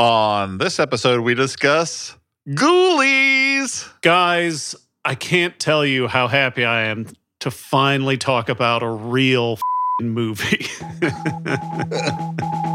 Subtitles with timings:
[0.00, 2.16] On this episode, we discuss
[2.48, 3.86] Ghoulies.
[4.00, 7.08] Guys, I can't tell you how happy I am
[7.40, 10.64] to finally talk about a real f***ing movie.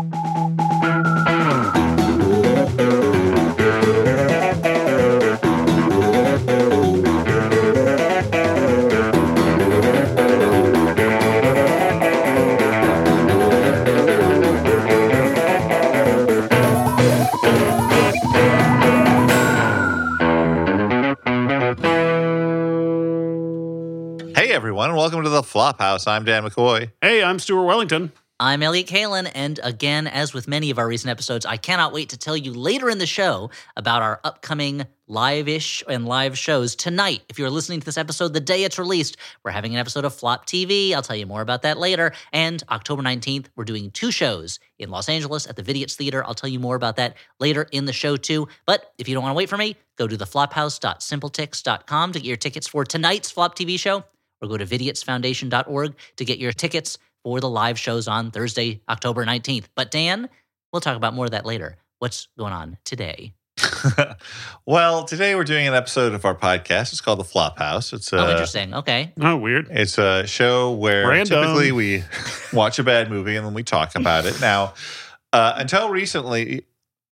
[25.05, 26.07] welcome to the Flophouse.
[26.07, 26.91] I'm Dan McCoy.
[26.99, 28.11] hey, I'm Stuart Wellington.
[28.39, 32.09] I'm Elliot Kalin, and again, as with many of our recent episodes, I cannot wait
[32.09, 37.21] to tell you later in the show about our upcoming live-ish and live shows tonight.
[37.29, 40.15] If you're listening to this episode the day it's released, we're having an episode of
[40.15, 40.93] Flop TV.
[40.93, 42.11] I'll tell you more about that later.
[42.33, 46.25] And October 19th, we're doing two shows in Los Angeles at the Vidiots Theater.
[46.25, 48.47] I'll tell you more about that later in the show too.
[48.65, 52.37] But if you don't want to wait for me, go to theflophouse.simpletix.com to get your
[52.37, 54.03] tickets for tonight's Flop TV show
[54.45, 59.25] or go to vidiotsfoundation.org to get your tickets for the live shows on Thursday, October
[59.25, 59.65] 19th.
[59.75, 60.29] But Dan,
[60.71, 61.77] we'll talk about more of that later.
[61.99, 63.33] What's going on today?
[64.65, 66.91] well, today we're doing an episode of our podcast.
[66.91, 67.93] It's called the Flophouse.
[67.93, 68.73] It's a oh, interesting.
[68.73, 69.13] Okay.
[69.19, 69.67] Oh, weird.
[69.71, 71.41] It's a show where Random.
[71.41, 72.03] typically we
[72.53, 74.39] watch a bad movie and then we talk about it.
[74.41, 74.73] Now,
[75.33, 76.65] uh, until recently,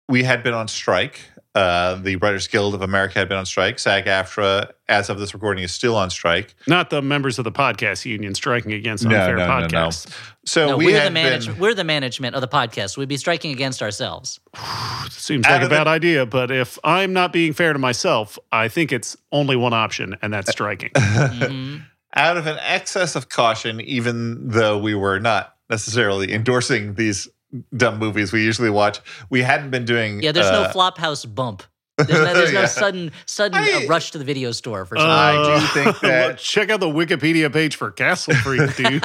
[0.08, 1.22] we had been on strike.
[1.58, 3.80] Uh, the Writers Guild of America had been on strike.
[3.80, 6.54] SAG-AFTRA, as of this recording, is still on strike.
[6.68, 9.68] Not the members of the podcast union striking against No, unfair no, no, no.
[9.68, 10.14] podcasts.
[10.46, 11.58] So no, we we are the manage- been.
[11.58, 12.96] we're the management of the podcast.
[12.96, 14.40] We'd be striking against ourselves.
[15.10, 17.80] Seems Out like a of the- bad idea, but if I'm not being fair to
[17.80, 20.92] myself, I think it's only one option, and that's striking.
[20.96, 21.84] Mhm.
[22.16, 27.28] out of an excess of caution, even though we were not necessarily endorsing these
[27.76, 30.22] dumb movies we usually watch, we hadn't been doing.
[30.22, 31.64] Yeah, there's no uh, Flophouse bump.
[31.98, 32.66] There's no, there's no Yeah.
[32.68, 35.10] sudden sudden I- uh, rush to the video store for Uh, some.
[35.10, 39.04] I do think that- Check out the Wikipedia page for Castle Freak, dude.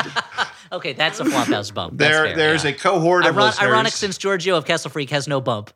[0.73, 1.97] okay, that's a Flophouse bump.
[1.97, 2.71] That's there, fair, there's yeah.
[2.71, 3.69] a cohort of Iron- listeners.
[3.71, 5.73] ironic since Giorgio of Castle Freak has no bump.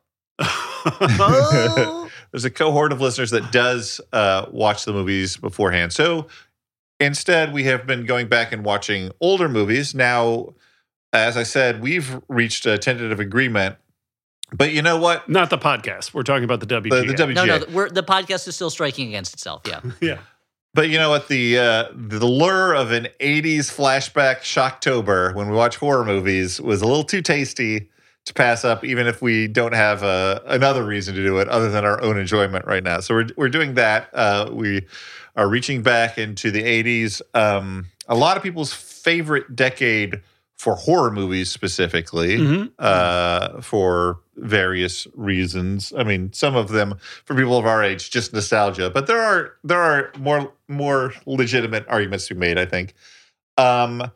[2.31, 5.93] there's a cohort of listeners that does uh, watch the movies beforehand.
[5.93, 6.27] So
[6.99, 9.95] instead, we have been going back and watching older movies.
[9.95, 10.53] Now,
[11.19, 13.77] as I said, we've reached a tentative agreement.
[14.53, 15.27] But you know what?
[15.27, 16.13] Not the podcast.
[16.13, 17.07] We're talking about the WGA.
[17.07, 17.33] The, the WGA.
[17.33, 19.63] No, no, we're, the podcast is still striking against itself.
[19.67, 19.81] Yeah.
[20.01, 20.19] yeah.
[20.73, 21.27] But you know what?
[21.27, 26.81] The uh, the lure of an '80s flashback Shocktober when we watch horror movies was
[26.81, 27.89] a little too tasty
[28.25, 31.69] to pass up, even if we don't have uh, another reason to do it other
[31.69, 32.99] than our own enjoyment right now.
[32.99, 34.09] So we're we're doing that.
[34.13, 34.85] Uh, we
[35.35, 37.21] are reaching back into the '80s.
[37.33, 40.21] Um, a lot of people's favorite decade
[40.57, 42.71] for horror movies, specifically Mhm.
[42.79, 45.93] uh, for various reasons.
[45.97, 46.95] I mean, some of them
[47.25, 48.89] for people of our age, just nostalgia.
[48.89, 52.57] But there are there are more more legitimate arguments to be made.
[52.57, 52.93] I think.
[53.57, 54.11] Um,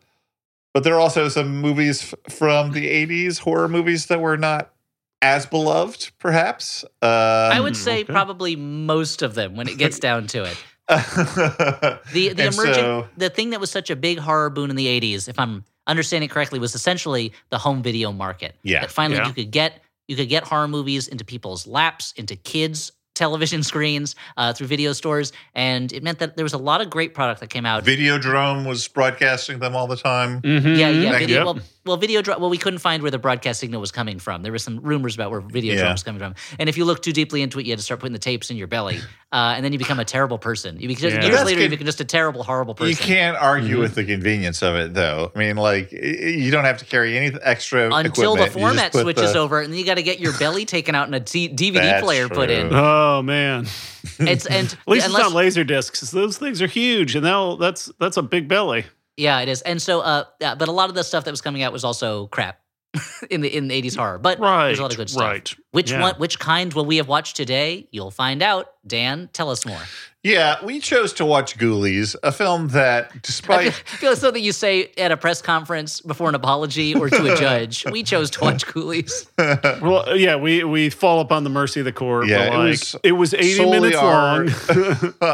[0.74, 4.72] but there are also some movies f- from the '80s, horror movies that were not
[5.22, 6.84] as beloved, perhaps.
[7.04, 8.12] Uh, I would say okay.
[8.12, 10.58] probably most of them when it gets down to it.
[10.90, 14.76] the The the emerging so- the thing that was such a big horror boon in
[14.76, 18.56] the 80s, if I'm understanding it correctly, was essentially the home video market.
[18.64, 18.82] Yeah.
[18.82, 19.28] That finally Yeah.
[19.28, 24.16] you could get you could get horror movies into people's laps, into kids' television screens
[24.38, 27.40] uh, through video stores, and it meant that there was a lot of great product
[27.40, 27.84] that came out.
[27.86, 30.42] Videodrome was broadcasting them all the time.
[30.42, 30.78] Mhm.
[30.78, 31.12] yeah, yeah.
[31.12, 31.46] Back- Video, Yep.
[31.46, 32.22] well, well, video.
[32.26, 34.44] Well, we couldn't find where the broadcast signal was coming from.
[34.44, 35.92] There were some rumors about where video Yeah.
[35.92, 38.00] was coming from, and if you look too deeply into it, you had to start
[38.00, 39.00] putting the tapes in your belly,
[39.32, 40.80] uh, and then you become a terrible person.
[40.80, 41.22] You become, Yeah.
[41.22, 42.90] years That's later, you become just a terrible, horrible person.
[42.92, 43.82] You can't argue Mhm.
[43.82, 45.32] with the convenience of it, though.
[45.36, 48.44] I mean, like you don't have to carry any extra until the equipment.
[48.44, 50.94] You just format switches the- over, and then you got to get your belly taken
[50.96, 52.70] out and a D- DVD That's player put in.
[52.74, 53.68] Oh man.
[54.20, 56.02] It's and At least unless, it's not laser discs.
[56.12, 58.86] Those things are huge, and now that's that's a big belly.
[59.22, 59.62] Yeah, it is.
[59.62, 61.84] And so, uh, yeah, but a lot of the stuff that was coming out was
[61.84, 62.60] also crap
[63.30, 64.18] in the in the eighties horror.
[64.18, 64.66] But Right.
[64.68, 65.22] there's a lot of good stuff.
[65.22, 65.56] Right.
[65.72, 66.02] Which Yeah.
[66.02, 66.16] one?
[66.16, 67.88] Which kind will we have watched today?
[67.92, 68.68] You'll find out.
[68.86, 69.80] Dan, tell us more.
[70.24, 74.52] Yeah, we chose to watch Ghoulies, a film that, despite I feel it's something you
[74.52, 77.86] say at a press conference before an apology or to a judge.
[77.90, 79.26] We chose to watch Ghoulies.
[79.82, 82.28] Well, yeah, we we fall upon the mercy of the court.
[82.28, 84.54] Yeah, but it like, was it was eighty minutes our- long.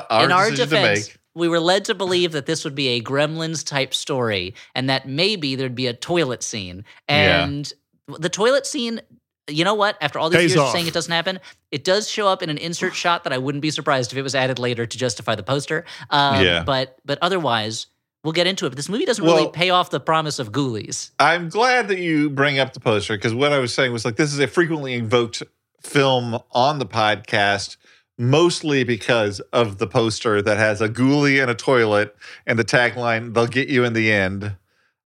[0.09, 1.16] our in our decision defense, make.
[1.37, 5.07] We were led to believe that this would be a Gremlins type story, and that
[5.07, 6.83] maybe there'd be a toilet scene.
[7.07, 7.43] Yeah.
[7.45, 7.71] And
[8.07, 9.01] the toilet scene,
[9.47, 9.97] you know what?
[10.01, 10.73] After all these Pays years of off.
[10.73, 11.39] saying it doesn't happen,
[11.71, 14.21] it does show up in an insert shot that I wouldn't be surprised if it
[14.23, 15.85] was added later to justify the poster.
[16.09, 16.63] Um, Yeah.
[16.63, 17.87] But but otherwise,
[18.23, 18.69] we'll get into it.
[18.69, 21.11] But this movie doesn't really pay off the promise of Ghoulies.
[21.19, 24.15] I'm glad that you bring up the poster because what I was saying was like
[24.15, 25.43] this is a frequently invoked
[25.81, 27.77] film on the podcast,
[28.17, 32.15] mostly because of the poster that has a ghoulie and a toilet
[32.45, 34.55] and the tagline, they'll get you in the end.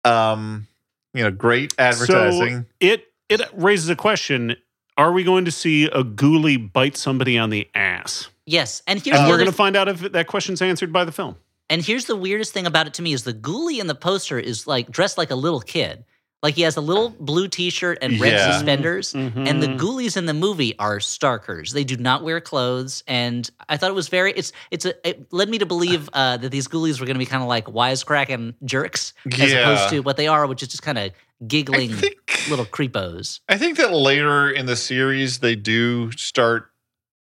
[0.04, 0.66] Um,
[1.14, 2.60] you know, great advertising.
[2.60, 4.56] So it it raises a question:
[4.96, 8.28] Are we going to see a ghoulie bite somebody on the ass?
[8.46, 11.12] Yes, and here's And we're going to find out if that question's answered by the
[11.12, 11.36] film.
[11.68, 14.40] And here's the weirdest thing about it to me is the ghoulie in the poster
[14.40, 16.04] is like dressed like a little kid.
[16.42, 18.50] Like he has a little blue t-shirt and red Yeah.
[18.52, 19.12] suspenders.
[19.14, 19.78] And the Mhm.
[19.78, 21.72] ghoulies in the movie are starkers.
[21.72, 23.02] They do not wear clothes.
[23.06, 26.38] And I thought it was very it's it's a it led me to believe uh,
[26.38, 29.58] that these ghoulies were gonna be kind of like wisecracking jerks as Yeah.
[29.60, 31.12] opposed to what they are, which is just kind of
[31.46, 32.16] giggling think
[32.48, 33.40] little creepos.
[33.48, 36.69] I think that later in the series they do start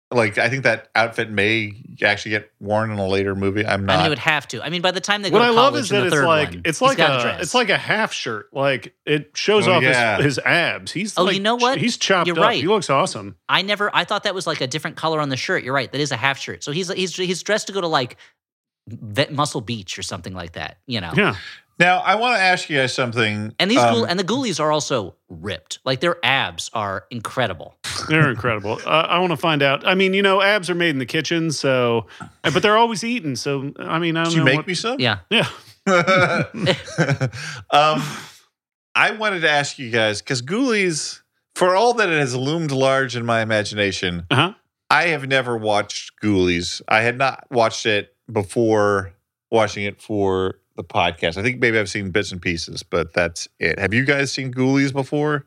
[0.10, 3.66] like I think that outfit may actually get worn in a later movie.
[3.66, 3.94] I'm not.
[3.94, 4.62] I mean, it would have to.
[4.64, 6.02] I mean, by the time they go What to I love college is in that
[6.02, 7.42] the it's third like one, it's he's like got a dress.
[7.42, 8.48] it's like a half shirt.
[8.54, 10.16] Like it shows Oh, off yeah.
[10.18, 10.92] his, his abs.
[10.94, 11.78] He's Oh, like, you know what?
[11.78, 12.44] He's chopped You're up.
[12.46, 12.62] right.
[12.62, 13.36] He looks awesome.
[13.50, 13.94] I never.
[13.94, 15.64] I thought that was like a different color on the shirt.
[15.64, 15.92] You're right.
[15.92, 16.64] That is a half shirt.
[16.64, 18.16] So he's he's he's dressed to go to like
[18.88, 20.78] Vet- Muscle Beach or something like that.
[20.88, 21.12] You know.
[21.18, 21.36] Yeah.
[21.80, 23.54] Now I want to ask you guys something.
[23.60, 25.80] And these um, ghoul- and the ghoulies are also ripped.
[25.86, 27.76] Like their abs are incredible.
[28.10, 28.80] They're incredible.
[28.88, 29.86] Uh, I want to find out.
[29.86, 32.08] I mean, you know, abs are made in the kitchen, so
[32.42, 33.36] but they're always eaten.
[33.36, 35.00] So I mean, I don't Did you make what- me some?
[35.00, 35.20] Yeah.
[35.30, 35.48] Yeah.
[37.72, 38.02] um,
[38.96, 41.22] I wanted to ask you guys because Ghoulies,
[41.56, 44.54] for all that it has loomed large in my imagination, Uh huh.
[44.90, 46.82] I have never watched Ghoulies.
[46.88, 49.14] I had not watched it before
[49.52, 51.38] watching it for the podcast.
[51.38, 53.78] I think maybe I've seen bits and pieces, but that's it.
[53.78, 55.46] Have you guys seen Ghoulies before?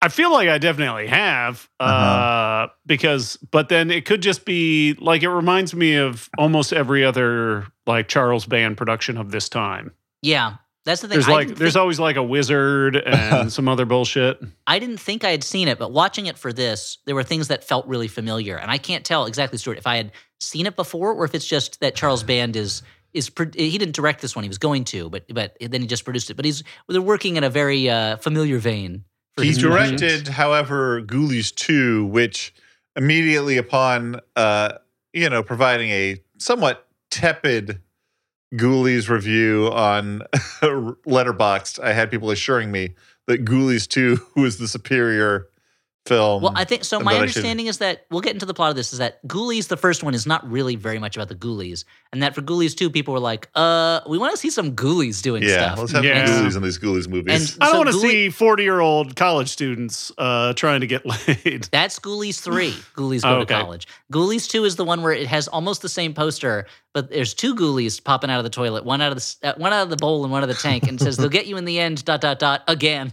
[0.00, 2.68] I feel like I definitely have, uh Uh-huh.
[2.86, 7.66] because, but then it could just be like it reminds me of almost every other
[7.84, 9.92] like Charles Band production of this time.
[10.22, 10.58] Yeah.
[10.84, 11.16] That's the thing.
[11.16, 14.40] There's I like there's think- always like a wizard and some other bullshit.
[14.68, 17.48] I didn't think I had seen it, but watching it for this, there were things
[17.48, 20.76] that felt really familiar, and I can't tell exactly, Stuart, if I had seen it
[20.76, 22.82] before or if it's just that Charles Band is
[23.12, 25.86] is pro- he didn't direct this one, he was going to, but but then he
[25.86, 26.34] just produced it.
[26.34, 29.04] But he's they're working in a very uh, familiar vein.
[29.36, 32.52] For He directed, however, Ghoulies 2, which
[32.96, 34.72] immediately upon, uh,
[35.12, 37.80] you know, providing a somewhat tepid
[38.54, 40.22] Ghoulies review on
[40.62, 42.94] Letterboxd, I had people assuring me
[43.26, 45.48] that Ghoulies 2 was the superior
[46.08, 46.42] film.
[46.42, 46.98] Well, I think so.
[47.00, 48.92] My that should- understanding is that we'll get into the plot of this.
[48.92, 52.22] Is that Ghoulies, the first one, is not really very much about the Ghoulies, and
[52.22, 55.42] that for Ghoulies two, people were like, "Uh, we want to see some Ghoulies doing
[55.42, 56.26] yeah, stuff." let's have Yeah.
[56.26, 57.54] Ghoulies in these Ghoulies movies.
[57.54, 60.80] And- I don't So want to Ghoulie- see 40 year old college students uh, trying
[60.80, 61.68] to get laid.
[61.72, 62.70] That's Ghoulies 3.
[62.96, 63.86] Ghoulies go Oh, to college.
[64.12, 67.54] Ghoulies 2 is the one where it has almost the same poster, but there's two
[67.54, 69.96] Ghoulies popping out of the toilet, one out of the uh, one out of the
[69.96, 72.04] bowl and one out of the tank, and says they'll get you in the end.
[72.04, 73.12] Dot dot dot again.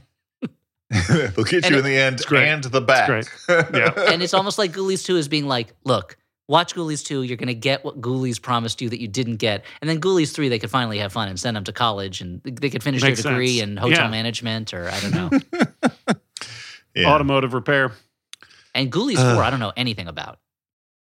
[1.09, 2.47] They'll get and you it- in the end great.
[2.47, 3.07] and the back.
[3.07, 3.27] great.
[3.73, 3.91] Yeah.
[4.11, 6.17] And it's almost like Ghoulies 2 is being like, look,
[6.47, 7.23] watch Ghoulies 2.
[7.23, 9.65] You're going to get what Ghoulies promised you that you didn't get.
[9.81, 12.39] And then Ghoulies 3, they could finally have fun and send them to college and
[12.43, 13.69] they could finish Makes their degree sense.
[13.71, 14.09] in hotel Yeah.
[14.11, 15.29] management or I don't know.
[16.95, 17.09] Yeah.
[17.11, 17.91] Automotive repair.
[18.73, 20.39] and Ghoulies 4, I don't know anything about.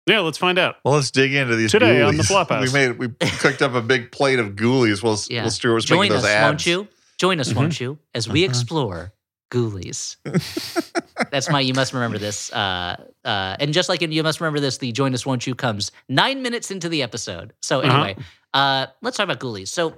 [0.06, 0.76] Yeah, let's find out.
[0.86, 2.46] Well, let's dig into these Today on the ghoulies.
[2.48, 2.68] Flophouse.
[2.68, 3.08] We made we
[3.40, 5.42] cooked up a big plate of ghoulies while, Yeah.
[5.44, 6.44] while Stuart was Join making us, those abs.
[6.46, 6.88] won't you?
[7.20, 7.56] Join us, Mhm.
[7.56, 8.50] won't you, as we Uh-huh.
[8.52, 9.14] explore
[9.52, 10.18] Ghoulies.
[11.32, 12.52] That's my you must remember this.
[12.52, 15.56] Uh, uh, and just like in you must remember this, the join us, won't you
[15.56, 17.54] comes nine minutes into the episode.
[17.62, 17.92] So Uh-huh.
[18.04, 18.16] anyway,
[18.54, 19.70] uh, let's talk about Ghoulies.
[19.70, 19.96] So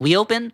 [0.00, 0.52] we open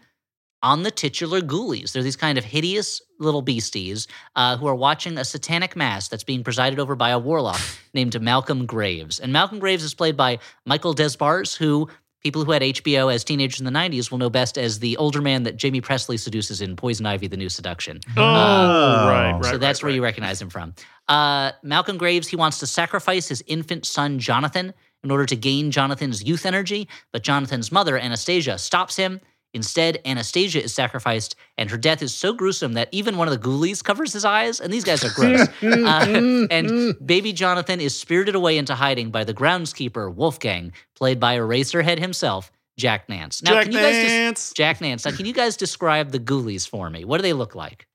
[0.63, 1.93] on the titular Ghoulies.
[1.93, 6.25] They're these kind of hideous little beasties uh, who are watching a satanic mass that's
[6.25, 7.61] being presided over by a warlock
[7.95, 9.21] named Malcolm Graves.
[9.21, 11.89] And Malcolm Graves is played by Michael Des Barres, who
[12.23, 15.23] people who had HBO as teenagers in the 90s will know best as the older
[15.23, 18.01] man that Jaime Pressly seduces in Poison Ivy, The New Seduction.
[18.17, 19.45] Oh, right, right.
[19.45, 20.75] so that's right, where you recognize him from.
[21.09, 25.71] Uh, Malcolm Graves, he wants to sacrifice his infant son, Jonathan, in order to gain
[25.71, 29.21] Jonathan's youth energy, but Jonathan's mother, Anastasia, stops him.
[29.59, 33.41] Instead, Anastasia is sacrificed, and her death is so gruesome that even one of the
[33.49, 35.49] ghoulies covers his eyes, and these guys are gross.
[35.63, 41.37] Uh, and baby Jonathan is spirited away into hiding by the groundskeeper, Wolfgang, played by
[41.37, 43.43] Eraserhead himself, Jack Nance.
[43.43, 44.53] Now, Jack can you guys just Nance.
[44.55, 45.05] Jack Nance.
[45.05, 47.05] Now, can you guys describe the ghoulies for me?
[47.05, 47.87] What do they look like?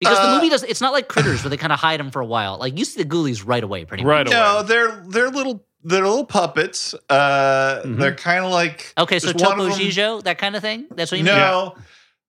[0.00, 0.62] Because the Uh, movie does.
[0.62, 2.58] It's not like critters where they kind of hide them for a while.
[2.58, 4.10] Like you see the ghoulies right away, pretty much.
[4.10, 4.32] Right much.
[4.32, 6.94] No, they're they're little they're little puppets.
[7.10, 7.98] Uh, Mhm.
[7.98, 10.86] They're kind of like Okay, so There's one Topo Gigio, that kind of thing.
[10.94, 11.34] That's what you mean.
[11.34, 11.76] no.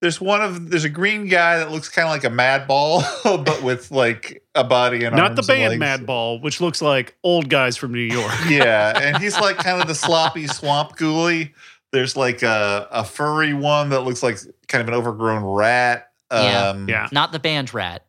[0.02, 3.02] There's one of there's a green guy that looks kind of like a mad ball,
[3.24, 6.02] but with like a body and Not the arms and band legs.
[6.04, 8.32] Madball, which looks like old guys from New York.
[8.50, 11.54] Yeah, and he's like kind of the sloppy swamp ghoulie.
[11.92, 16.12] There's like a, a furry one that looks like kind of an overgrown rat.
[16.32, 16.70] Yeah.
[16.70, 17.08] Um, Yeah.
[17.14, 18.06] Not the band rat.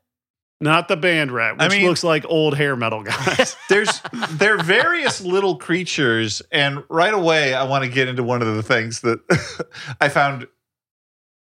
[0.61, 3.57] Not the band rat, I which mean- looks like old hair metal guys.
[3.69, 8.41] There's there are various little creatures, and right away I want to get into one
[8.41, 9.21] of the things that
[10.01, 10.47] I found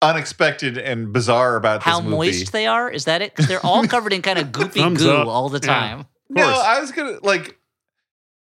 [0.02, 2.16] unexpected and bizarre about How this movie.
[2.16, 2.90] moist they are?
[2.90, 3.32] Is that it?
[3.32, 5.28] Because they're all covered in kind of goopy Thumbs goo up.
[5.28, 5.72] all the Yeah.
[5.74, 6.06] time.
[6.28, 6.42] No.
[6.48, 7.56] I was gonna like.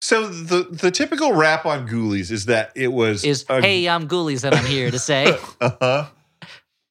[0.01, 4.09] So the the typical rap on Ghoulies is that it was Is a- hey, I'm
[4.09, 6.07] Ghoulies, and I'm here to say Uh-huh.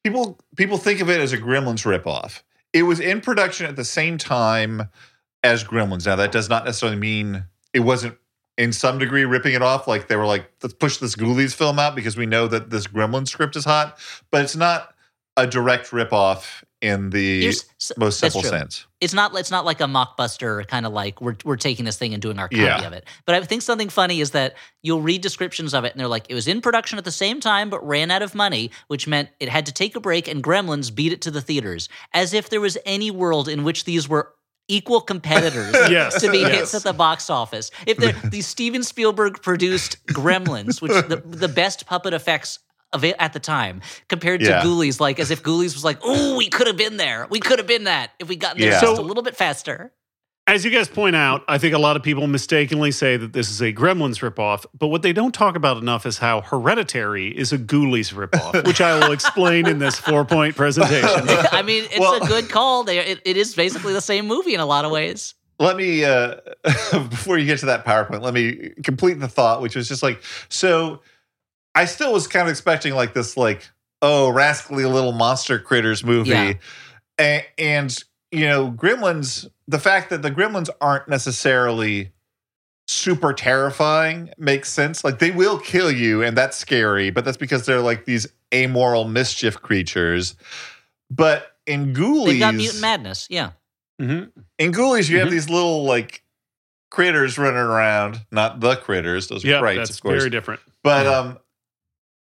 [0.04, 2.42] People people think of it as a Gremlins ripoff.
[2.74, 4.90] It was in production at the same time
[5.44, 6.06] as Gremlins.
[6.06, 8.18] Now that does not necessarily mean it wasn't
[8.58, 9.88] in some degree ripping it off.
[9.88, 12.88] Like they were like, let's push this Ghoulies film out because we know that this
[12.88, 13.98] Gremlin script is hot.
[14.32, 14.94] But it's not
[15.38, 17.54] a direct ripoff in the
[17.98, 18.88] most simple sense.
[19.00, 22.14] it's not it's not like a mockbuster kind of like we're we're taking this thing
[22.14, 22.82] and doing our copy Yeah.
[22.88, 23.06] of it.
[23.26, 26.26] But I think something funny is that you'll read descriptions of it and they're like
[26.30, 29.30] it was in production at the same time but ran out of money, which meant
[29.40, 31.88] it had to take a break and Gremlins beat it to the theaters.
[32.14, 34.34] As if there was any world in which these were
[34.68, 36.52] equal competitors Yes, to be yes.
[36.56, 37.72] hits at the box office.
[37.86, 37.98] If
[38.32, 42.58] the Steven Spielberg produced Gremlins, which the the best puppet effects
[42.94, 44.64] at the time, compared to Yeah.
[44.64, 47.28] Ghoulies, like as if Ghoulies was like, oh, we could have been there.
[47.30, 48.82] We could have been that if we gotten there Yeah.
[48.82, 49.92] just So- a little bit faster.
[50.48, 53.50] As you guys point out, I think a lot of people mistakenly say that this
[53.52, 57.54] is a Gremlins ripoff, but what they don't talk about enough is how Hereditary is
[57.54, 61.08] a Ghoulies ripoff, which I will explain in this four point presentation.
[61.52, 62.84] I mean, it's Well- a good call.
[62.84, 65.36] They, it, it is basically the same movie in a lot of ways.
[65.60, 66.36] let me uh
[67.10, 70.20] before you get to that powerpoint let me complete the thought which was just like
[70.50, 71.00] so
[71.76, 73.70] i still was kind of expecting like this like
[74.02, 76.54] oh rascally little monster critters movie Yeah.
[77.18, 82.12] and, and you know gremlins the fact that the gremlins aren't necessarily
[82.88, 87.66] super terrifying makes sense like they will kill you and that's scary but that's because
[87.66, 90.36] they're like these amoral mischief creatures
[91.10, 93.28] but in ghoulies They've got mutant madness.
[93.30, 93.52] Yeah.
[94.02, 94.32] Mhm.
[94.58, 95.32] in Ghoulies, you have Mhm.
[95.32, 96.24] these little like
[96.90, 98.20] critters running around.
[98.32, 100.18] Not the critters; those are Yeah, Krites, that's of course.
[100.18, 100.60] very different.
[100.84, 101.12] but Yeah.
[101.20, 101.38] um,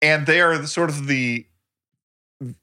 [0.06, 1.46] and they are sort of the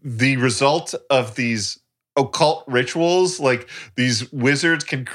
[0.03, 1.79] the result of these
[2.15, 3.39] occult rituals.
[3.39, 5.07] Like these wizards can.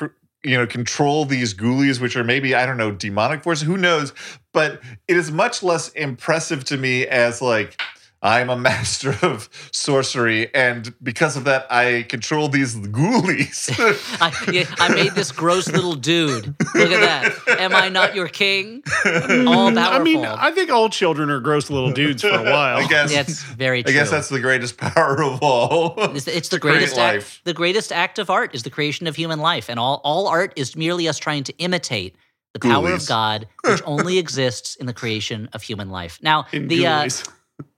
[0.44, 4.12] You know, control these ghoulies, which are maybe, I don't know, demonic forces, who knows?
[4.52, 7.82] But it is much less impressive to me as like,
[8.20, 13.70] I'm a master of sorcery, and because of that, I control these ghoulies.
[14.20, 16.46] I, yeah, I made this gross little dude.
[16.75, 17.00] Look at
[17.46, 17.60] that.
[17.60, 18.82] Am I not your king?
[19.04, 19.78] All powerful.
[19.78, 22.76] I mean, I think all children are gross little dudes for a while.
[22.78, 23.12] I guess.
[23.12, 23.92] That's very True.
[23.92, 25.94] I guess that's the greatest power of all.
[26.16, 27.40] It's, it's the create greatest act, life.
[27.44, 30.52] the greatest act of art is the creation of human life, and all all art
[30.56, 32.16] is merely us trying to imitate
[32.54, 36.18] the power of God, which only exists in the creation of human life.
[36.22, 37.28] Now, In the uh, the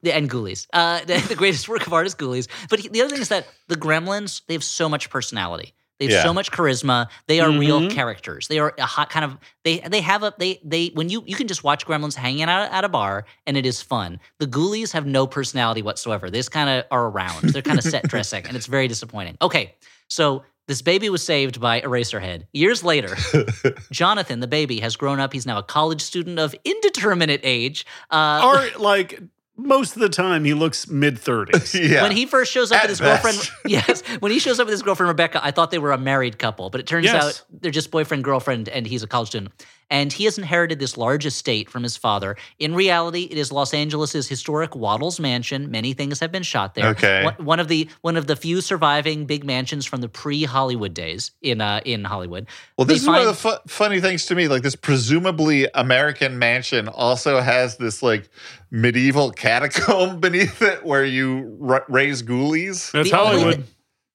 [0.05, 2.49] and Ghoulies, uh, the, the greatest work of art is Ghoulies.
[2.69, 5.75] But the other thing is that the Gremlins they have so much personality.
[5.99, 6.23] They have Yeah.
[6.23, 7.09] so much charisma.
[7.27, 7.91] They are real Mhm.
[7.91, 8.49] characters.
[8.49, 11.37] They are a hot kind of they they have a they they when you you
[11.37, 14.19] can just watch Gremlins hanging out at a bar and it is fun.
[14.39, 16.31] The Ghoulies have no personality whatsoever.
[16.31, 17.51] They just kind of are around.
[17.51, 19.37] They're kind of set dressing, and it's very disappointing.
[19.43, 19.75] Okay,
[20.09, 22.45] so this baby was saved by Eraserhead.
[22.55, 23.15] Years later,
[23.93, 25.33] Jonathan, the baby, has grown up.
[25.33, 27.85] He's now a college student of indeterminate age.
[28.11, 29.21] Uh, Or like
[29.67, 31.75] most of the time, he looks mid thirties.
[31.75, 32.03] yeah.
[32.03, 33.23] When he first shows up At with his best.
[33.23, 35.99] girlfriend, yes, when he shows up with his girlfriend Rebecca, I thought they were a
[35.99, 37.23] married couple, but it turns Yes.
[37.25, 39.53] out they're just boyfriend girlfriend, and he's a college student.
[39.91, 42.37] And he has inherited this large estate from his father.
[42.61, 45.71] In reality, it is Los Angeles' historic Wattles Mansion.
[45.71, 46.87] Many things have been shot there.
[46.91, 47.25] Okay.
[47.25, 51.33] One, one of the one of the few surviving big mansions from the pre-Hollywood days
[51.43, 52.47] in uh, in Hollywood.
[52.79, 54.47] well, They this is one of the fu- funny things to me.
[54.49, 58.29] Like this presumably American mansion also has this like
[58.71, 62.93] medieval catacomb beneath it where you r- raise ghoulies.
[62.93, 63.65] That's The only- Hollywood.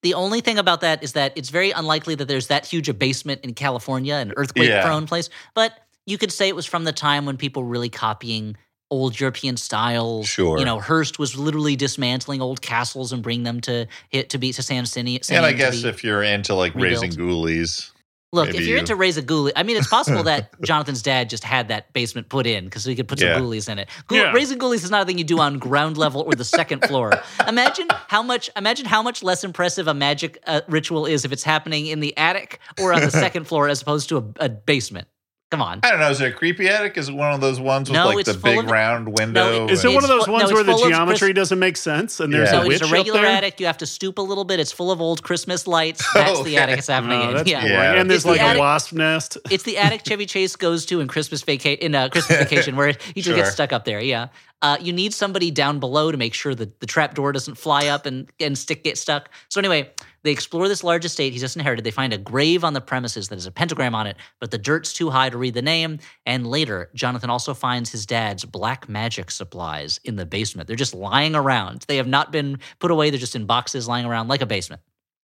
[0.06, 2.94] The only thing about that is that it's very unlikely that there's that huge a
[2.94, 5.32] basement in California, an earthquake prone place.
[5.56, 5.74] But
[6.06, 8.56] you could say it was from the time when people were really copying
[8.92, 10.28] old European styles.
[10.28, 10.60] Sure.
[10.60, 14.54] You know, Hearst was literally dismantling old castles and bring them to hit to be
[14.54, 15.22] to San Simeon.
[15.32, 17.90] And I guess if you're into like raising ghoulies,
[18.36, 21.30] look, if you're you- into raise a ghoulie, I mean, it's possible that Jonathan's dad
[21.30, 23.39] just had that basement put in because he could put some Yeah.
[23.39, 23.89] ghoulies in it.
[24.08, 24.32] Ghoul, Yeah.
[24.34, 27.12] Raising ghoulies is not a thing you do on ground level or the second floor.
[27.48, 28.50] Imagine how much.
[28.56, 32.15] Imagine how much less impressive a magic uh, ritual is if it's happening in the
[32.18, 35.08] attic or on the second floor as opposed to a, a basement.
[35.52, 35.80] Come on.
[35.84, 36.10] I don't know.
[36.10, 36.98] Is it a creepy attic?
[36.98, 39.68] Is it one of those ones with No, like the big of- round window?
[39.68, 42.34] Is it one of those ones no, where the geometry Chris- doesn't make sense and
[42.34, 42.58] there's Yeah.
[42.58, 43.36] a So witch it's a regular up there?
[43.38, 43.60] attic.
[43.60, 44.60] You have to stoop a little bit.
[44.60, 46.04] It's full of old Christmas lights.
[46.16, 47.36] That's the attic it's happening Oh, in.
[47.36, 47.64] that's Yeah.
[47.64, 47.94] Yeah.
[47.94, 49.38] And there's It's the like a attic- wasp nest.
[49.52, 52.88] It's the attic Chevy Chase goes to in Christmas vacation in uh, Christmas vacation where
[53.14, 53.36] he just Sure.
[53.36, 54.00] gets stuck up there.
[54.02, 54.28] Yeah,
[54.64, 57.86] uh, you need somebody down below to make sure that the trap door doesn't fly
[57.86, 59.30] up and and stick get stuck.
[59.50, 59.92] So anyway,
[60.25, 61.86] They explore this large estate he's just inherited.
[61.86, 64.58] They find a grave on the premises that has a pentagram on it, but the
[64.58, 66.00] dirt's too high to read the name.
[66.25, 70.65] And later, Jonathan also finds his dad's black magic supplies in the basement.
[70.65, 71.86] They're just lying around.
[71.88, 74.82] They have not been put away, they're just in boxes lying around like a basement.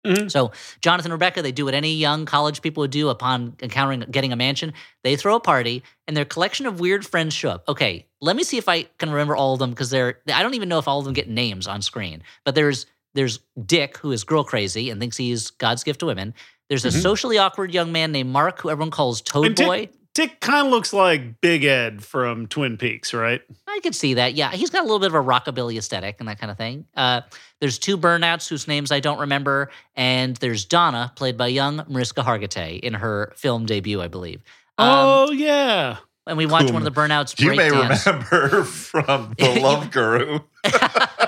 [0.06, 0.32] Mhm.
[0.32, 0.52] So
[0.82, 4.32] Jonathan and Rebecca, they do what any young college people would do upon encountering getting
[4.32, 4.74] a mansion.
[5.04, 7.64] They throw a party, and their collection of weird friends show up.
[7.68, 10.20] Okay, let me see if I can remember all of them because they're.
[10.34, 12.24] I don't even know if all of them get names on screen.
[12.46, 12.86] But there's
[13.18, 16.34] there's Dick, who is girl crazy and thinks he's God's gift to women.
[16.70, 17.02] There's a Mhm.
[17.02, 19.90] socially awkward young man named Mark, who everyone calls Toad And Dick- Boy.
[20.14, 23.40] Dick kind of looks like Big Ed from Twin Peaks, right?
[23.68, 24.34] I could see that.
[24.34, 26.86] Yeah, he's got a little bit of a rockabilly aesthetic and that kind of thing.
[26.96, 27.22] Uh,
[27.62, 32.24] there's two burnouts whose names I don't remember, and there's Donna, played by young Mariska
[32.24, 34.42] Hargitay in her film debut, I believe.
[34.80, 35.98] Um, oh yeah.
[36.26, 38.06] and we watched whom one of the burnouts You break may dance.
[38.08, 40.40] remember from The Love Guru.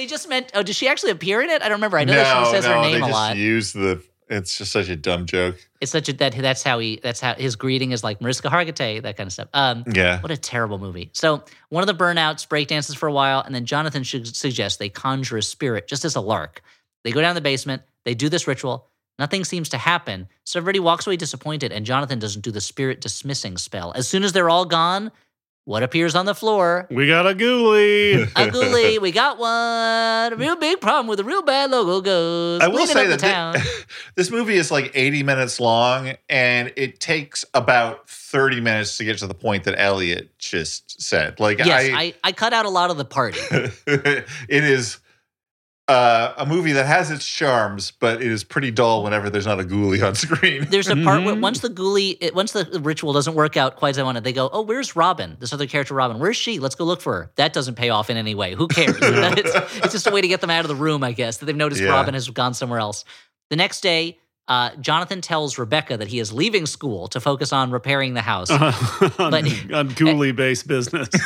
[0.00, 0.50] they just meant.
[0.54, 1.60] Oh, does she actually appear in it?
[1.60, 1.98] I don't remember.
[1.98, 3.36] I know that she says her name they a just lot.
[3.36, 4.02] use the.
[4.30, 5.56] It's just such a dumb joke.
[5.80, 9.02] It's such a that that's how he that's how his greeting is like Mariska Hargitay,
[9.02, 9.48] that kind of stuff.
[9.52, 10.20] Um, Yeah.
[10.22, 11.10] What a terrible movie.
[11.12, 14.88] So one of the burnouts breakdances for a while, and then Jonathan should suggest they
[14.88, 16.62] conjure a spirit just as a lark.
[17.04, 18.86] They go down the basement, they do this ritual.
[19.18, 20.28] Nothing seems to happen.
[20.44, 23.92] So everybody walks away disappointed, and Jonathan doesn't do the spirit dismissing spell.
[23.94, 25.10] As soon as they're all gone,
[25.70, 26.88] what appears on the floor?
[26.90, 28.24] We got a ghoulie.
[28.24, 30.32] A ghoulie, we got one.
[30.32, 32.60] A real big problem with a real bad logo goes.
[32.60, 33.54] I will cleaning say up that the town.
[33.54, 33.84] thi-
[34.16, 39.18] this movie is like 80 minutes long, and it takes about 30 minutes to get
[39.18, 41.38] to the point that Elliot just said.
[41.38, 43.38] Like, yes, I, I, I cut out a lot of the party.
[43.52, 44.98] it is
[45.90, 49.58] uh, a movie that has its charms, but it is pretty dull whenever there's not
[49.58, 50.66] a ghoulie on screen.
[50.70, 51.40] There's a part where Mhm.
[51.40, 54.32] once the ghoulie, it, once the ritual doesn't work out quite as I wanted, they
[54.32, 55.36] go, "Oh, where's Robin?
[55.40, 56.18] This other character, Robin.
[56.20, 56.60] Where's she?
[56.60, 58.54] Let's go look for her." That doesn't pay off in any way.
[58.54, 58.96] Who cares?
[59.00, 61.38] it's, it's just a way to get them out of the room, I guess.
[61.38, 61.88] That they've noticed Yeah.
[61.90, 63.04] Robin has gone somewhere else.
[63.50, 67.70] The next day, uh, Jonathan tells Rebecca that he is leaving school to focus on
[67.72, 68.48] repairing the house.
[68.50, 68.58] on,
[69.18, 69.44] But-
[69.74, 71.08] on ghoulie based business.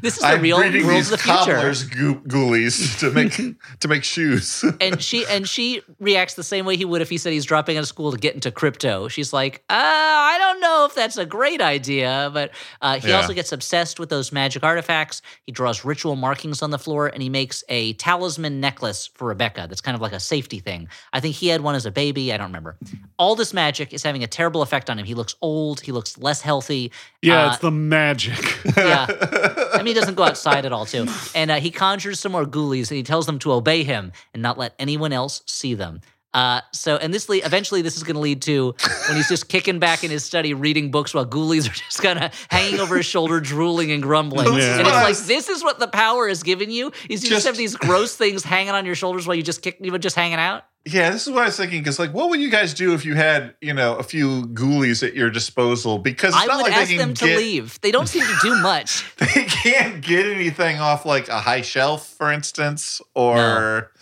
[0.00, 1.36] this is the I'm real breeding rules these of the future.
[1.56, 3.32] cobblers goo- ghoulies to make
[3.80, 4.64] to make shoes.
[4.80, 7.76] and she and she reacts the same way he would if he said he's dropping
[7.76, 9.08] out of school to get into crypto.
[9.08, 12.50] She's like, uh, I don't know if that's a great idea, but
[12.80, 13.16] uh, he Yeah.
[13.16, 15.22] also gets obsessed with those magic artifacts.
[15.44, 19.66] He draws ritual markings on the floor, and he makes a talisman necklace for Rebecca.
[19.68, 20.88] That's kind of like a safety thing.
[21.12, 22.32] I think he had one as a baby.
[22.32, 22.76] I don't remember.
[23.18, 25.04] All this magic is having a terrible effect on him.
[25.06, 25.80] He looks old.
[25.80, 26.92] He looks less healthy.
[27.20, 28.38] Yeah, Uh, it's the magic.
[28.76, 29.06] yeah.
[29.86, 31.06] He doesn't go outside at all, too.
[31.34, 34.42] And uh, he conjures some more ghoulies and he tells them to obey him and
[34.42, 36.00] not let anyone else see them.
[36.34, 38.74] Uh, so, and this le- eventually, this is going to lead to
[39.08, 42.18] when he's just kicking back in his study, reading books while ghoulies are just kind
[42.22, 44.46] of hanging over his shoulder, drooling and grumbling.
[44.46, 44.78] Yeah.
[44.78, 44.90] And it's
[45.20, 46.92] like, this is what the power has given you.
[47.10, 49.62] Is you just, Just- have these gross things hanging on your shoulders while you just
[49.62, 50.64] kick, were just hanging out.
[50.84, 51.78] Yeah, this is what I was thinking.
[51.80, 55.06] Because, like, what would you guys do if you had, you know, a few ghoulies
[55.06, 55.98] at your disposal?
[55.98, 57.80] Because it's I not would like ask them to get, leave.
[57.82, 59.04] They don't seem to do much.
[59.34, 63.92] They can't get anything off like a high shelf, for instance, or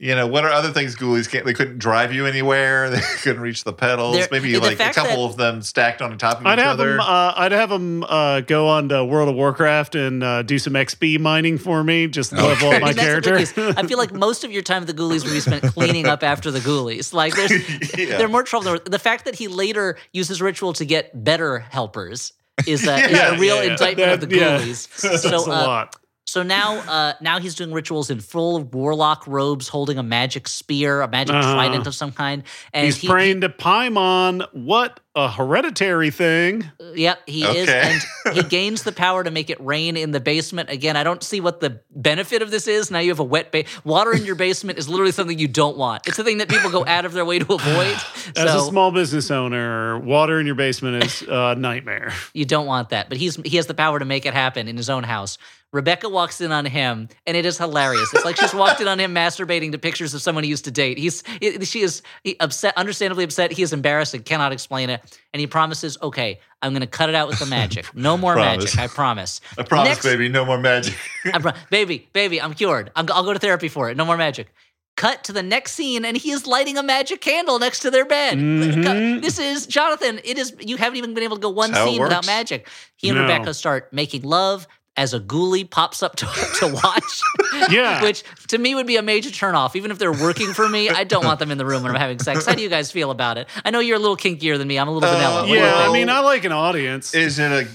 [0.00, 1.44] you know, what are other things ghoulies can't?
[1.44, 2.88] They couldn't drive you anywhere.
[2.98, 4.16] They couldn't reach the pedals.
[4.16, 6.74] They're- Maybe the like a couple of them stacked on top of I'd each have
[6.80, 6.92] other.
[6.92, 7.00] them.
[7.00, 10.74] Uh, I'd have them uh, go on to World of Warcraft and uh, do some
[10.74, 12.06] XP mining for me.
[12.06, 13.34] Just level up my I mean, character.
[13.76, 16.22] I feel like most of your time with the ghoulies will be spent cleaning up
[16.22, 17.12] after the ghoulies.
[17.12, 17.52] Like there's
[17.98, 18.18] Yeah.
[18.18, 18.72] they're more trouble.
[18.72, 22.32] than- The fact that he later uses ritual to get better helpers
[22.66, 23.70] is a, is a real yeah, yeah.
[23.72, 24.58] indictment of the That- yeah.
[24.58, 25.00] ghoulies.
[25.02, 25.96] That's So, a uh, lot.
[26.28, 31.00] So now, uh, now he's doing rituals in full warlock robes, holding a magic spear,
[31.00, 31.54] a magic Uh-huh.
[31.54, 32.42] trident of some kind,
[32.74, 34.46] and He's he, praying to Paimon.
[34.52, 36.70] What a hereditary thing!
[36.94, 38.02] Yep, he is, and
[38.36, 40.70] he gains the power to make it rain in the basement.
[40.70, 42.90] Again, I don't see what the benefit of this is.
[42.90, 45.76] Now you have a wet ba- water in your basement is literally something you don't
[45.76, 46.06] want.
[46.06, 47.96] It's a thing that people go out of their way to avoid.
[48.36, 52.12] As so a small business owner, water in your basement is a nightmare.
[52.34, 53.08] you don't want that.
[53.08, 55.38] But he's he has the power to make it happen in his own house.
[55.72, 58.08] Rebecca walks in on him, and it is hilarious.
[58.14, 60.70] It's like she's walked in on him masturbating to pictures of someone he used to
[60.70, 60.96] date.
[60.96, 61.22] He's
[61.62, 63.52] she is he upset, understandably upset.
[63.52, 65.02] He is embarrassed and cannot explain it.
[65.34, 67.94] And he promises, "Okay, I'm going to cut it out with the magic.
[67.94, 68.78] No more magic.
[68.78, 69.42] I promise.
[69.58, 70.96] I promise, Next- baby, no more magic.
[71.26, 72.90] I pro- baby, baby, I'm cured.
[72.96, 73.96] I'm, I'll go to therapy for it.
[73.96, 74.48] No more magic."
[74.96, 78.04] Cut to the next scene, and he is lighting a magic candle next to their
[78.04, 78.36] bed.
[78.36, 79.22] Mhm.
[79.22, 80.18] This is Jonathan.
[80.24, 82.66] It is you haven't even been able to go one That's scene without magic.
[82.96, 83.22] He and No.
[83.22, 84.66] Rebecca start making love
[84.98, 86.26] as a ghoulie pops up to,
[86.60, 87.22] to watch.
[87.70, 88.02] Yeah.
[88.02, 89.74] Which to me would be a major turnoff.
[89.74, 92.00] Even if they're working for me, I don't want them in the room when I'm
[92.00, 92.46] having sex.
[92.46, 93.48] How do you guys feel about it?
[93.64, 94.78] I know you're a little kinkier than me.
[94.78, 95.40] I'm a little Uh, vanilla.
[95.42, 97.14] What do you yeah, I mean, I like an audience.
[97.14, 97.66] Is it a?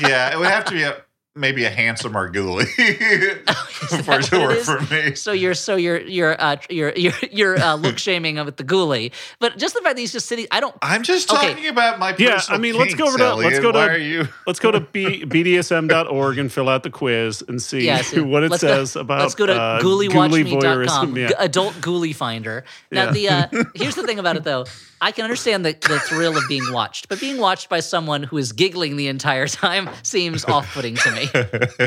[0.00, 0.96] Yeah, it would have to be a.
[1.34, 3.56] maybe a handsomer ghoulie that
[4.04, 5.14] for what sure for me.
[5.14, 9.12] So you're so you're you're uh, you're you're you're uh, look shaming with the ghoulie,
[9.38, 10.46] but just the fact that he's just sitting.
[10.50, 10.74] I don't.
[10.82, 11.48] I'm just Okay.
[11.54, 13.96] talking about my Yeah, I mean, let's go over to- let's go to- Why are
[13.98, 14.28] you?
[14.46, 18.42] Let's go to B, bdsm.org and fill out the quiz and see Yeah, so what
[18.42, 21.16] it let's says go, about Let's go to uh, ghouliewatchme.com, voyeurism.
[21.18, 21.28] Yeah.
[21.28, 22.64] g- adult ghoulie finder.
[22.90, 23.46] Now, Yeah.
[23.50, 24.64] the uh, here's the thing about it though.
[25.02, 28.38] I can understand the, the thrill of being watched, but being watched by someone who
[28.38, 31.28] is giggling the entire time seems off-putting to me.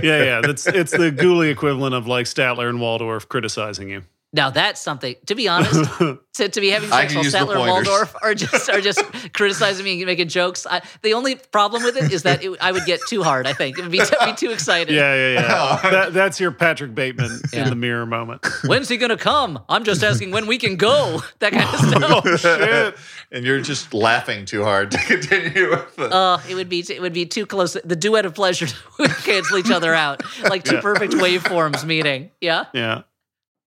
[0.03, 0.41] yeah, yeah.
[0.41, 4.03] That's it's the ghoulie equivalent of like Statler and Waldorf criticizing you.
[4.35, 5.15] Now that's something.
[5.27, 5.89] To be honest,
[6.33, 7.67] to, to be having I sex can while use the Statler and.
[7.69, 9.01] Waldorf are just are just
[9.33, 10.67] criticizing me and making jokes.
[10.69, 13.47] I, the only problem with it is that it, I would get too hard.
[13.47, 14.93] I think it would be, t- be too excited.
[14.93, 15.79] Yeah, yeah, yeah.
[15.83, 15.89] Oh.
[15.91, 17.63] that, that's your Patrick Bateman Yeah.
[17.63, 18.45] in the mirror moment.
[18.65, 19.63] When's he gonna come?
[19.69, 21.21] I'm just asking when we can go.
[21.39, 22.39] That kind of stuff.
[22.41, 22.95] Shit.
[23.31, 26.11] and you're just laughing too hard to continue with it.
[26.11, 27.73] Uh, it would be it would be too close.
[27.85, 28.67] The duet of pleasure
[28.99, 30.81] would cancel each other out, like two Yeah.
[30.81, 32.31] perfect waveforms meeting.
[32.41, 32.65] Yeah.
[32.73, 33.03] Yeah.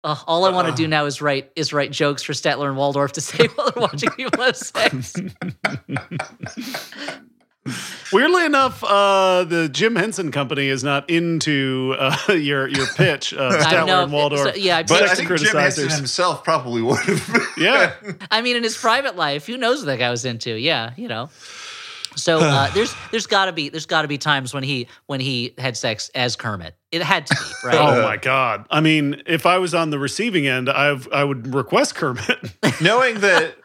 [0.03, 2.75] Uh, all I want to do now is write is write jokes for Statler and
[2.75, 5.15] Waldorf to say while they're watching people have sex.
[8.11, 13.47] Weirdly enough, uh, the Jim Henson Company is not into uh, your your pitch, uh,
[13.61, 14.03] I Statler know.
[14.03, 14.53] and Waldorf.
[14.53, 15.55] So, yeah, I, but I think Jim.
[15.55, 17.47] Henson himself probably would have.
[17.57, 17.93] Yeah.
[18.29, 20.51] I mean, in his private life, who knows what that guy was into?
[20.59, 21.29] Yeah, you know.
[22.15, 25.19] So uh, there's there's got to be there's got to be times when he when
[25.19, 26.75] he had sex as Kermit.
[26.91, 27.77] It had to be right.
[27.77, 28.65] Oh my god!
[28.69, 32.53] I mean, if I was on the receiving end, I I would request Kermit.
[32.81, 33.55] Knowing that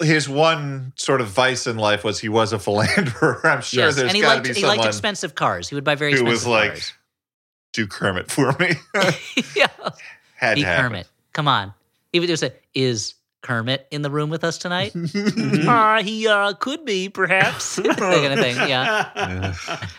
[0.00, 3.96] his one sort of vice in life was he was a philanderer, I'm sure yes,
[3.96, 5.68] there's and he got to liked be he someone liked expensive cars.
[5.68, 6.92] He would buy very who expensive was like, cars.
[7.72, 8.74] "Do Kermit for me."
[9.54, 9.66] yeah.
[10.36, 10.90] Had Be to happen.
[10.90, 11.08] Kermit.
[11.32, 11.72] Come on.
[12.12, 13.14] He would just say, "Is
[13.46, 15.68] Kermit in the room with us tonight?" Mm-hmm.
[15.68, 17.76] uh, he uh, could be, perhaps.
[17.76, 18.56] that kind of thing.
[18.56, 19.54] Yeah.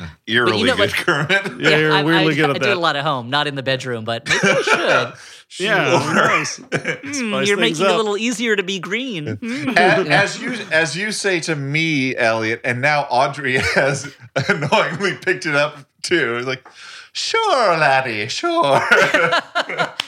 [0.27, 1.61] Eerily know, good but- Kermit.
[1.61, 3.47] Yeah, you're I, weirdly I, good I at do it a lot at home, not
[3.47, 5.13] in the bedroom, but maybe I should.
[5.59, 6.13] Yeah, Sure.
[6.13, 6.57] nice.
[6.57, 9.37] Hmm, Spice you're things making it a little easier to be green.
[9.37, 9.69] Hmm.
[9.77, 15.45] as, as you as you say to me, Elliot, and now Audrey has annoyingly picked
[15.45, 16.35] it up too.
[16.37, 16.67] It's like,
[17.13, 18.81] sure, laddie, sure.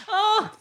[0.10, 0.58] oh.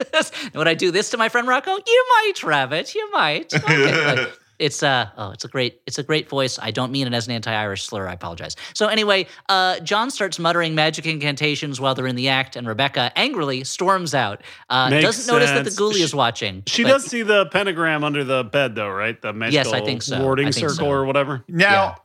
[0.14, 0.22] Yeah.
[0.54, 1.70] Would I do this to my friend Rocco?
[1.86, 2.94] You might, Rabbit.
[2.94, 3.52] You might.
[3.54, 4.14] Okay.
[4.16, 6.58] But It's uh oh, it's a great it's a great voice.
[6.60, 8.06] I don't mean it as an anti-Irish slur.
[8.06, 8.56] I apologize.
[8.74, 13.10] So anyway, uh, John starts muttering magic incantations while they're in the act, and Rebecca
[13.16, 14.42] angrily storms out.
[14.68, 15.80] Uh, Makes doesn't notice that the sense.
[15.80, 16.62] ghoulie is watching.
[16.66, 19.18] She does see the pentagram under the bed, though, right?
[19.20, 20.22] The magical Yes, I think so.
[20.22, 20.90] warding I think circle so.
[20.90, 21.42] or whatever.
[21.48, 21.96] now,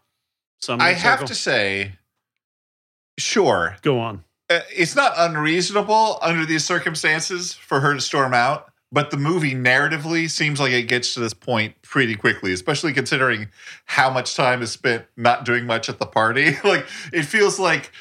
[0.61, 1.27] Some I have circle.
[1.27, 1.91] to say,
[3.17, 4.23] sure, go on.
[4.49, 8.71] Uh, it's not unreasonable under these circumstances for her to storm out.
[8.91, 13.49] But the movie narratively seems like it gets to this point pretty quickly, especially considering
[13.85, 16.55] how much time is spent not doing much at the party.
[16.63, 17.91] like it feels like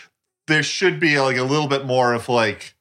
[0.46, 2.73] there should be like a little bit more of like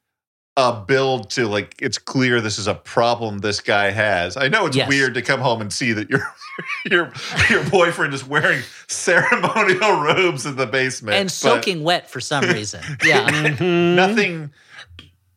[0.55, 4.37] a build to like it's clear this is a problem this guy has.
[4.37, 4.87] I know it's Yes.
[4.87, 6.21] weird to come home and see that your
[6.91, 7.11] your
[7.49, 12.81] your boyfriend is wearing ceremonial robes in the basement and soaking wet for some reason.
[13.03, 13.27] Yeah.
[13.29, 13.95] Mhm.
[13.95, 14.51] nothing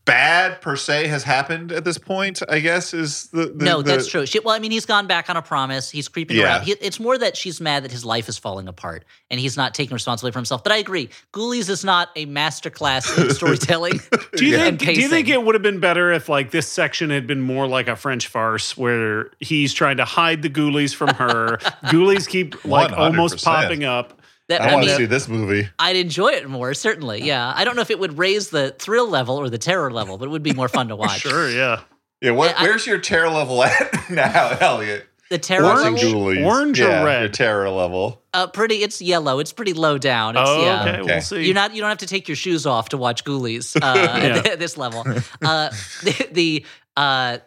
[0.07, 2.40] bad per se has happened at this point.
[2.49, 4.25] I guess is the, the no, the- that's true.
[4.25, 5.90] She, well, I mean, he's gone back on a promise.
[5.90, 6.45] He's creeping Yeah.
[6.57, 6.62] around.
[6.64, 9.75] He, it's more that she's mad that his life is falling apart and he's not
[9.75, 10.62] taking responsibility for himself.
[10.64, 14.01] But I agree, Ghoulies is not a masterclass in storytelling.
[14.37, 14.64] Do you Yeah.
[14.64, 14.79] think?
[14.81, 17.66] Do you think it would have been better if like this section had been more
[17.66, 21.57] like a French farce, where he's trying to hide the ghoulies from her?
[21.87, 23.45] ghoulies keep like almost 100%.
[23.45, 24.21] popping up.
[24.49, 25.69] That, I, I, want to see this movie.
[25.79, 27.23] I'd enjoy it more, certainly.
[27.25, 27.53] Yeah.
[27.57, 30.27] I don't know if it would raise the thrill level or the terror level, but
[30.27, 31.21] it would be more fun to watch.
[31.27, 31.81] Sure, yeah.
[32.21, 35.07] Yeah, what, I- where's your terror level at now, Elliot?
[35.29, 36.47] The terror Watching level, Ghoulies.
[36.47, 37.21] Orange or red?
[37.23, 38.23] Your terror level.
[38.33, 38.77] uh, pretty.
[38.85, 39.41] It's yellow.
[39.41, 40.37] It's pretty low down.
[40.37, 40.81] It's, Oh, yeah.
[40.83, 40.91] okay.
[41.01, 41.03] Okay.
[41.15, 41.45] We'll see.
[41.45, 41.75] You're not.
[41.75, 43.95] You don't have to take your shoes off to watch Ghoulies uh,
[44.45, 44.53] Yeah.
[44.53, 45.01] at this level.
[45.43, 45.71] Uh,
[46.05, 46.65] the the,
[46.97, 47.39] uh,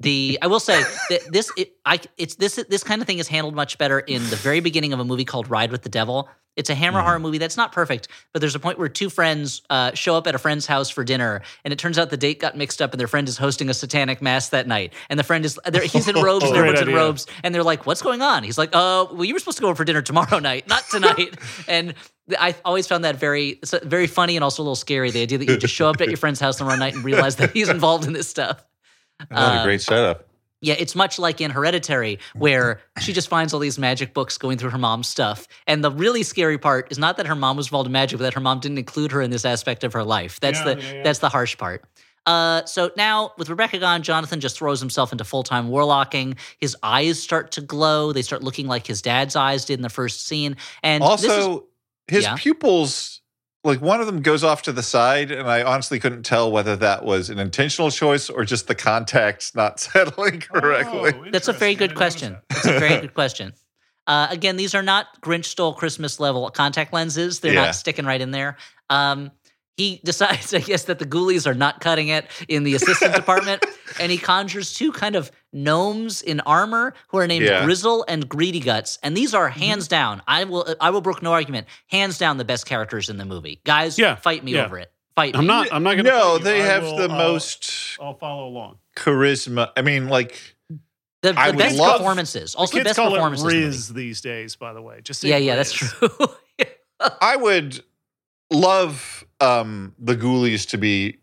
[0.00, 3.28] the I will say that this it, I it's this this kind of thing is
[3.28, 6.28] handled much better in the very beginning of a movie called Ride with the Devil.
[6.56, 9.60] It's a Hammer horror movie that's not perfect, but there's a point where two friends
[9.68, 12.40] uh, show up at a friend's house for dinner, and it turns out the date
[12.40, 15.24] got mixed up, and their friend is hosting a satanic mass that night, and the
[15.24, 18.22] friend is he's in robes, and Great everyone's in robes, and they're like, "What's going
[18.22, 20.66] on?" He's like, "Uh, well, you were supposed to go over for dinner tomorrow night,
[20.66, 21.36] not tonight,"
[21.68, 21.94] and
[22.38, 25.10] I always found that very very funny and also a little scary.
[25.10, 27.04] The idea that you just show up at your friend's house on one night and
[27.04, 28.64] realize that he's involved in this stuff.
[29.28, 30.28] What Uh, a great setup.
[30.62, 34.56] Yeah, it's much like in Hereditary, where she just finds all these magic books going
[34.56, 35.46] through her mom's stuff.
[35.66, 38.24] And the really scary part is not that her mom was involved in magic, but
[38.24, 40.40] that her mom didn't include her in this aspect of her life.
[40.40, 41.02] That's Yeah, the yeah, yeah.
[41.02, 41.84] that's the harsh part.
[42.24, 46.36] Uh, so now with Rebecca gone, Jonathan just throws himself into full time warlocking.
[46.58, 48.12] His eyes start to glow.
[48.12, 50.56] They start looking like his dad's eyes did in the first scene.
[50.82, 51.66] And this is, Also,
[52.08, 52.34] his Yeah.
[52.36, 53.15] pupils,
[53.66, 56.76] like one of them goes off to the side, and I honestly couldn't tell whether
[56.76, 61.12] that was an intentional choice or just the contacts not settling correctly.
[61.14, 62.32] Oh, That's a very good question.
[62.34, 62.48] that.
[62.48, 63.52] That's a very good question.
[64.06, 67.40] Uh, again, these are not Grinch stole Christmas level contact lenses.
[67.40, 67.64] They're Yeah.
[67.66, 68.56] not sticking right in there.
[68.88, 69.32] Um,
[69.76, 73.64] he decides, I guess, that the ghoulies are not cutting it in the assistant department,
[74.00, 77.64] and he conjures two kind of gnomes in armor who are named Yeah.
[77.64, 79.58] Grizzle and Greedy Guts, and these are Mm-hmm.
[79.60, 80.22] hands down.
[80.28, 81.66] I will, I will brook no argument.
[81.88, 83.60] Hands down, the best characters in the movie.
[83.64, 84.66] Guys, Yeah, fight me yeah.
[84.66, 84.92] over it.
[85.16, 85.38] Fight me.
[85.40, 85.72] I'm not.
[85.72, 86.10] I'm not going to.
[86.10, 88.76] No, they have the most I'll follow along.
[88.94, 89.70] charisma.
[89.76, 90.38] I mean, like,
[91.22, 92.54] the, I the would best love- performances.
[92.54, 93.44] Also, the the kids best call performances.
[93.46, 93.92] it in the movie.
[94.08, 95.00] These days, by the way.
[95.02, 96.08] Just say Yeah, yeah, that's true.
[97.20, 97.82] I would
[98.50, 101.18] love um the Ghoulies to be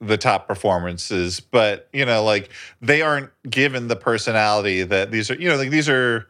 [0.00, 5.34] the top performances, but you know, like they aren't given the personality that these are.
[5.34, 6.28] You know, like these are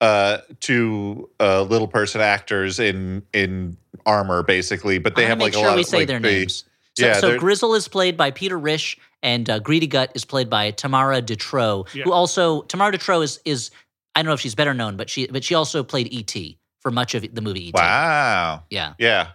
[0.00, 5.52] uh two uh little person actors in in armor, basically, but they I have like
[5.52, 6.64] make a sure lot we of say like their they- names.
[6.98, 10.48] So, yeah, so Grizzle is played by Peter Risch, and uh, Greedy Gut is played
[10.48, 12.04] by Tamara De Treaux, Yeah.
[12.04, 13.70] who also Tamara De Treaux is is
[14.14, 16.58] I don't know if she's better known, but she but she also played E.T.
[16.80, 17.72] for much of the movie E.T.
[17.74, 18.64] Wow.
[18.70, 18.94] Yeah.
[18.98, 19.32] Yeah.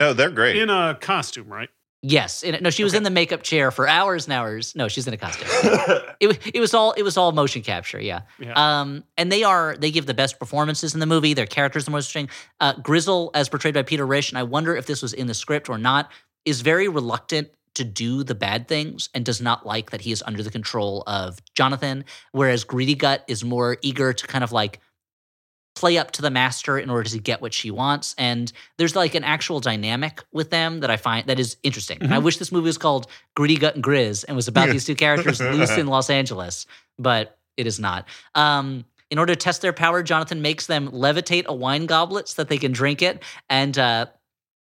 [0.00, 0.56] No, they're great.
[0.56, 1.68] in a costume, right?
[2.06, 2.42] Yes.
[2.44, 2.98] And, no, she was Okay.
[2.98, 4.76] in the makeup chair for hours and hours.
[4.76, 5.48] No, she's in a costume.
[6.20, 7.98] it, it was all it was all motion capture.
[7.98, 8.20] Yeah.
[8.38, 8.52] Yeah.
[8.54, 11.32] Um, and they are they give the best performances in the movie.
[11.32, 12.28] Their characters are the most interesting.
[12.60, 15.34] Uh, Grizzle, as portrayed by Peter Risch, and I wonder if this was in the
[15.34, 16.10] script or not,
[16.44, 20.22] is very reluctant to do the bad things and does not like that he is
[20.26, 22.04] under the control of Jonathan.
[22.32, 24.78] Whereas Greedy Gut is more eager to kind of like
[25.74, 28.14] play up to the master in order to get what she wants.
[28.16, 31.98] And there's like an actual dynamic with them that I find that is interesting.
[32.00, 34.84] And I wish this movie was called Greedy Gut and Grizz and was about these
[34.84, 36.66] two characters loose in Los Angeles,
[36.98, 38.06] but it is not.
[38.34, 42.42] Um, in order to test their power, Jonathan makes them levitate a wine goblet so
[42.42, 43.22] that they can drink it.
[43.48, 44.06] And uh,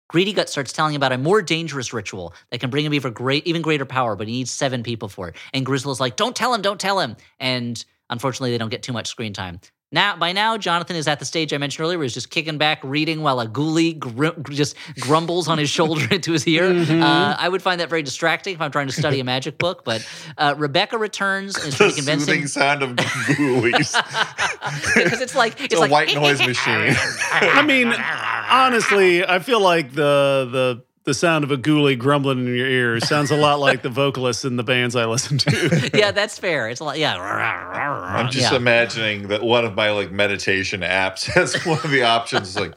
[0.09, 3.47] Greedy Gut starts telling about a more dangerous ritual that can bring him even great,
[3.47, 5.37] even greater power, but he needs seven people for it.
[5.53, 8.83] And Grizzle is like, "Don't tell him, don't tell him." And unfortunately, they don't get
[8.83, 9.61] too much screen time.
[9.93, 12.59] Now, by now, Jonathan is at the stage I mentioned earlier, where he's just kicking
[12.59, 16.71] back, reading while a ghoulie gr- just grumbles on his shoulder into his ear.
[16.71, 17.03] Mhm.
[17.03, 19.85] Uh, I would find that very distracting if I'm trying to study a magic book.
[19.85, 20.07] But
[20.39, 22.35] uh, Rebecca returns and is pretty the convincing.
[22.35, 24.95] soothing sound of ghoulies.
[24.95, 26.95] because it's like it's, It's a like white noise machine.
[27.33, 32.55] I mean, honestly, I feel like the the the sound of a ghoulie grumbling in
[32.55, 35.91] your ear sounds a lot like the vocalists in the bands I listen to.
[35.95, 36.69] yeah, that's fair.
[36.69, 36.99] It's a lot.
[36.99, 38.57] Yeah, I'm just yeah.
[38.57, 42.75] imagining that one of my like meditation apps has one of the options like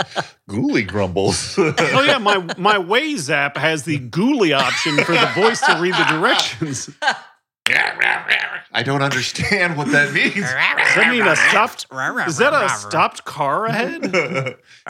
[0.50, 1.58] ghoulie grumbles.
[1.58, 5.94] oh yeah, my my Waze app has the ghoulie option for the voice to read
[5.94, 6.90] the directions.
[8.74, 10.34] I don't understand what that means.
[10.36, 11.86] Does that mean a stopped?
[12.28, 14.04] Is that a stopped car ahead?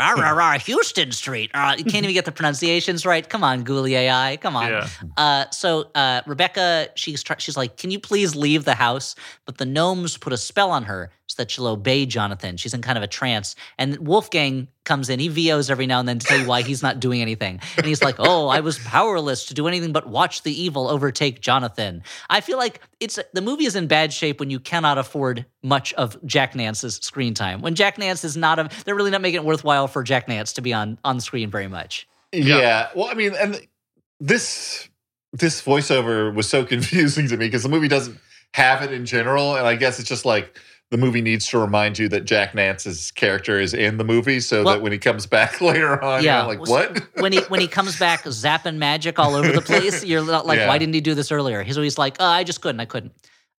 [0.58, 1.52] Houston Street.
[1.54, 3.28] Uh, you can't even get the pronunciations right.
[3.28, 4.38] Come on, Ghoulie AI.
[4.38, 4.72] Come on.
[4.72, 4.88] Yeah.
[5.18, 9.58] Uh, so uh, Rebecca, she's try- she's like, "Can you please leave the house?" But
[9.58, 12.58] the gnomes put a spell on her so that she'll obey Jonathan.
[12.58, 15.20] She's in kind of a trance, and Wolfgang comes in.
[15.20, 17.86] He VOs every now and then to tell you why he's not doing anything, and
[17.86, 22.04] he's like, "Oh, I was powerless to do anything but watch the evil overtake Jonathan."
[22.30, 25.94] I feel like it's the movie is in bad shape when you cannot afford much
[25.94, 27.62] of Jack Nance's screen time.
[27.62, 30.54] When Jack Nance is not a, they're really not making it worthwhile for Jack Nance
[30.54, 32.08] to be on on screen very much.
[32.32, 32.90] Yeah.
[32.96, 33.60] Well, I mean, and
[34.20, 34.90] this
[35.32, 38.20] this voiceover was so confusing to me because the movie doesn't
[38.54, 40.58] have it in general, and I guess it's just like
[40.94, 44.64] the movie needs to remind you that Jack Nance's character is in the movie, so
[44.64, 46.44] Well- that when he comes back later on, Yeah.
[46.44, 47.02] like what?
[47.16, 50.60] when he when he comes back zapping magic all over the place, you're not like,
[50.60, 50.68] Yeah.
[50.68, 51.64] why didn't he do this earlier?
[51.64, 53.12] He's always like, oh, I just couldn't, I couldn't.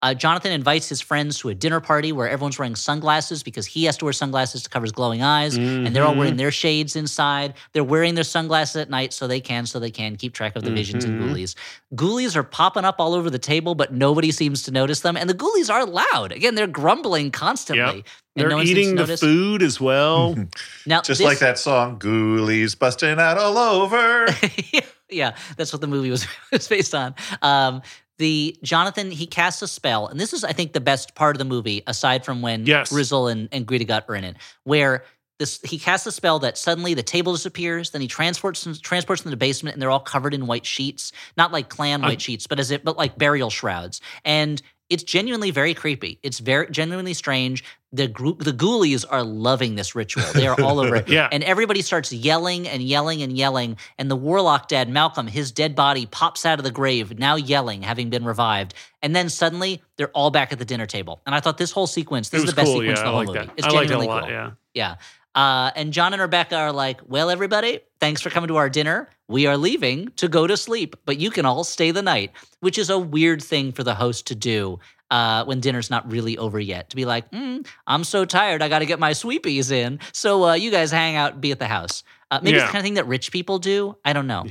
[0.04, 3.84] Uh, Jonathan invites his friends to a dinner party where everyone's wearing sunglasses because he
[3.84, 6.94] has to wear sunglasses to cover his glowing eyes, and they're all wearing their shades
[6.94, 7.54] inside.
[7.72, 10.62] They're wearing their sunglasses at night so they can so they can keep track of
[10.62, 11.54] the visions and ghoulies.
[11.94, 15.16] Ghoulies are popping up all over the table, but nobody seems to notice them.
[15.16, 16.32] And the ghoulies are loud.
[16.32, 17.82] Again, they're grumbling constantly.
[17.82, 17.94] Yep.
[17.94, 18.04] and
[18.36, 20.34] They're no one seems to eating the food as well.
[20.86, 24.26] Now, Just this- like that song, Ghoulies busting out all over.
[25.10, 27.14] yeah, that's what the movie was, was based on.
[27.40, 27.80] Um,
[28.18, 31.38] the Jonathan he casts a spell, and this is I think the best part of
[31.38, 32.90] the movie, aside from when Yes.
[32.90, 35.04] Grizzle and and Greedy Gut are in it, where
[35.40, 39.22] this he casts a spell that suddenly the table disappears, then he transports them, transports
[39.22, 42.08] them to the basement, and they're all covered in white sheets, not like Klan uh,
[42.08, 46.18] white sheets, but as it but like burial shrouds, and it's genuinely very creepy.
[46.22, 47.64] It's very genuinely strange.
[47.92, 50.24] The group, the ghoulies are loving this ritual.
[50.34, 51.08] They are all over it.
[51.14, 51.28] Yeah.
[51.30, 53.76] And everybody starts yelling and yelling and yelling.
[53.98, 57.82] And the warlock dad, Malcolm, his dead body pops out of the grave, now yelling,
[57.82, 58.74] having been revived.
[59.00, 61.22] And then suddenly they're all back at the dinner table.
[61.24, 62.80] And I thought this whole sequence, this is the best cool.
[62.80, 63.38] sequence Yeah, in the whole like movie.
[63.46, 63.54] that.
[63.56, 64.22] It's I liked it a genuinely lot.
[64.24, 64.30] cool.
[64.32, 64.50] Yeah.
[64.74, 64.94] Yeah.
[65.34, 69.08] Uh, and John and Rebecca are like, "Well, everybody, thanks for coming to our dinner.
[69.28, 72.78] We are leaving to go to sleep, but you can all stay the night," which
[72.78, 74.78] is a weird thing for the host to do
[75.10, 76.90] uh, when dinner's not really over yet.
[76.90, 80.44] To be like, mm, "I'm so tired, I got to get my sweepies in, so
[80.44, 82.84] uh, you guys hang out be at the house." Uh, maybe it's the kind of
[82.84, 83.96] thing that rich people do.
[84.04, 84.44] I don't know.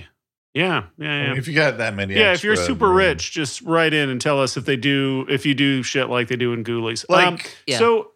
[0.54, 1.28] Yeah, yeah, I yeah.
[1.30, 2.98] mean, if you got that many, yeah, if you're super room.
[2.98, 6.28] rich, just write in and tell us if they do if you do shit like
[6.28, 7.06] they do in Ghoulies.
[7.10, 7.80] like um, Yeah.
[7.80, 8.12] so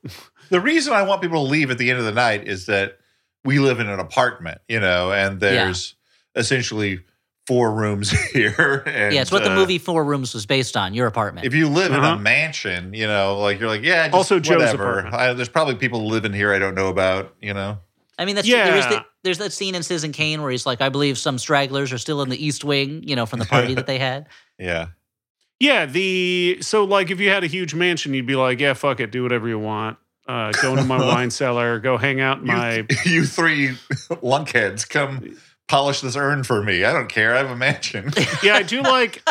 [0.50, 2.98] the reason I want people to leave at the end of the night is that
[3.44, 5.96] we live in an apartment, you know, and there's
[6.36, 7.00] essentially
[7.46, 8.84] four rooms here.
[8.86, 10.94] And, yeah, it's what the uh, movie Four Rooms was based on.
[10.94, 11.48] Your apartment.
[11.48, 12.16] If you live in Uh-huh.
[12.16, 14.90] a mansion, you know, like you're like, yeah, just Also Joe's whatever.
[15.00, 15.16] apartment.
[15.16, 17.80] I, there's probably people living here I don't know about, you know.
[18.20, 18.90] I mean, that's there is Yeah.
[18.90, 21.98] the, there's that scene in Citizen Kane where he's like, I believe some stragglers are
[21.98, 24.28] still in the East Wing, you know, from the party that they had.
[24.60, 24.88] Yeah.
[25.60, 29.00] yeah, the so like if you had a huge mansion, you'd be like, yeah, fuck
[29.00, 29.98] it, do whatever you want.
[30.28, 33.70] Uh, go into my wine cellar, go hang out in You, my you three
[34.10, 35.38] lunkheads, come
[35.68, 36.84] polish this urn for me.
[36.84, 37.36] I don't care.
[37.36, 38.12] I have a mansion.
[38.44, 38.56] yeah.
[38.56, 39.22] I do like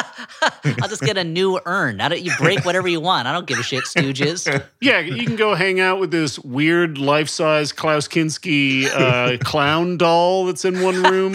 [0.83, 1.97] I'll just get a new urn.
[1.97, 4.65] Now that you break whatever you want, I don't give a shit, Stooges.
[4.81, 5.01] yeah.
[5.01, 10.47] You can go hang out with this weird life size Klaus Kinski uh, clown doll
[10.47, 11.35] that's in one room.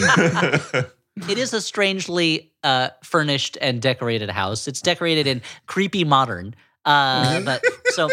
[1.30, 4.68] It is a strangely uh, furnished and decorated house.
[4.68, 6.56] It's decorated in creepy modern.
[6.86, 8.10] Uh, but so,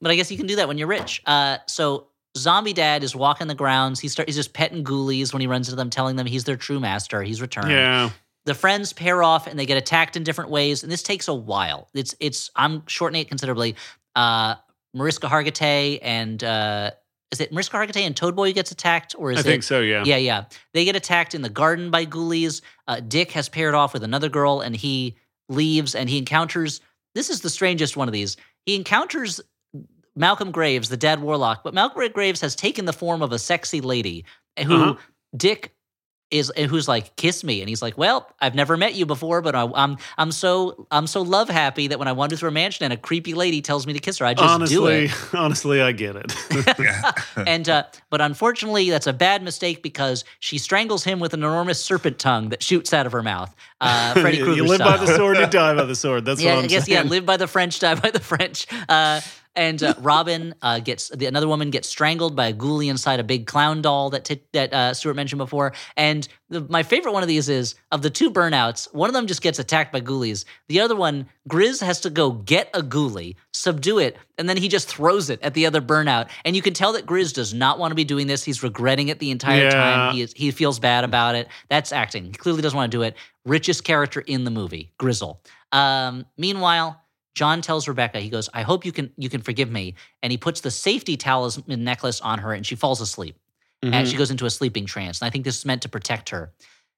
[0.00, 1.22] but I guess you can do that when you're rich.
[1.26, 4.00] Uh, so Zombie Dad is walking the grounds.
[4.00, 6.56] He start, he's just petting ghoulies when he runs into them, telling them he's their
[6.56, 7.22] true master.
[7.22, 7.70] He's returned.
[7.70, 8.10] Yeah,
[8.46, 11.34] the friends pair off and they get attacked in different ways and this takes a
[11.34, 13.76] while it's it's i'm shortening it considerably
[14.14, 14.54] uh
[14.94, 16.90] mariska hargitay and uh
[17.32, 19.62] is it mariska hargitay and toadboy who gets attacked or is it I it think
[19.64, 19.80] so.
[19.80, 20.04] Yeah.
[20.06, 23.92] yeah yeah they get attacked in the garden by ghoulies uh, dick has paired off
[23.92, 25.16] with another girl and he
[25.48, 26.80] leaves and he encounters
[27.14, 29.40] this is the strangest one of these he encounters
[30.16, 33.80] malcolm graves the dead warlock but malcolm graves has taken the form of a sexy
[33.80, 34.24] lady
[34.64, 34.94] who Uh-huh.
[35.36, 35.72] dick
[36.32, 39.40] is and who's like kiss me and he's like well i've never met you before
[39.40, 42.52] but I, i'm i'm so i'm so love happy that when i wander through a
[42.52, 45.10] mansion and a creepy lady tells me to kiss her i just do honestly, it
[45.32, 46.34] honestly, honestly, I get it.
[47.46, 51.80] and uh, but unfortunately that's a bad mistake because she strangles him with an enormous
[51.84, 54.98] serpent tongue that shoots out of her mouth uh freddy krueger you live style.
[54.98, 56.24] by the sword, you die by the sword.
[56.24, 57.04] That's yeah, what I'm I guess saying.
[57.04, 57.08] yeah.
[57.10, 58.66] Live by the French, die by the French.
[58.88, 59.20] Uh,
[59.56, 63.24] and uh, Robin uh, gets the, another woman gets strangled by a ghoulie inside a
[63.24, 65.72] big clown doll that t- that uh, Stuart mentioned before.
[65.96, 68.92] And the, my favorite one of these is of the two burnouts.
[68.94, 70.44] One of them just gets attacked by ghoulies.
[70.68, 74.68] The other one, Grizz has to go get a ghoulie, subdue it, and then he
[74.68, 76.28] just throws it at the other burnout.
[76.44, 78.44] And you can tell that Grizz does not want to be doing this.
[78.44, 79.70] He's regretting it the entire Yeah.
[79.70, 80.14] time.
[80.14, 81.48] He is, he feels bad about it.
[81.68, 82.26] That's acting.
[82.26, 83.16] He clearly doesn't want to do it.
[83.44, 85.38] Richest character in the movie, Grizzel.
[85.72, 87.00] Um, meanwhile,
[87.36, 90.38] John tells Rebecca, he goes, "I hope you can you can forgive me," and he
[90.38, 93.36] puts the safety talisman necklace on her, and she falls asleep,
[93.82, 94.10] and Mhm.
[94.10, 95.20] she goes into a sleeping trance.
[95.20, 96.50] And I think this is meant to protect her.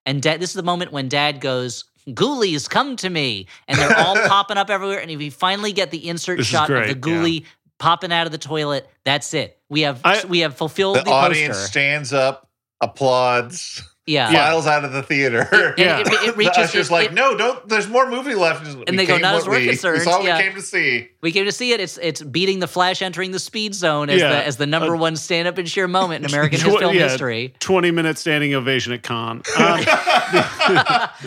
[0.07, 3.98] And Dad, this is the moment when Dad goes, "Ghoulies, come to me!" And they're
[3.98, 5.01] all popping up everywhere.
[5.01, 7.44] And if we finally get the insert This shot of the ghoulie
[7.79, 9.59] popping out of the toilet, that's it.
[9.68, 11.68] We have I- we have fulfilled the the, audience poster.
[11.68, 12.48] stands up,
[12.81, 14.30] applauds, yeah.
[14.30, 14.46] Yeah.
[14.48, 15.40] files out of the theater.
[15.52, 16.00] And Yeah.
[16.00, 16.56] it, it the reaches.
[16.58, 17.68] usher's it- like, it- no, don't.
[17.68, 18.66] There's more movie left.
[18.88, 20.36] And they go, not as we're we, concerned, We saw yeah.
[20.38, 21.08] we came to see.
[21.20, 21.80] We came to see it.
[21.80, 24.30] It's it's beating the Flash entering the speed zone as Yeah.
[24.30, 26.94] the as the number Uh, one stand up and sheer moment in American Tw- film
[26.94, 27.08] yeah.
[27.08, 27.54] history.
[27.60, 29.42] 20 minute standing ovation at con.
[29.58, 30.44] Um,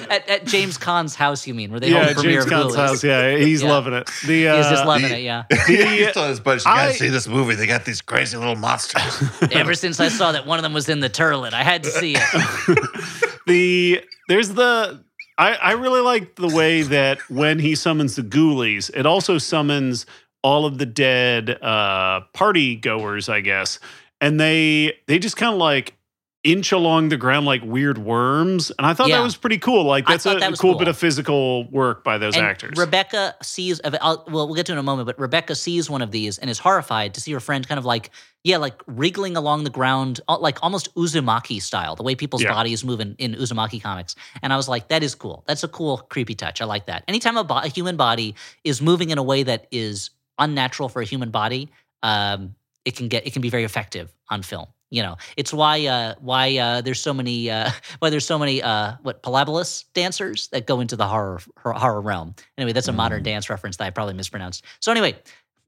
[0.09, 2.51] at, at James Caan's house, you mean, where they hold yeah, the premiere James of
[2.51, 2.77] Caan's Ghoulies.
[2.77, 3.03] house.
[3.03, 3.69] Yeah, he's Yeah.
[3.69, 4.09] loving it.
[4.25, 5.43] The, uh, He's just loving the- it, yeah.
[5.67, 7.55] He's telling his buddies, you gotta I- see this movie.
[7.55, 9.23] They got these crazy little monsters.
[9.51, 11.89] Ever since I saw that one of them was in the turlet, I had to
[11.89, 12.70] see it.
[13.47, 15.03] the there's the
[15.37, 20.05] I, I really like the way that when he summons the ghoulies, it also summons
[20.43, 23.79] all of the dead uh party goers, I guess.
[24.19, 25.95] And they they just kind of like
[26.43, 28.71] inch along the ground like weird worms.
[28.79, 29.17] And I thought Yeah.
[29.17, 29.83] that was pretty cool.
[29.83, 30.79] Like that's a that cool, cool.
[30.79, 32.77] bit of physical work by those And actors.
[32.79, 36.09] Rebecca sees, well, we'll get to it in a moment, but Rebecca sees one of
[36.09, 38.09] these and is horrified to see her friend kind of like,
[38.43, 42.53] yeah, like wriggling along the ground, like almost Uzumaki style, the way people's Yeah.
[42.53, 44.15] bodies move in, in Uzumaki comics.
[44.41, 45.43] And I was like, that is cool.
[45.45, 46.59] That's a cool, creepy touch.
[46.59, 47.03] I like that.
[47.07, 50.09] Anytime a, bo- a human body is moving in a way that is
[50.39, 51.69] unnatural for a human body,
[52.01, 54.65] um, it can get, it can be very effective on film.
[54.91, 58.61] You know, it's why uh, why uh, there's so many uh, why there's so many
[58.61, 62.35] uh, what Pilobolus dancers that go into the horror horror realm.
[62.57, 64.65] Anyway, that's a modern dance reference that I probably mispronounced.
[64.81, 65.15] So anyway,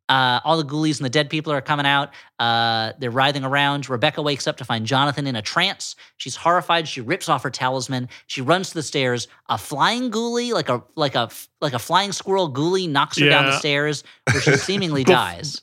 [0.09, 2.11] uh, all the ghoulies and the dead people are coming out.
[2.37, 3.89] Uh, they're writhing around.
[3.89, 5.95] Rebecca wakes up to find Jonathan in a trance.
[6.17, 6.87] She's horrified.
[6.87, 8.09] She rips off her talisman.
[8.27, 9.27] She runs to the stairs.
[9.47, 11.29] A flying ghoulie, like a like a
[11.61, 15.61] like a flying squirrel ghoulie, knocks her down the stairs, where she seemingly dies.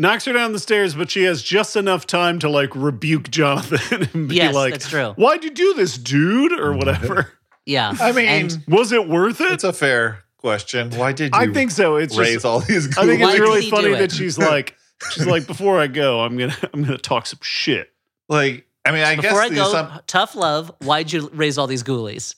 [0.00, 4.08] Knocks her down the stairs, but she has just enough time to like rebuke Jonathan
[4.14, 5.12] and be Yes, like, that's true.
[5.16, 6.78] "Why'd you do this, dude?" or mm-hmm.
[6.78, 7.32] whatever.
[7.66, 7.94] Yeah.
[8.00, 9.52] I mean, And- Was it worth it?
[9.52, 10.90] it's a fair question.
[10.92, 11.96] Why did you I think so.
[11.96, 12.96] It's raise just, all these?
[12.98, 13.98] I think it's did really funny it?
[13.98, 14.76] that she's like,
[15.12, 17.92] she's like, before I go, I'm gonna, I'm gonna talk some shit.
[18.28, 18.66] like.
[18.82, 20.72] I mean, I Before I guess the go, assump- tough love.
[20.78, 22.34] Why'd you raise all these ghoulies?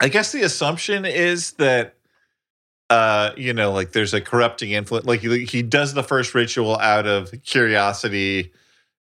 [0.00, 1.94] I guess the assumption is that,
[2.92, 5.06] uh, you know, like there's a corrupting influence.
[5.06, 8.52] Like he, he does the first ritual out of curiosity,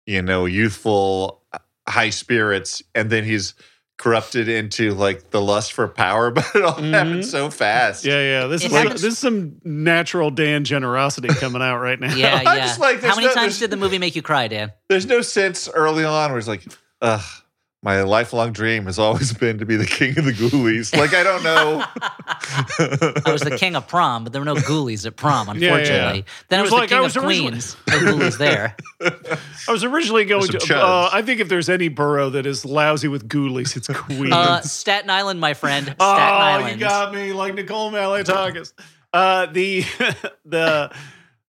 [0.06, 3.54] you know, youthful, uh, high spirits, and then he's
[3.98, 6.32] corrupted into like the lust for power.
[6.36, 6.92] But it all Mhm.
[6.94, 8.06] happened so fast.
[8.06, 8.48] Yeah, yeah.
[8.48, 12.16] This It is happens- this is some natural Dan generosity coming out right now.
[12.16, 12.58] Yeah, yeah.
[12.66, 14.72] just like, How many no- times did the movie make you cry, Dan?
[14.90, 16.64] There's no sense early on where it's like,
[17.02, 17.22] ugh.
[17.84, 20.96] My lifelong dream has always been to be the king of the ghoulies.
[20.96, 21.84] Like I don't know.
[23.26, 25.68] I was the king of prom, but there were no ghoulies at prom, Yeah, yeah.
[25.74, 26.26] unfortunately.
[26.50, 27.78] Then It I was was, like, the I king was of originally- queens.
[27.88, 28.76] No ghoulies there.
[29.68, 30.76] I was originally going to.
[30.78, 34.32] Uh, I think if there's any borough that is lousy with ghoulies, it's Queens.
[34.32, 35.86] Uh, Staten Island, my friend.
[35.86, 36.80] Staten oh, Island.
[36.80, 38.74] you got me like Nicole Malliotakis.
[39.12, 39.82] Uh, the
[40.46, 40.92] the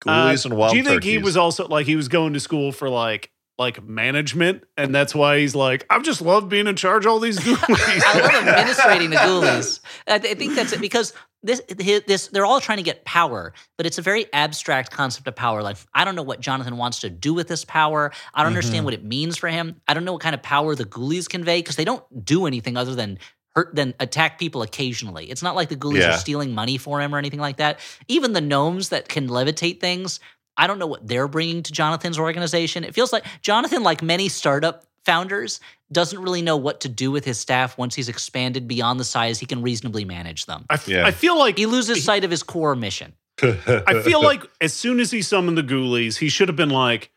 [0.05, 2.39] Ghoulies uh, and wild Do you think he was also like he was going to
[2.39, 6.76] school for like like management, and that's why he's like, I've just loved being in
[6.76, 8.01] charge of all these ghoulies.
[8.06, 9.80] I love administrating the ghoulies.
[10.08, 11.62] I, th- I think that's it because this,
[12.08, 15.62] this, they're all trying to get power, but it's a very abstract concept of power.
[15.62, 18.12] Like, I don't know what Jonathan wants to do with this power.
[18.34, 18.58] I don't Mm-hmm.
[18.58, 19.80] understand what it means for him.
[19.88, 22.76] I don't know what kind of power the ghoulies convey because they don't do anything
[22.76, 23.20] other than
[23.56, 25.30] hurt, than attack people occasionally.
[25.30, 26.16] It's not like the ghoulies Yeah.
[26.16, 27.80] are stealing money for him or anything like that.
[28.08, 30.20] Even the gnomes that can levitate things,
[30.58, 32.84] I don't know what they're bringing to Jonathan's organization.
[32.84, 35.60] It feels like Jonathan, like many startup founders,
[35.91, 39.39] doesn't really know what to do with his staff once he's expanded beyond the size
[39.39, 40.66] he can reasonably manage them.
[40.70, 41.06] I, f- Yeah.
[41.06, 43.14] I feel like He loses sight of his core mission.
[43.41, 47.10] I feel like as soon as he summoned the ghoulies, he should have been like,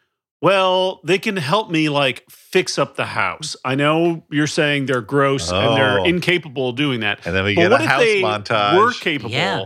[0.43, 3.57] well, they can help me like fix up the house.
[3.65, 6.05] I know you're saying they're gross and they're Oh.
[6.05, 7.27] incapable of doing that.
[7.27, 8.79] and then we But get what a if house they montage.
[8.79, 9.31] were capable?
[9.31, 9.65] Yeah.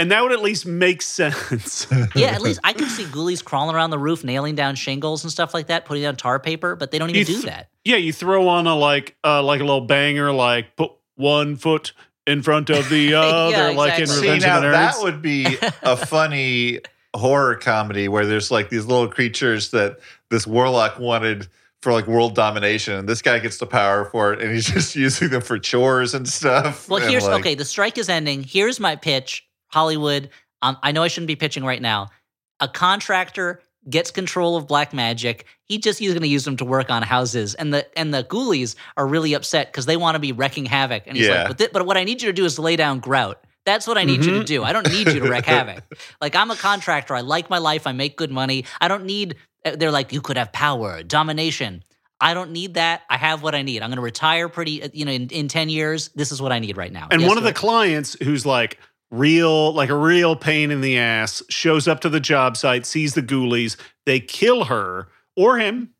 [0.00, 1.86] And that would at least make sense.
[2.14, 5.30] Yeah, at least I can see ghoulies crawling around the roof, nailing down shingles and
[5.30, 7.68] stuff like that, putting down tar paper, but they don't even You do that.
[7.84, 11.92] yeah, you throw on a like uh like a little banger, like put one foot
[12.26, 14.06] in front of the other, like in exactly.
[14.06, 14.72] See Revenge now of the Nerds.
[14.72, 16.80] that would be a funny
[17.14, 19.98] horror comedy where there's like these little creatures that
[20.30, 21.48] this warlock wanted
[21.82, 24.94] for like world domination, and this guy gets the power for it, and he's just
[24.96, 26.88] using them for chores and stuff.
[26.88, 27.54] Well, and, here's like, okay.
[27.54, 28.42] The strike is ending.
[28.42, 30.30] Here's my pitch, Hollywood.
[30.62, 32.08] Um, I know I shouldn't be pitching right now.
[32.60, 35.46] A contractor gets control of black magic.
[35.64, 38.24] He just he's going to use them to work on houses, and the and the
[38.24, 41.04] ghoulies are really upset because they want to be wrecking havoc.
[41.06, 41.38] And he's Yeah.
[41.44, 43.42] like, but, thi- but what I need you to do is lay down grout.
[43.64, 44.46] That's what I need you to Mhm.
[44.46, 44.64] do.
[44.64, 45.84] I don't need you to wreck havoc.
[46.20, 47.14] Like I'm a contractor.
[47.14, 47.86] I like my life.
[47.86, 48.64] I make good money.
[48.80, 49.36] I don't need.
[49.64, 51.84] uh, They're like you could have power, domination.
[52.22, 53.00] I don't need that.
[53.08, 53.82] I have what I need.
[53.82, 56.08] I'm going to retire pretty, uh, you know, in, in 10 years.
[56.14, 57.08] This is what I need right now.
[57.10, 58.78] And Yes, one of the clients who's like
[59.10, 63.14] real, like a real pain in the ass, shows up to the job site, sees
[63.14, 65.90] the ghoulies, they kill her or him.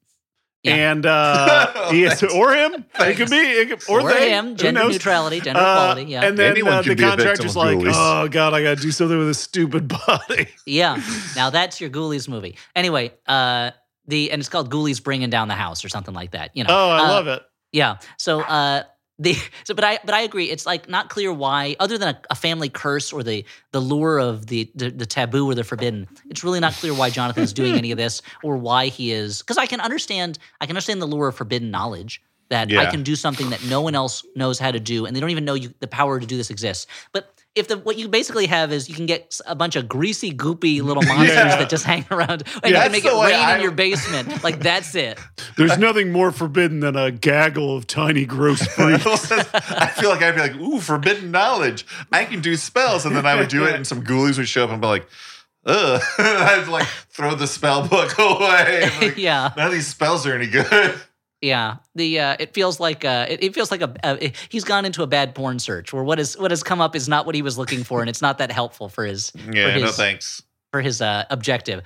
[0.63, 0.75] Yeah.
[0.93, 2.35] And uh, Oh, he is, thanks.
[2.35, 2.85] or him.
[2.99, 6.05] It could be, it could, or, or they, him, who gender neutrality, gender Uh, equality.
[6.11, 6.23] Yeah.
[6.25, 7.93] And then uh, the be a victim contractor's like, ghoulies.
[7.95, 10.49] oh, God, I got to do something with this stupid body.
[10.67, 11.03] yeah.
[11.35, 12.57] Now that's your Ghoulies movie.
[12.77, 13.71] Anyway, uh,
[14.07, 16.51] the and it's called Ghoulies Bringing Down the House or something like that.
[16.55, 16.71] You know.
[16.75, 17.43] Oh, I Uh, love it.
[17.73, 17.97] Yeah.
[18.19, 18.83] So uh
[19.21, 20.51] the so but I but I agree.
[20.51, 24.19] It's like not clear why, other than a, a family curse or the the lure
[24.19, 26.09] of the, the the taboo or the forbidden.
[26.29, 29.41] It's really not clear why Jonathan is doing any of this or why he is.
[29.41, 33.05] Because I can understand I can understand the lure of forbidden knowledge that I can
[33.05, 35.55] do something that no one else knows how to do, and they don't even know
[35.55, 36.89] you, the power to do this exists.
[37.13, 40.33] But if the what you basically have is you can get a bunch of greasy,
[40.33, 41.57] goopy little monsters Yeah.
[41.57, 42.79] that just hang around, and Yeah.
[42.79, 44.45] you can make it rain I- in your basement.
[44.45, 45.19] Like that's it.
[45.57, 49.31] There's nothing more forbidden than a gaggle of tiny, gross freaks.
[49.33, 51.85] I feel like I'd be like, ooh, forbidden knowledge.
[52.13, 53.05] I can do spells.
[53.05, 55.09] And then I would do it, and some ghoulies would show up and be like,
[55.67, 56.01] ugh.
[56.19, 58.89] I'd like throw the spell book away.
[59.01, 59.53] Like, yeah.
[59.57, 60.95] None of these spells are any good.
[61.43, 64.85] Yeah, the uh, it feels like uh, it, it feels like a, a he's gone
[64.85, 67.35] into a bad porn search where what is what has come up is not what
[67.35, 70.43] he was looking for, and it's not that helpful for his Yeah, for no thanks.
[70.71, 71.83] for his uh, objective.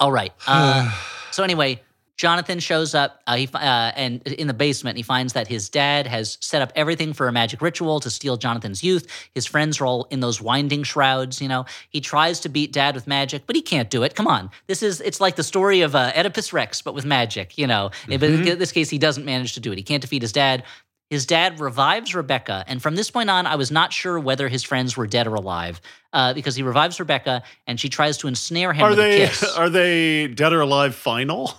[0.00, 0.32] All right.
[0.46, 0.90] Uh,
[1.30, 1.82] so anyway,
[2.16, 3.20] Jonathan shows up.
[3.26, 6.72] Uh, he uh, and in the basement, he finds that his dad has set up
[6.76, 9.06] everything for a magic ritual to steal Jonathan's youth.
[9.34, 11.42] His friends are all in those winding shrouds.
[11.42, 14.14] You know, he tries to beat dad with magic, but he can't do it.
[14.14, 17.58] Come on, this is it's like the story of uh, Oedipus Rex, but with magic.
[17.58, 19.78] You know, but in this case, he doesn't manage to do it.
[19.78, 20.62] He can't defeat his dad.
[21.10, 24.62] his dad revives Rebecca, and from this point on, I was not sure whether his
[24.62, 25.80] friends were dead or alive
[26.12, 29.68] uh, because he revives Rebecca and she tries to ensnare him Are with they are
[29.68, 31.52] they dead or alive final?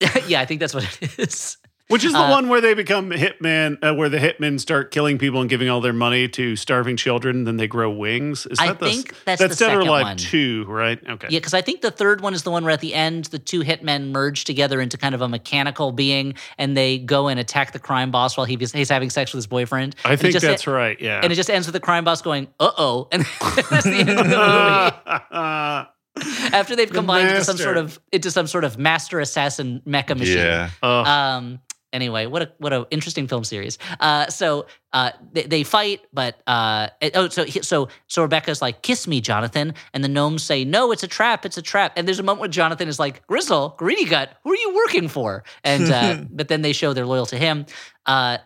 [0.26, 1.56] yeah, I think that's what it is.
[1.88, 5.18] Which is the Uh, one where they become hitman, uh, where the hitmen start killing
[5.18, 8.44] people and giving all their money to starving children, then they grow wings.
[8.46, 10.16] Is I the, think that's that's the Dead or second Alive one.
[10.16, 10.98] two, right?
[11.08, 11.28] Okay.
[11.30, 13.38] Yeah, because I think the third one is the one where at the end the
[13.38, 17.70] two hitmen merge together into kind of a mechanical being, and they go and attack
[17.70, 19.94] the crime boss while he, he's having sex with his boyfriend.
[20.04, 21.00] I And think just- that's right.
[21.00, 21.20] Yeah.
[21.22, 23.22] And it just ends with the crime boss going, "Uh oh," and
[23.70, 25.88] that's the end of the movie.
[26.52, 30.16] After they've The combined into some sort of into some sort of master assassin mecha
[30.18, 30.38] machine.
[30.38, 30.70] Yeah.
[30.82, 31.60] Oh, Um.
[31.92, 33.78] Anyway, what a what a interesting film series.
[34.00, 34.26] Uh.
[34.28, 36.88] So uh, they, they fight, but uh.
[37.00, 40.64] it- oh, so he- so so Rebecca's like, "Kiss me, Jonathan," and the gnomes say,
[40.64, 41.46] "No, it's a trap.
[41.46, 44.52] It's a trap." And there's a moment where Jonathan is like, "Grizzel, Greedy Gut, who
[44.52, 47.66] are you working for?" And uh, but then they show they're loyal to him.
[48.04, 48.38] Uh.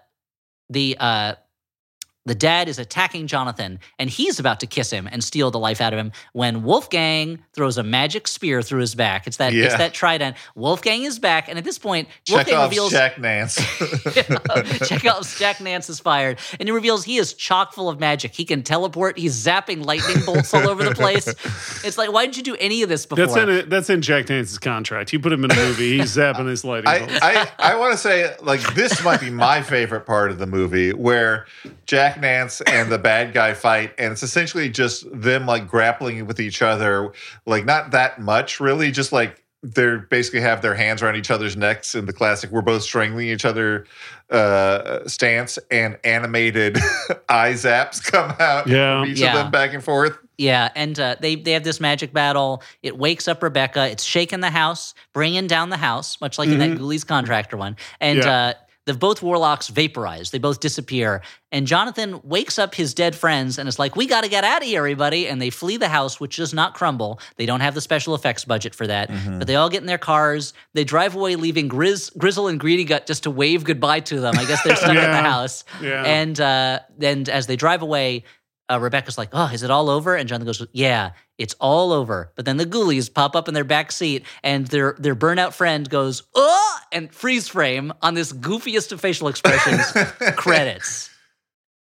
[0.68, 1.34] The uh.
[2.26, 5.80] The dad is attacking Jonathan, and he's about to kiss him and steal the life
[5.80, 9.26] out of him when Wolfgang throws a magic spear through his back.
[9.26, 10.36] It's that it's that trident.
[10.54, 13.54] Wolfgang is back, and at this point, Wolfgang Chekhov's reveals Jack Nance.
[14.86, 18.34] Chekhov's Jack Nance is fired, and he reveals he is chock full of magic.
[18.34, 19.18] He can teleport.
[19.18, 21.26] He's zapping lightning bolts all over the place.
[21.82, 23.24] It's like, why didn't you do any of this before?
[23.24, 23.70] that's in it.
[23.70, 25.14] That's in Jack Nance's contract.
[25.14, 27.18] You put him in a movie, he's zapping his lighting I, bolts.
[27.22, 30.92] I, I want to say like this might be my favorite part of the movie
[30.92, 31.46] where
[31.86, 36.40] Jack Nance and the bad guy fight and it's essentially just them like grappling with
[36.40, 37.12] each other
[37.46, 41.54] like not that much really just like they're basically have their hands around each other's
[41.56, 43.84] necks in the classic we're both strangling each other
[44.30, 46.76] uh stance and animated
[47.28, 49.00] eye zaps come out Yeah.
[49.02, 49.32] from each Yeah.
[49.36, 52.62] of them back and forth Yeah, and uh, they they have this magic battle.
[52.82, 53.90] It wakes up Rebecca.
[53.90, 57.76] It's shaking the house, bringing down the house, much like in that Ghoulies contractor one.
[58.00, 58.32] And Yeah.
[58.32, 58.52] uh,
[58.86, 60.30] the both warlocks vaporize.
[60.30, 61.22] They both disappear.
[61.52, 64.62] And Jonathan wakes up his dead friends and is like, "We got to get out
[64.62, 67.20] of here, everybody!" And they flee the house, which does not crumble.
[67.36, 69.10] They don't have the special effects budget for that.
[69.38, 70.54] But they all get in their cars.
[70.74, 74.34] They drive away, leaving Grizz, Grizzel and Greedigut just to wave goodbye to them.
[74.38, 75.64] I guess they're stuck in the house.
[75.82, 76.02] Yeah.
[76.04, 78.24] And uh, then as they drive away,
[78.70, 81.10] uh, Rebecca's like, "Oh, is it all over?" And Jonathan goes, "Yeah,
[81.40, 84.94] it's all over." But then the ghoulies pop up in their back seat, and their
[84.98, 89.82] their burnout friend goes, "Oh!" and freeze frame on this goofiest of facial expressions.
[90.36, 91.10] credits,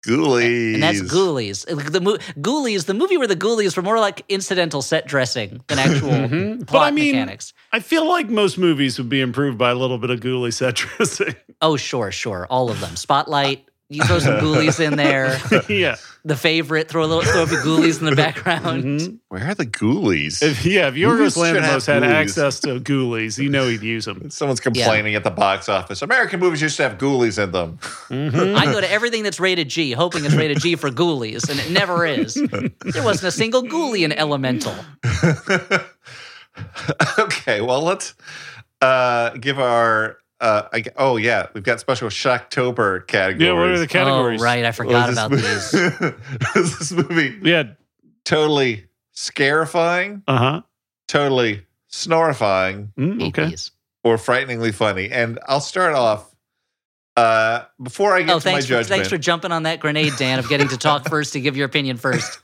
[0.06, 1.64] ghoulies and that's Ghoulies.
[1.92, 5.78] The mo- Ghoulies, the movie where the Ghoulies were more like incidental set dressing than
[5.78, 6.58] actual Mhm.
[6.60, 7.52] But plot I mean- mechanics.
[7.72, 10.74] I feel like most movies would be improved by a little bit of ghoulie set
[10.76, 11.34] dressing.
[11.62, 12.96] Oh, sure, sure, all of them.
[12.96, 13.66] Spotlight.
[13.94, 15.38] You throw some ghoulies in there.
[15.68, 15.96] yeah.
[16.26, 18.82] The favorite, throw a little, throw a few ghoulies in the background.
[18.84, 19.18] Mhm.
[19.28, 22.08] where are the ghoulies If yeah, if Movies Yorgos should have Lanthimos had ghoulies.
[22.14, 24.30] access to ghoulies, you know he'd use them.
[24.30, 26.00] Someone's complaining at the box office.
[26.00, 27.78] American movies used to have ghoulies in them.
[28.08, 28.56] Mhm.
[28.56, 31.70] I go to everything that's rated G, hoping it's rated G for ghoulies, and it
[31.70, 32.34] never is.
[32.34, 34.74] There wasn't a single ghoulie in Elemental.
[37.18, 38.14] okay, well let's
[38.80, 40.18] uh, give our.
[40.44, 43.40] Uh, I, oh yeah, we've got special Shocktober categories.
[43.46, 44.42] Yeah, what are the categories?
[44.42, 45.90] Oh, right, I forgot about this these.
[46.54, 47.62] was this movie Yeah.
[48.26, 50.62] totally scarifying, Uh huh.
[51.08, 53.54] totally snorifying, Mm, okay.
[54.02, 55.10] or frighteningly funny?
[55.10, 56.30] And I'll start off.
[57.16, 59.78] Uh, before I get Oh, to my thanks for, judgment, thanks for jumping on that
[59.80, 62.40] grenade, Dan, of getting to talk first to give your opinion first.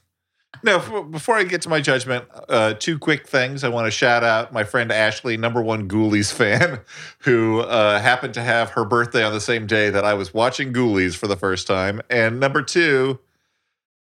[0.62, 3.64] No, f- before I get to my judgment, uh, two quick things.
[3.64, 6.80] I want to shout out my friend Ashley, number one Ghoulies fan,
[7.20, 10.72] who uh, happened to have her birthday on the same day that I was watching
[10.72, 12.00] Ghoulies for the first time.
[12.10, 13.20] And number two,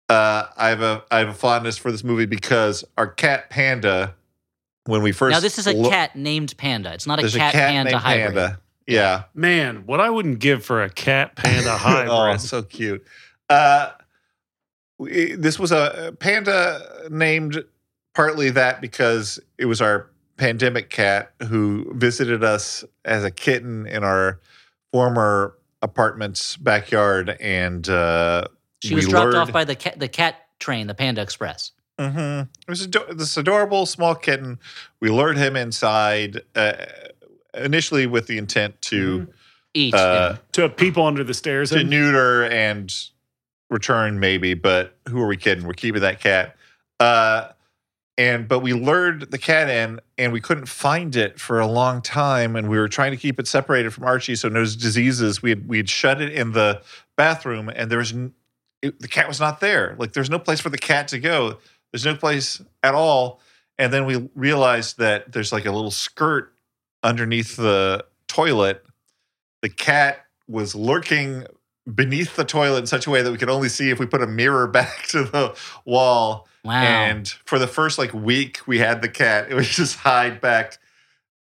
[0.09, 4.15] uh, I have a I have a fondness for this movie because our cat Panda,
[4.87, 6.93] when we first Now, this is a lo- cat named Panda.
[6.95, 8.35] It's not a there's cat, panda named hybrid.
[8.35, 8.61] Panda.
[8.87, 9.25] Yeah.
[9.35, 12.09] Man, what I wouldn't give for a cat panda hybrid.
[12.11, 13.05] oh, so cute.
[13.51, 13.91] Uh,
[14.99, 17.65] we- this was a panda named
[18.15, 24.05] partly that because it was our pandemic cat who visited us as a kitten in
[24.05, 24.41] our
[24.93, 28.45] former apartment's backyard, and uh,
[28.83, 31.73] She we was dropped lured- off by the cat, the cat train, the Panda Express.
[31.99, 32.43] Mm-hmm.
[32.43, 34.59] It was ado- this adorable small kitten.
[35.01, 36.73] We lured him inside uh,
[37.55, 39.27] initially with the intent to.
[39.75, 39.95] Eat.
[39.95, 40.39] Uh, him.
[40.53, 41.71] to people under the stairs.
[41.71, 42.93] to And, neuter and
[43.71, 45.67] return maybe but who are we kidding?
[45.67, 46.57] We're keeping that cat.
[47.01, 47.49] Uh
[48.17, 52.03] and but we lured the cat in and we couldn't find it for a long
[52.03, 55.41] time and we were trying to keep it separated from archie so no diseases.
[55.41, 56.83] We had we had shut it in the
[57.17, 58.13] bathroom and there was
[58.83, 59.95] it, the cat was not there.
[59.99, 61.59] Like there's no place for the cat to go.
[61.93, 63.41] There's no place at all.
[63.79, 66.53] And then we realized that there's like a little skirt
[67.03, 68.85] underneath the toilet.
[69.63, 71.47] The cat was lurking
[71.95, 74.23] beneath the toilet in such a way that we could only see if we put
[74.23, 76.49] a mirror back to the wall.
[76.65, 76.83] Wow.
[76.83, 80.79] And for the first like week we had the cat, it was just hide back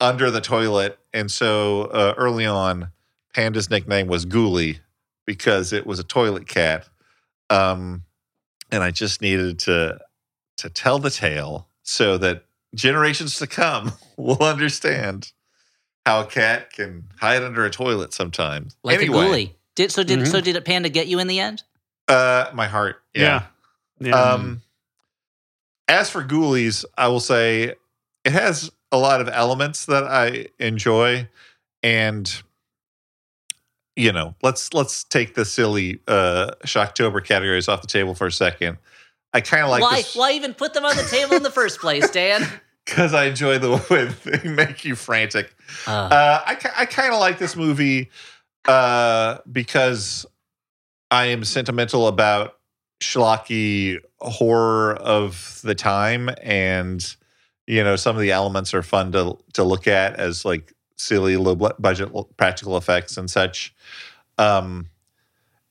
[0.01, 0.99] under the toilet.
[1.13, 2.91] And so uh, early on,
[3.35, 4.81] Panda's nickname was Ghoulie
[5.27, 6.89] because it was a toilet cat.
[7.51, 8.05] Um,
[8.71, 9.99] and I just needed to
[10.57, 15.33] to tell the tale so that generations to come will understand
[16.07, 18.77] how a cat can hide under a toilet sometimes.
[18.83, 19.51] like anyway, a ghoulie.
[19.75, 20.03] Did so?
[20.05, 20.31] Did Mhm.
[20.31, 20.41] so?
[20.41, 21.63] Did Panda get you in the end?
[22.09, 23.03] Uh, my heart.
[23.15, 23.45] Yeah.
[24.01, 24.09] Yeah.
[24.09, 24.33] Yeah.
[24.33, 24.63] Um,
[25.89, 27.75] as for Ghoulies, I will say
[28.25, 31.29] it has a lot of elements that I enjoy,
[31.83, 32.43] and
[33.97, 38.33] you know, let's let's take the silly uh Shocktober categories off the table for a
[38.33, 38.79] second.
[39.33, 39.97] I kind of like why?
[39.97, 42.47] this Why even put them on the table in the first place, Dan?
[42.85, 44.07] because I enjoy the way
[44.43, 45.55] they make you frantic.
[45.87, 48.11] Uh, Uh, I I kind of like this movie
[48.67, 50.27] uh, because
[51.11, 52.59] I am sentimental about
[53.01, 57.05] schlocky horror of the time, and
[57.67, 61.37] you know some of the elements are fun to to look at as like silly
[61.37, 63.75] low budget practical effects and such.
[64.39, 64.87] Um,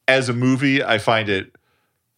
[0.08, 1.56] as a movie, I find it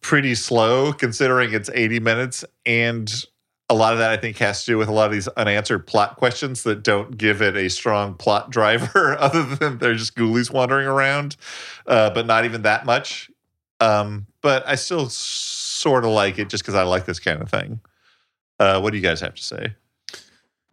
[0.00, 3.12] pretty slow considering it's 80 minutes and
[3.68, 5.86] a lot of that I think has to do with a lot of these unanswered
[5.86, 10.52] plot questions that don't give it a strong plot driver, other than they're just ghoulies
[10.52, 11.36] wandering around,
[11.86, 13.30] uh, but not even that much.
[13.80, 17.50] Um, but I still sort of like it just because I like this kind of
[17.50, 17.80] thing.
[18.58, 19.74] Uh, what do you guys have to say?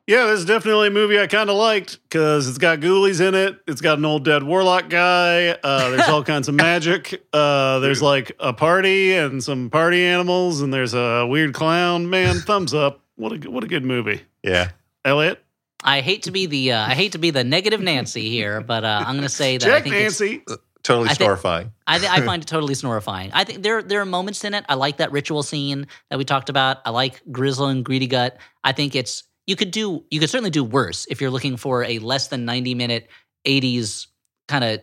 [0.06, 3.36] Yeah, this is definitely a movie I kind of liked because it's got ghoulies in
[3.36, 3.60] it.
[3.68, 5.51] It's got an old dead warlock guy.
[5.64, 7.24] Uh, there's all kinds of magic.
[7.32, 12.10] Uh, there's like a party and some party animals, and there's a weird clown.
[12.10, 13.01] Man, thumbs up!
[13.16, 14.22] What a what a good movie.
[14.43, 14.72] Yeah,
[15.06, 15.41] Elliot,
[15.86, 18.84] I hate to be the uh, I hate to be the negative Nancy here, but
[18.84, 20.43] uh, I'm going to say that I Jack think it's, Nancy.
[20.84, 21.72] totally I think- horrifying.
[21.88, 23.32] I, th- I find it totally snorifying.
[23.34, 24.66] I think there there are moments in it.
[24.68, 26.80] I like that ritual scene that we talked about.
[26.84, 28.32] I like Grizzel and Greedigut.
[28.66, 31.84] I think it's you could do you could certainly do worse if you're looking for
[31.84, 33.08] a less than 90 minute
[33.46, 34.08] 80s
[34.48, 34.82] kind of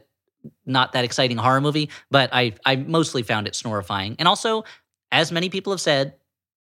[0.65, 1.91] not that exciting horror movie.
[2.11, 4.17] But I I mostly found it snorifying.
[4.19, 4.65] And also,
[5.13, 6.15] as many people have said,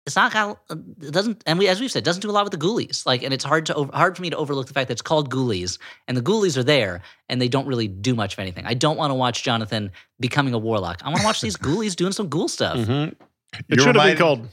[0.06, 2.54] it's not got it doesn't and we as we've said doesn't do a lot with
[2.54, 4.94] the ghoulies like and it's hard to hard for me to overlook the fact that
[4.94, 8.40] it's called ghoulies and the ghoulies are there and they don't really do much of
[8.40, 11.58] anything i don't want to watch jonathan becoming a warlock i want to watch these
[11.58, 13.16] ghoulies doing some ghoul stuff Mhm.
[13.54, 14.48] It You should have been called.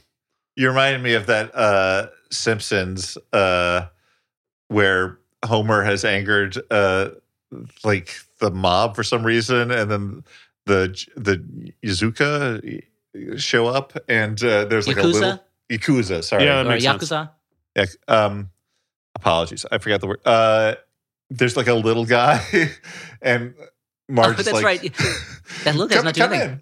[0.56, 3.86] You reminded me of that uh, Simpsons uh,
[4.68, 7.10] where Homer has angered uh,
[7.84, 10.24] like the mob for some reason, and then
[10.66, 12.82] the the Yazuka
[13.36, 16.24] show up, and uh, there's like a little yakuza Yakuza.
[16.24, 17.04] Sorry, Yeah, that or makes sense.
[17.10, 17.30] yakuza
[17.76, 18.50] Yeah, um,
[19.14, 20.20] apologies, I forgot the word.
[20.24, 20.74] Uh,
[21.30, 22.44] there's like a little guy,
[23.22, 23.54] and
[24.08, 24.92] Marge Oh, that's like, right.
[25.64, 26.60] That little guy's come, not doing come anything.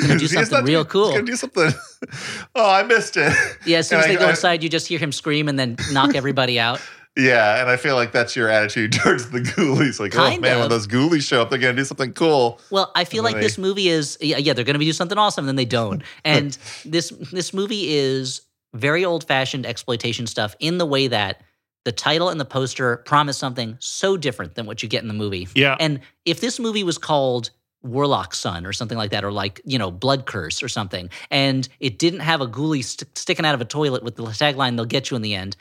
[0.00, 0.04] In.
[0.04, 1.70] he's gonna do He's something not real doing- cool He's gonna do something.
[2.54, 3.32] oh, I missed it.
[3.66, 5.48] yeah as soon as And they I- go I- inside you just hear him scream
[5.48, 6.80] and then knock everybody out
[7.16, 10.00] Yeah, and I feel like that's your attitude towards the ghoulies.
[10.00, 12.58] Like, oh Kind man, when those ghoulies show up, they're gonna do something cool.
[12.70, 14.94] Well, I feel like then this movie is yeah, yeah they're going to be do
[14.94, 16.02] something awesome, and then they don't.
[16.24, 18.40] And this this movie is
[18.72, 21.42] very old fashioned exploitation stuff in the way that
[21.84, 25.12] the title and the poster promise something so different than what you get in the
[25.14, 25.46] movie.
[25.54, 25.76] Yeah.
[25.78, 27.50] And if this movie was called
[27.82, 31.68] Warlock Son or something like that, or like you know Blood Curse or something, and
[31.80, 34.84] it didn't have a ghoulie st- sticking out of a toilet with the tagline "They'll
[34.84, 35.56] get you in the end,"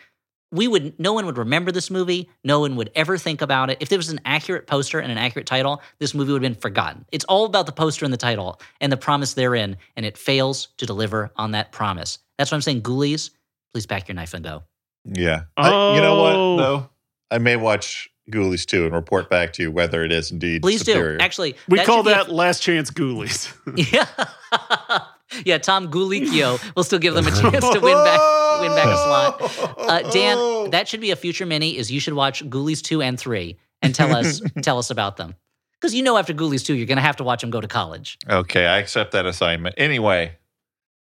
[0.51, 2.29] we would no one would remember this movie.
[2.43, 3.77] No one would ever think about it.
[3.79, 6.61] If there was an accurate poster and an accurate title, this movie would have been
[6.61, 7.05] forgotten.
[7.11, 10.67] It's all about the poster and the title and the promise therein, and it fails
[10.77, 12.19] to deliver on that promise.
[12.37, 12.81] That's what I'm saying.
[12.83, 13.29] Ghoulies,
[13.73, 14.63] please pack your knife and go.
[15.05, 15.43] Yeah.
[15.57, 16.57] I- you know what Oh.
[16.57, 16.89] though?
[17.31, 20.81] I may watch Ghoulies too and report back to you whether it is indeed Please
[20.81, 21.17] superior.
[21.17, 21.23] do.
[21.23, 23.51] Actually, We that call should be a- that last chance ghoulies.
[23.93, 24.05] Yeah.
[25.45, 28.97] yeah, Tom Gulicchio will still give them a chance to win back win back a
[28.97, 29.77] slot.
[29.79, 33.19] Uh, Dan, that should be a future mini is you should watch Ghoulies 2 and
[33.19, 35.35] 3 and tell us tell us about them.
[35.79, 37.67] Because you know after Ghoulies 2 you're going to have to watch them go to
[37.67, 38.17] college.
[38.29, 39.73] okay, I accept that assignment.
[39.77, 40.37] Anyway,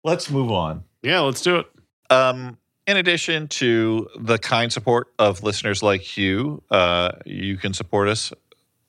[0.03, 0.83] let's move on.
[1.01, 1.65] yeah, let's do it.
[2.09, 2.57] Um,
[2.87, 8.33] in addition to the kind support of listeners like you, uh, you can support us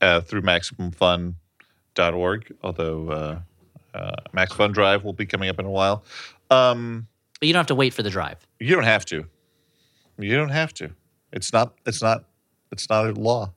[0.00, 3.40] uh, through MaximumFun.org, although uh,
[3.94, 6.04] uh, Max Fun Drive will be coming up in a while.
[6.50, 7.06] Um,
[7.38, 8.38] But you don't have to wait for the drive.
[8.58, 9.26] you don't have to.
[10.18, 10.90] You don't have to.
[11.32, 11.74] It's not.
[11.86, 12.24] It's not.
[12.70, 13.52] It's not a law.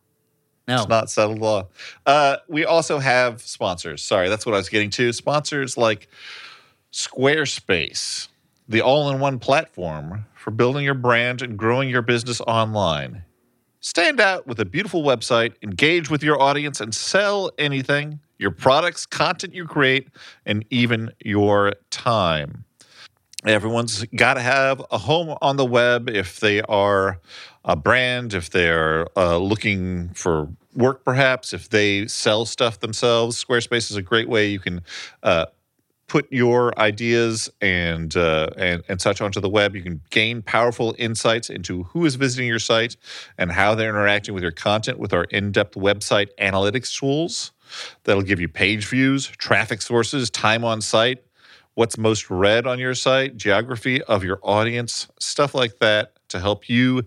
[0.67, 0.77] No.
[0.77, 1.67] It's not settled law.
[2.05, 4.01] Uh, we also have sponsors.
[4.01, 5.13] Sorry, that's what I was getting to.
[5.13, 6.07] Sponsors like
[6.91, 8.29] Squarespace,
[8.67, 13.23] the all in one platform for building your brand and growing your business online.
[13.79, 19.05] Stand out with a beautiful website, engage with your audience, and sell anything your products,
[19.05, 20.09] content you create,
[20.45, 22.65] and even your time.
[23.45, 27.19] Everyone's got to have a home on the web if they are
[27.63, 33.43] a brand, if they're uh, looking for work, perhaps, if they sell stuff themselves.
[33.43, 34.81] Squarespace is a great way you can
[35.23, 35.45] uh,
[36.07, 39.75] put your ideas and, uh, and and such onto the web.
[39.75, 42.95] You can gain powerful insights into who is visiting your site
[43.37, 47.51] and how they're interacting with your content with our in-depth website analytics tools.
[48.03, 51.23] That'll give you page views, traffic sources, time on site,
[51.73, 56.69] what's most read on your site, geography of your audience, stuff like that to help
[56.69, 57.03] you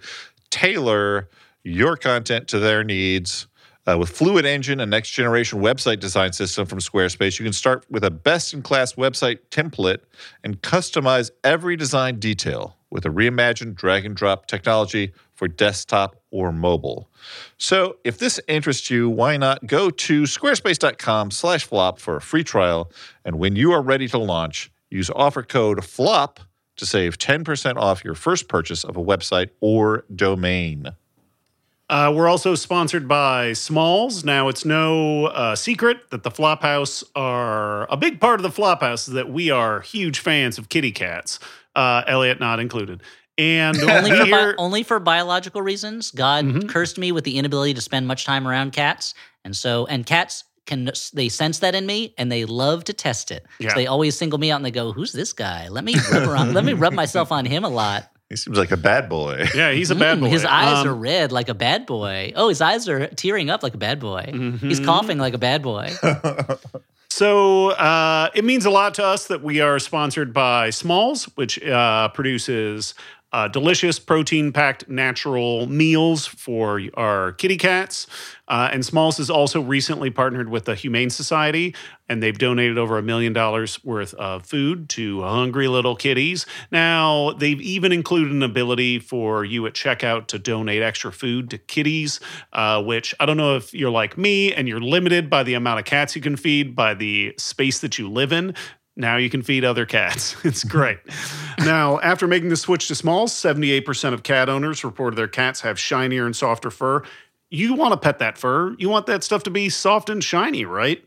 [0.51, 1.29] tailor
[1.63, 3.47] your content to their needs.
[3.89, 7.87] Uh, with Fluid Engine, a next generation website design system from Squarespace, you can start
[7.89, 10.01] with a best in class website template
[10.45, 16.53] and customize every design detail with a reimagined drag and drop technology for desktop or
[16.53, 17.09] mobile.
[17.57, 22.45] So if this interests you, why not go to squarespace.com slash flop for a free
[22.45, 22.93] trial.
[23.25, 26.41] And when you are ready to launch, use offer code FLOP
[26.77, 30.93] to save 10% off your first purchase of a website or domain.
[31.91, 34.23] Uh, we're also sponsored by Smalls.
[34.25, 39.09] Now, it's no uh, secret that the Flophouse are a big part of the Flophouse
[39.09, 41.39] is that we are huge fans of kitty cats,
[41.75, 43.03] uh, Elliot not included.
[43.39, 46.11] And only, for bi- only for biological reasons.
[46.11, 46.69] God Mhm.
[46.69, 49.15] cursed me with the inability to spend much time around cats,
[49.45, 53.31] and so and cats can they sense that in me and they love to test
[53.31, 53.47] it.
[53.61, 53.71] Yeah.
[53.71, 55.69] So they always single me out and they go, "Who's this guy?
[55.69, 56.53] Let me rub around.
[56.53, 59.47] let me rub myself on him a lot." He seems like a bad boy.
[59.55, 60.29] yeah, he's a bad Mm, boy.
[60.29, 62.33] His eyes Um, are red like a bad boy.
[62.37, 64.25] Oh, his eyes are tearing up like a bad boy.
[64.61, 64.85] He's mhm.
[64.85, 65.91] coughing like a bad boy.
[67.11, 71.61] So uh, it means a lot to us that we are sponsored by Smalls, which
[71.65, 72.95] uh, produces
[73.33, 78.07] uh, delicious protein packed natural meals for our kitty cats.
[78.49, 81.75] Uh, and Smalls has also recently partnered with the Humane Society,
[82.09, 86.47] and they've donated over a million dollars worth of food to hungry little kitties.
[86.71, 91.59] Now, they've even included an ability for you at checkout to donate extra food to
[91.59, 92.21] kitties,
[92.55, 95.81] uh, which I don't know if you're like me and you're limited by the amount
[95.81, 98.55] of cats you can feed, by the space that you live in.
[98.99, 100.37] Now you can feed other cats.
[100.45, 100.99] It's great.
[101.61, 105.79] now, after making the switch to smalls, 78% of cat owners reported their cats have
[105.79, 107.03] shinier and softer fur.
[107.51, 108.75] You want to pet that fur.
[108.79, 111.05] You want that stuff to be soft and shiny, right?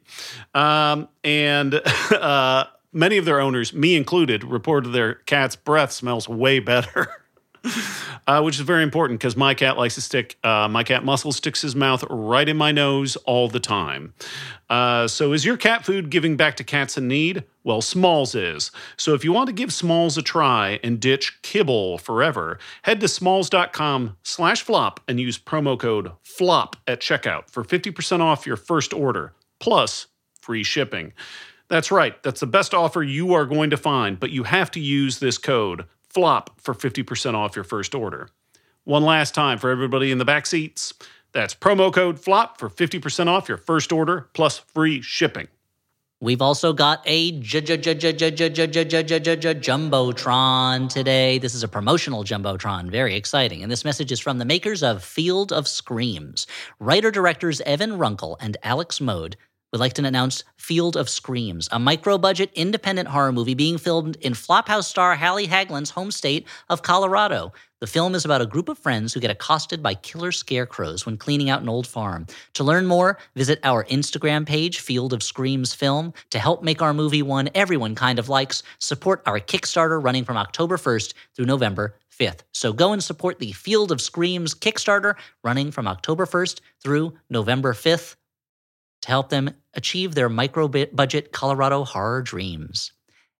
[0.54, 1.82] Um, and
[2.12, 7.08] uh, many of their owners, me included, reported their cat's breath smells way better.
[8.28, 11.32] uh, which is very important because my cat likes to stick, uh, my cat muscle
[11.32, 14.14] sticks his mouth right in my nose all the time.
[14.70, 17.44] Uh, so, is your cat food giving back to cats in need?
[17.64, 18.72] Well, Smalls is.
[18.98, 23.08] So, if you want to give Smalls a try and ditch kibble forever, head to
[23.08, 28.94] smalls.com slash flop and use promo code FLOP at checkout for 50% off your first
[28.94, 30.08] order, plus
[30.40, 31.14] free shipping.
[31.68, 34.80] That's right, that's the best offer you are going to find, but you have to
[34.80, 38.30] use this code flop for 50% off your first order.
[38.84, 40.94] One last time for everybody in the back seats.
[41.34, 45.48] That's promo code FLOP for 50% off your first order plus free shipping.
[46.20, 47.32] We've also got a
[49.62, 51.40] jumbotron today.
[51.40, 53.64] This is a promotional jumbotron, very exciting.
[53.64, 56.46] And this message is from the makers of Field of Screams.
[56.80, 59.36] Writer directors Evan Runkle and Alex Mode
[59.72, 64.18] would like to announce Field of Screams, a micro budget independent horror movie being filmed
[64.18, 67.54] in Flophouse star Hallie Haglund's home state of Colorado.
[67.80, 71.18] The film is about a group of friends who get accosted by killer scarecrows when
[71.18, 72.28] cleaning out an old farm.
[72.54, 76.14] To learn more, visit our Instagram page, Field of Screams Film.
[76.30, 80.38] To help make our movie one everyone kind of likes, support our Kickstarter running from
[80.38, 82.42] October 1st through November 5th.
[82.52, 87.74] So go and support the Field of Screams Kickstarter running from October 1st through November
[87.74, 88.16] 5th
[89.02, 92.92] to help them achieve their micro budget Colorado horror dreams.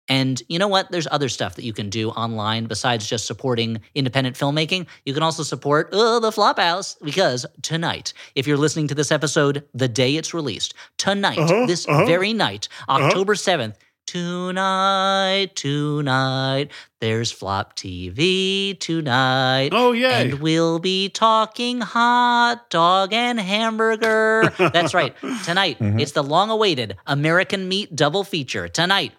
[0.10, 0.92] And you know what?
[0.92, 4.88] There's other stuff that you can do online besides just supporting independent filmmaking.
[5.06, 9.64] You can also support uh, the Flophouse because tonight, if you're listening to this episode
[9.74, 13.76] the day it's released, tonight, Uh-huh, this uh-huh, very night, October 7th,
[14.08, 19.70] tonight, tonight, there's Flop TV tonight.
[19.72, 20.20] Oh, yeah.
[20.20, 24.52] And we'll be talking hot dog and hamburger.
[24.58, 25.16] That's right.
[25.44, 26.00] Tonight, Mhm.
[26.02, 28.68] it's the long awaited American Meat double feature.
[28.68, 29.14] Tonight,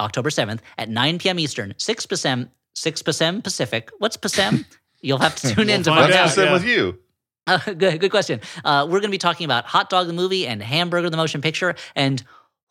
[0.00, 1.38] October 7th at 9 p.m.
[1.38, 2.50] Eastern, 6 p.m.
[2.74, 3.42] 6 p.m.
[3.42, 3.90] Pacific.
[3.98, 4.64] What's p.m.?
[5.00, 6.52] You'll have to tune in We'll to find find What's out, same yeah.
[6.52, 6.98] with you?
[7.46, 8.40] Uh, good, good question.
[8.64, 11.40] Uh, we're going to be talking about Hot Dog the movie and Hamburger the motion
[11.40, 11.74] picture.
[11.96, 12.22] And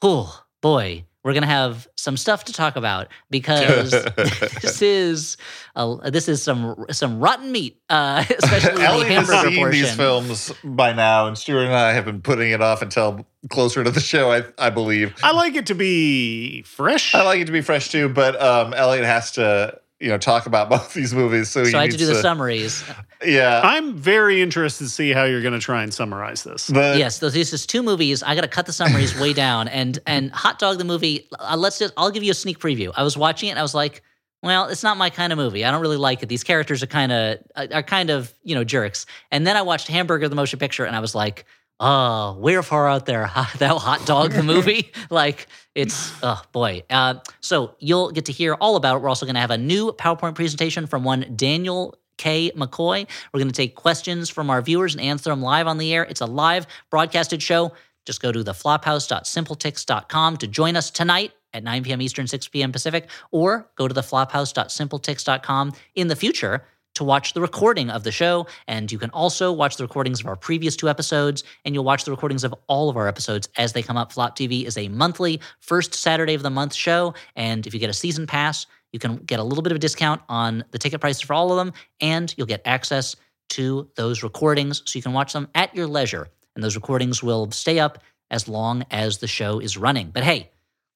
[0.01, 3.91] oh boy, we're gonna have some stuff to talk about because
[4.61, 5.37] this is
[5.75, 9.71] uh, this is some some rotten meat, uh, especially the Ellie has seen portion.
[9.71, 13.83] these films by now, and Stuart and I have been putting it off until closer
[13.83, 14.31] to the show.
[14.31, 15.13] I, I believe.
[15.23, 17.13] I like it to be fresh.
[17.13, 20.45] I like it to be fresh too, but um, Elliot has to, you know, talk
[20.45, 21.49] about both these movies.
[21.49, 22.83] So, he So I had to needs do the summaries.
[23.25, 23.61] Yeah.
[23.63, 26.67] I'm very interested to see how you're going to try and summarize this.
[26.67, 28.21] the, yes, those this is two movies.
[28.23, 29.67] I got to cut the summaries way down.
[29.67, 31.27] And and Hot Dog the movie.
[31.39, 31.93] Uh, let's just.
[31.97, 32.91] I'll give you a sneak preview.
[32.95, 33.53] I was watching it.
[33.53, 34.03] and I was like,
[34.43, 35.65] well, it's not my kind of movie.
[35.65, 36.29] I don't really like it.
[36.29, 39.05] These characters are kind of are kind of you know jerks.
[39.31, 41.45] And then I watched Hamburger the motion picture, and I was like.
[41.79, 43.21] Oh, we're far out there.
[43.57, 44.91] that hot dog, the movie.
[45.09, 46.83] like, it's, oh boy.
[46.89, 49.01] Uh, so you'll get to hear all about it.
[49.01, 52.51] We're also going to have a new PowerPoint presentation from one Daniel K.
[52.55, 53.07] McCoy.
[53.31, 56.03] We're going to take questions from our viewers and answer them live on the air.
[56.03, 57.73] It's a live broadcasted show.
[58.05, 62.01] Just go to theflophouse.simpletix.com to join us tonight at 9 p.m.
[62.01, 62.71] Eastern, 6 p.m.
[62.71, 66.65] Pacific, or go to theflophouse.simpletix.com in the future
[66.97, 68.47] to watch the recording of the show.
[68.67, 72.03] And you can also watch the recordings of our previous two episodes, and you'll watch
[72.03, 74.11] the recordings of all of our episodes as they come up.
[74.11, 77.13] Flop TV is a monthly, first Saturday of the month show.
[77.35, 79.79] And if you get a season pass, you can get a little bit of a
[79.79, 83.15] discount on the ticket prices for all of them, and you'll get access
[83.49, 86.27] to those recordings so you can watch them at your leisure.
[86.55, 90.09] And those recordings will stay up as long as the show is running.
[90.09, 90.49] But hey,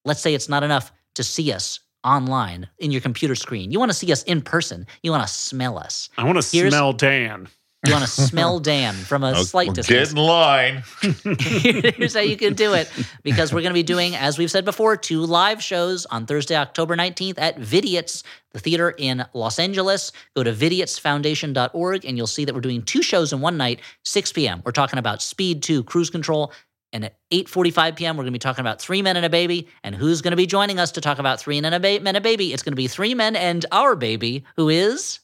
[0.04, 3.72] let's say it's not enough to see us online in your computer screen.
[3.72, 4.88] You want to see us in person.
[5.04, 6.10] You want to smell us.
[6.18, 7.48] I want to smell Dan.
[7.88, 10.10] You want to smell Dan from a oh, slight Well, distance.
[10.10, 10.84] Get in line.
[11.40, 12.92] Here's how you can do it
[13.24, 16.56] because we're going to be doing, as we've said before, two live shows on Thursday,
[16.56, 18.22] October 19th at Vidiots,
[18.52, 20.12] the theater in Los Angeles.
[20.36, 24.32] Go to vidiotsfoundation.org and you'll see that we're doing two shows in one night, 6
[24.34, 24.62] p.m.
[24.64, 26.52] We're talking about Speed 2 Cruise Control.
[26.94, 29.68] And at 8:45 p.m., we're going to be talking about Three Men and a Baby.
[29.84, 32.04] And who's going to be joining us to talk about Three Men and a, ba-
[32.04, 32.54] Men and a Baby?
[32.54, 35.20] It's going to be Three Men and Our Baby, who is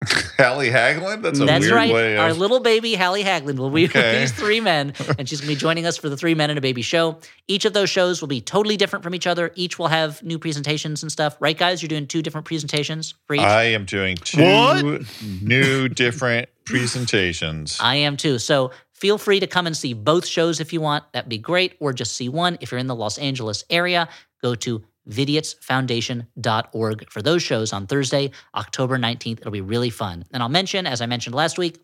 [0.38, 1.22] Hallie Haglund?
[1.22, 1.92] That's a that's weird right.
[1.92, 4.20] way Our little baby Hallie Haglund will be with Okay.
[4.20, 6.58] these three men, and she's going to be joining us for the Three Men and
[6.58, 7.18] a Baby show.
[7.48, 9.50] Each of those shows will be totally different from each other.
[9.56, 11.36] Each will have new presentations and stuff.
[11.40, 11.82] Right, guys?
[11.82, 13.40] You're doing two different presentations for each.
[13.40, 15.04] I am doing two What?
[15.42, 17.78] new different presentations.
[17.80, 18.38] I am too.
[18.38, 21.04] So feel free to come and see both shows if you want.
[21.12, 21.76] That'd be great.
[21.80, 22.58] Or just see one.
[22.60, 24.08] If you're in the Los Angeles area,
[24.42, 29.40] go to vidiotsfoundation.org for those shows on Thursday, October 19th.
[29.40, 30.24] It'll be really fun.
[30.32, 31.78] And I'll mention, as I mentioned last week,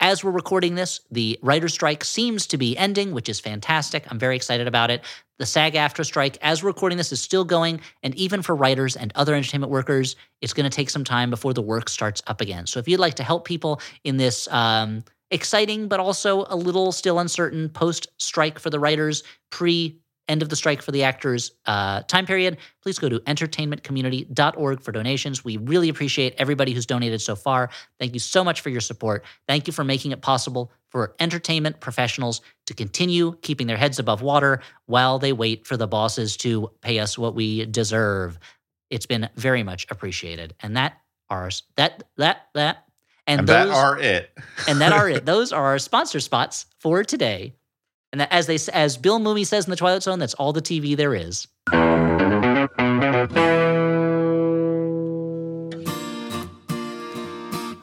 [0.00, 4.04] as we're recording this, the writer's strike seems to be ending, which is fantastic.
[4.08, 5.04] I'm very excited about it.
[5.38, 7.80] The SAG AFTRA strike, as we're recording this, is still going.
[8.04, 11.52] And even for writers and other entertainment workers, it's going to take some time before
[11.52, 12.66] the work starts up again.
[12.66, 16.92] So if you'd like to help people in this um, exciting, but also a little
[16.92, 21.52] still uncertain post strike for the writers, pre end of the strike for the actors
[21.66, 25.44] uh, time period, please go to entertainmentcommunity.org for donations.
[25.44, 27.70] We really appreciate everybody who's donated so far.
[27.98, 29.24] Thank you so much for your support.
[29.46, 34.22] Thank you for making it possible for entertainment professionals to continue keeping their heads above
[34.22, 38.38] water while they wait for the bosses to pay us what we deserve.
[38.90, 40.54] It's been very much appreciated.
[40.60, 40.98] And that
[41.30, 42.87] ours that that that
[43.28, 44.30] and, and those that are it.
[44.68, 45.24] and that are it.
[45.26, 47.54] Those are our sponsor spots for today.
[48.10, 50.62] And that, as they as Bill Mumy says in the Twilight Zone, that's all the
[50.62, 51.46] TV there is.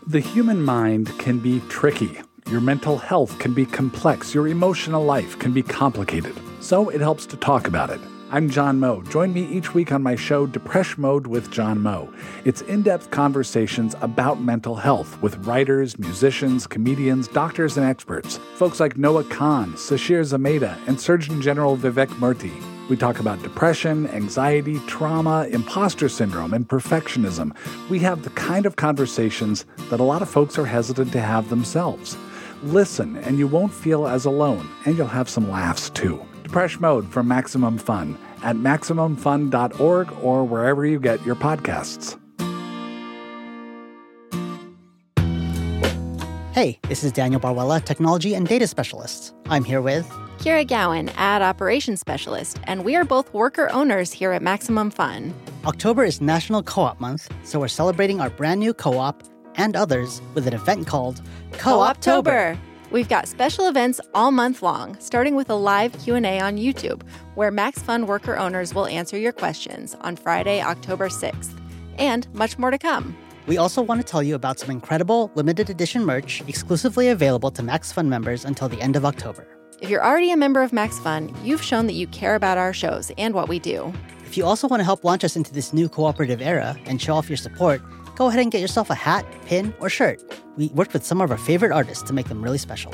[0.07, 2.19] The human mind can be tricky.
[2.49, 4.33] Your mental health can be complex.
[4.33, 6.35] Your emotional life can be complicated.
[6.59, 7.99] So it helps to talk about it.
[8.31, 9.03] I'm John Moe.
[9.03, 12.11] Join me each week on my show, Depresh Mode with John Moe.
[12.43, 18.37] It's in depth conversations about mental health with writers, musicians, comedians, doctors, and experts.
[18.55, 22.51] Folks like Noah Kahan, Sasheer Zamata, and Surgeon General Vivek Murthy.
[22.89, 27.55] We talk about depression, anxiety, trauma, imposter syndrome, and perfectionism.
[27.91, 31.49] We have the kind of conversations that a lot of folks are hesitant to have
[31.49, 32.17] themselves.
[32.63, 36.25] Listen, and you won't feel as alone, and you'll have some laughs too.
[36.45, 42.19] Depresh Mode from Maximum Fun at MaximumFun.org or wherever you get your podcasts.
[46.53, 49.33] Hey, this is Daniel Barwella, Technology and Data Specialist.
[49.47, 54.31] I'm here with Kira Gowan, Ad Operations Specialist, and we are both worker owners here
[54.31, 55.33] at Maximum Fun.
[55.65, 59.23] October is National Co-op Month, so we're celebrating our brand new co-op
[59.55, 61.21] and others with an event called
[61.53, 62.57] Co-optober.
[62.91, 67.01] We've got special events all month long, starting with a live Q&A on YouTube,
[67.33, 71.59] where Max Fun worker owners will answer your questions on Friday, October 6th,
[71.97, 73.17] and much more to come.
[73.47, 77.63] We also want to tell you about some incredible limited edition merch exclusively available to
[77.63, 79.47] Max Fun members until the end of October.
[79.81, 82.71] If you're already a member of Max Fun, you've shown that you care about our
[82.71, 83.91] shows and what we do.
[84.25, 87.15] If you also want to help launch us into this new cooperative era and show
[87.15, 87.81] off your support,
[88.15, 90.21] go ahead and get yourself a hat, pin, or shirt.
[90.57, 92.93] We worked with some of our favorite artists to make them really special.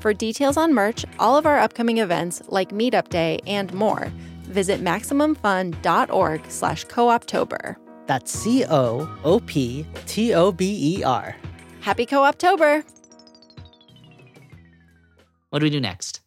[0.00, 4.12] For details on merch, all of our upcoming events like Meetup Day and more,
[4.44, 7.76] visit MaximumFun.org slash cooptober.
[8.06, 11.36] That's C O O P T O B E R.
[11.80, 12.84] Happy Co-Optober!
[15.50, 16.20] What do we do next?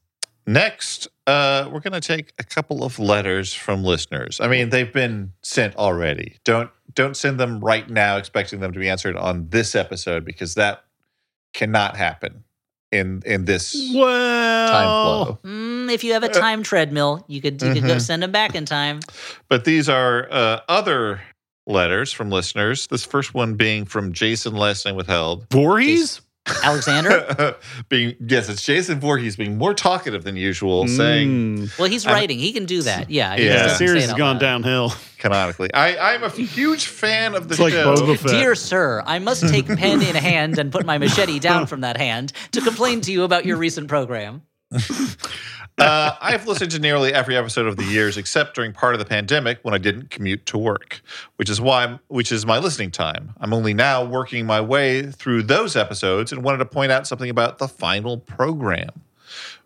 [0.48, 4.40] Next, uh, we're going to take a couple of letters from listeners.
[4.40, 6.38] I mean, they've been sent already.
[6.44, 10.56] Don't don't send them right now, expecting them to be answered on this episode because
[10.56, 10.84] that
[11.54, 12.44] cannot happen
[12.92, 15.40] in in this time flow.
[15.44, 18.02] Mm, if you have a time treadmill, you could you could go Mhm.
[18.02, 19.00] send them back in time.
[19.50, 21.22] But these are uh, other
[21.68, 22.88] letters from listeners.
[22.88, 25.48] This first one being from Jason, last name withheld.
[25.52, 26.22] Voorhees?
[26.64, 27.56] Alexander?
[27.90, 31.80] being yes, it's Jason Voorhees being more talkative than usual, saying Mm.
[31.80, 32.38] Well, he's I'm- writing.
[32.40, 33.10] He can do that.
[33.10, 33.36] Yeah.
[33.36, 33.64] Yeah.
[33.64, 34.40] the series has gone loud.
[34.42, 34.94] downhill.
[35.18, 35.74] canonically.
[35.74, 37.96] I, I'm a huge fan of the It's like show.
[37.96, 38.32] Boba Fett.
[38.32, 41.98] Dear sir, I must take pen in hand and put my machete down from that
[41.98, 44.44] hand to complain to you about your recent program.
[45.78, 49.06] uh, I've listened to nearly every episode of the years, except during part of the
[49.06, 51.02] pandemic when I didn't commute to work,
[51.36, 53.34] which is why, I'm, which is my listening time.
[53.40, 57.30] I'm only now working my way through those episodes, and wanted to point out something
[57.30, 59.02] about the final program.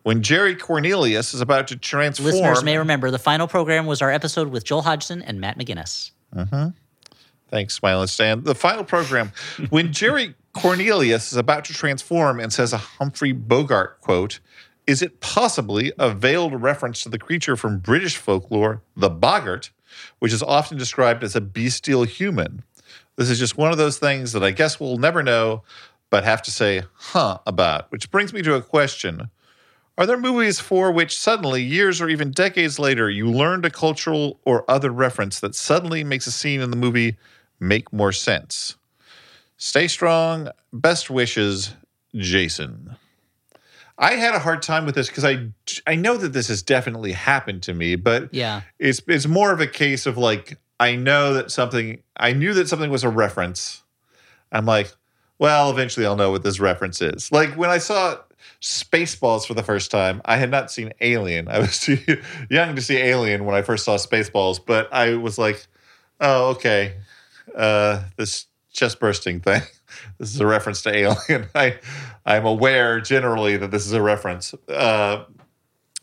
[0.03, 4.12] When Jerry Cornelius is about to transform, Listeners may remember the final program was our
[4.12, 6.12] episode with Joel Hodgson and Matt McGinnis.
[6.36, 6.70] Uh-huh.
[7.49, 8.43] Thanks, Smile and Stan.
[8.43, 9.32] The final program,
[9.70, 14.39] when Jerry Cornelius is about to transform and says a Humphrey Bogart quote,
[14.90, 19.70] is it possibly a veiled reference to the creature from British folklore, the boggart,
[20.18, 22.64] which is often described as a bestial human?
[23.16, 25.62] This is just one of those things that I guess we'll never know,
[26.10, 27.92] but have to say, huh, about.
[27.92, 29.30] Which brings me to a question.
[29.96, 34.40] Are there movies for which suddenly, years or even decades later, you learned a cultural
[34.44, 37.16] or other reference that suddenly makes a scene in the movie
[37.60, 38.76] make more sense?
[39.56, 40.50] Stay strong.
[40.74, 41.76] Best wishes,
[42.16, 42.96] Jason.
[44.02, 45.50] I had a hard time with this because I
[45.86, 48.62] I know that this has definitely happened to me, but Yeah.
[48.80, 52.70] it's it's more of a case of like I know that something I knew that
[52.70, 53.84] something was a reference.
[54.52, 54.91] I'm like,
[55.38, 57.32] well, eventually I'll know what this reference is.
[57.32, 58.18] Like when I saw
[58.62, 61.50] Spaceballs for the first time, I had not seen Alien.
[61.50, 61.97] I was too
[62.50, 65.66] young to see Alien when I first saw Spaceballs, but I was like,
[66.22, 66.95] oh, okay,
[67.56, 69.62] uh, this chest bursting thing.
[70.20, 71.47] This is a reference to Alien.
[71.56, 71.80] I
[72.30, 74.53] I'm aware generally that this is a reference.
[74.67, 75.25] Uh,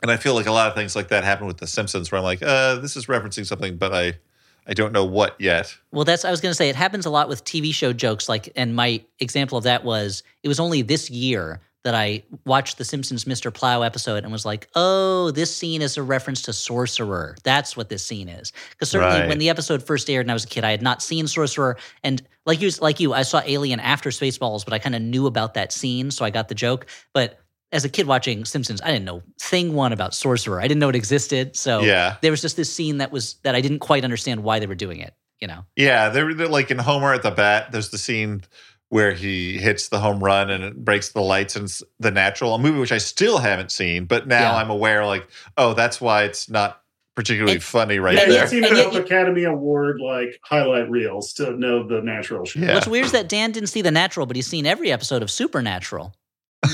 [0.02, 2.18] and I feel like a lot of things like that happen with The Simpsons, where
[2.18, 4.18] I'm like, uh, this is referencing something, but I,
[4.66, 5.76] I don't know what yet.
[5.92, 8.28] Well, that's I was going to say it happens a lot with TV show jokes.
[8.28, 12.78] Like, and my example of that was it was only this year that I watched
[12.78, 13.54] the Simpsons Mr.
[13.54, 17.36] Plow episode and was like, oh, this scene is a reference to Sorcerer.
[17.44, 18.52] That's what this scene is.
[18.70, 19.28] Because certainly Right.
[19.28, 21.76] when the episode first aired and I was a kid, I had not seen Sorcerer,
[22.02, 25.26] and like you, like you, I saw Alien after Spaceballs, but I kind of knew
[25.26, 26.86] about that scene, so I got the joke.
[27.14, 27.38] But
[27.72, 30.60] as a kid watching Simpsons, I didn't know thing one about Sorcerer.
[30.60, 31.56] I didn't know it existed.
[31.56, 32.16] So Yeah.
[32.20, 34.74] there was just this scene that was that I didn't quite understand why they were
[34.74, 35.14] doing it.
[35.40, 35.64] You know.
[35.76, 37.70] Yeah, they're, they're like in Homer at the bat.
[37.70, 38.42] There's the scene
[38.88, 42.54] where he hits the home run and it breaks the lights and it's the natural,
[42.54, 44.56] a movie which I still haven't seen, but now Yeah.
[44.56, 45.26] I'm aware like,
[45.56, 46.82] oh, that's why it's not
[47.16, 48.48] particularly And- funny right Yeah, And you've there.
[48.48, 52.62] seen and enough Academy Award like highlight reels to know the natural shit.
[52.62, 52.74] Yeah.
[52.74, 55.30] What's weird is that Dan didn't see The Natural, but he's seen every episode of
[55.30, 56.14] Supernatural.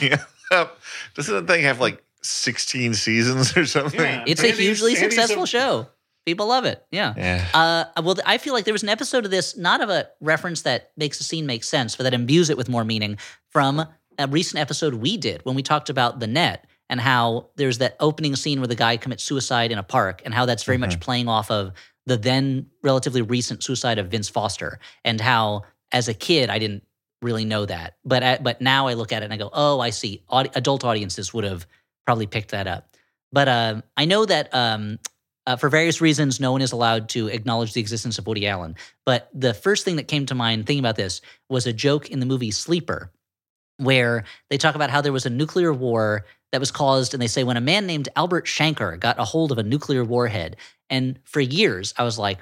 [0.00, 0.18] yeah.
[1.14, 4.00] Doesn't the thing have like 16 seasons or something?
[4.00, 4.24] Yeah.
[4.26, 5.88] It's a hugely Andy's successful a- show.
[6.26, 6.84] People love it.
[6.90, 7.14] Yeah.
[7.16, 7.46] Yeah.
[7.54, 10.62] Uh, well, I feel like there was an episode of this, not of a reference
[10.62, 13.16] that makes a scene make sense, but that imbues it with more meaning
[13.50, 13.86] from
[14.18, 17.96] a recent episode we did when we talked about the net and how there's that
[18.00, 20.98] opening scene where the guy commits suicide in a park and how that's very much
[21.00, 21.72] playing off of
[22.06, 25.62] the then relatively recent suicide of Vince Foster and how
[25.92, 26.84] as a kid I didn't
[27.22, 29.80] really know that, but I, but now I look at it and I go, oh,
[29.80, 30.22] I see.
[30.30, 31.66] Adult audiences would have
[32.04, 32.96] probably picked that up,
[33.32, 34.98] but uh, I know that um,
[35.46, 38.74] uh, for various reasons, no one is allowed to acknowledge the existence of Woody Allen.
[39.04, 42.20] But the first thing that came to mind thinking about this was a joke in
[42.20, 43.12] the movie Sleeper,
[43.78, 47.26] where they talk about how there was a nuclear war that was caused, and they
[47.28, 50.56] say when a man named Albert Shanker got a hold of a nuclear warhead.
[50.90, 52.38] And for years, I was like,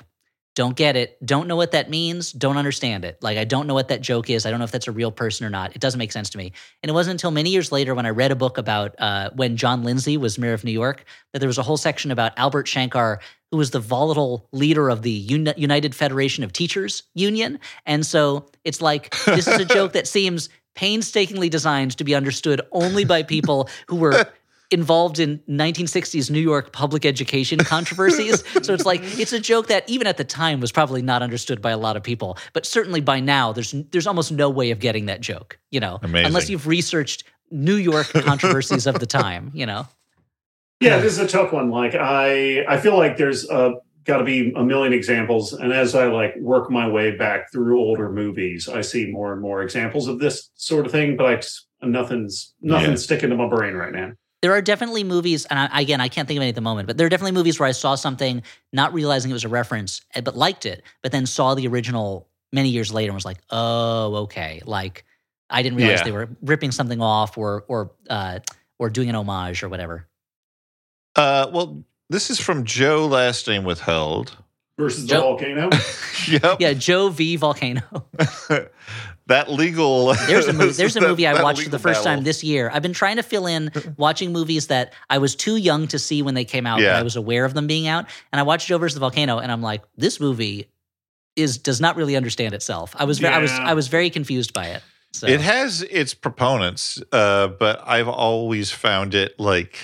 [0.55, 3.19] don't get it, don't know what that means, don't understand it.
[3.21, 4.47] Like, I don't know what that joke is.
[4.47, 5.75] I don't know if that's a real person or not.
[5.75, 6.53] It doesn't make sense to me.
[6.83, 9.57] And it wasn't until many years later when I read a book about uh, when
[9.57, 12.67] John Lindsay was mayor of New York that there was a whole section about Albert
[12.67, 13.19] Shanker,
[13.51, 17.59] who was the volatile leader of the Uni- United Federation of Teachers Union.
[17.85, 22.61] And so it's like this is a joke that seems painstakingly designed to be understood
[22.73, 24.27] only by people who were
[24.75, 28.45] involved in 1960s New York public education controversies.
[28.63, 31.63] so it's like it's a joke that even at the time was probably not understood
[31.63, 34.81] by a lot of people, but certainly by now there's there's almost no way of
[34.81, 36.27] getting that joke, you know, Amazing.
[36.27, 39.87] unless you've researched New York controversies of the time, you know.
[40.81, 41.71] Yeah, this is a tough one.
[41.71, 43.71] Like I, I feel like there's uh,
[44.05, 47.79] got to be a million examples, and as I like work my way back through
[47.79, 51.17] older movies, I see more and more examples of this sort of thing.
[51.17, 53.05] But I just, nothing's nothing's Yeah.
[53.05, 54.13] sticking to my brain right now.
[54.45, 56.87] There are definitely movies, and I, again, I can't think of any at the moment,
[56.87, 58.43] but there are definitely movies where I saw something,
[58.75, 62.29] not realizing it was a reference, eh, but liked it, but then saw the original
[62.53, 64.61] many years later and was like, oh, okay.
[64.67, 65.07] Like
[65.49, 66.05] I didn't realize Yeah.
[66.05, 68.41] they were ripping something off or or uh,
[68.79, 70.07] or doing an homage or whatever.
[71.17, 74.37] Uh, well, this is from Joe, last name withheld.
[74.79, 75.71] Versus the Joe- volcano.
[76.29, 76.61] yep.
[76.61, 77.81] Yeah, Joe V Volcano.
[79.27, 80.15] that legal.
[80.27, 80.73] There's a movie.
[80.77, 82.17] There's a that- movie I watched for the first battle.
[82.17, 82.71] time this year.
[82.73, 86.23] I've been trying to fill in watching movies that I was too young to see
[86.23, 86.99] when they came out, Yeah.
[86.99, 88.07] I was aware of them being out.
[88.33, 90.69] And I watched Joe versus the Volcano, and I'm like, this movie
[91.37, 92.95] is does not really understand itself.
[92.99, 94.83] I was ve- I was I was very confused by it.
[95.13, 99.79] So It has its proponents, uh, but I've always found it like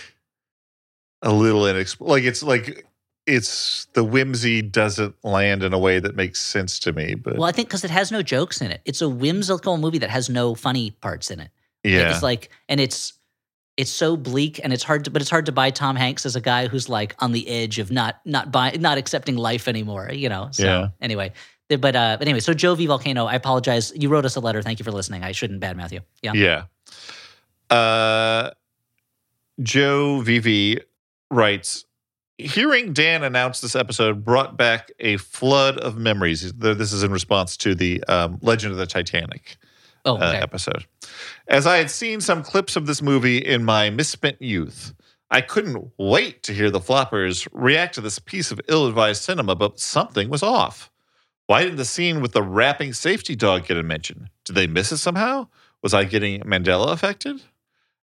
[1.23, 2.15] a little inexplicable.
[2.15, 2.87] like it's like
[3.31, 7.15] it's the whimsy doesn't land in a way that makes sense to me.
[7.15, 8.81] But well, I think because it has no jokes in it.
[8.85, 11.51] It's a whimsical movie that has no funny parts in it.
[11.85, 13.15] yeah, It's like, and it's
[13.77, 16.37] it's so bleak, and it's hard to, but it's hard to buy Tom Hanks as
[16.37, 20.11] a guy who's like on the edge of not not buy not accepting life anymore.
[20.13, 20.49] You know.
[20.53, 20.89] So Yeah.
[21.01, 21.33] anyway,
[21.69, 23.93] but uh, but anyway, so Joe V Volcano, I apologize.
[23.95, 24.61] You wrote us a letter.
[24.61, 25.23] Thank you for listening.
[25.25, 26.01] I shouldn't badmouth you.
[26.21, 26.33] Yeah.
[26.35, 27.75] Yeah.
[27.75, 28.51] Uh,
[29.63, 30.81] Joe VV
[31.31, 31.85] writes
[32.47, 36.53] Hearing Dan announce this episode brought back a flood of memories.
[36.53, 39.57] This is in response to the um, Legend of the Titanic
[40.05, 40.87] Oh, uh, episode.
[41.49, 44.95] As I had seen some clips of this movie in my misspent youth,
[45.31, 49.55] I couldn't wait to hear the floppers react to this piece of ill advised cinema,
[49.55, 50.91] but something was off.
[51.47, 54.31] Why didn't the scene with the rapping safety dog get a mention?
[54.45, 55.49] Did they miss it somehow?
[55.83, 57.43] Was I getting Mandela affected?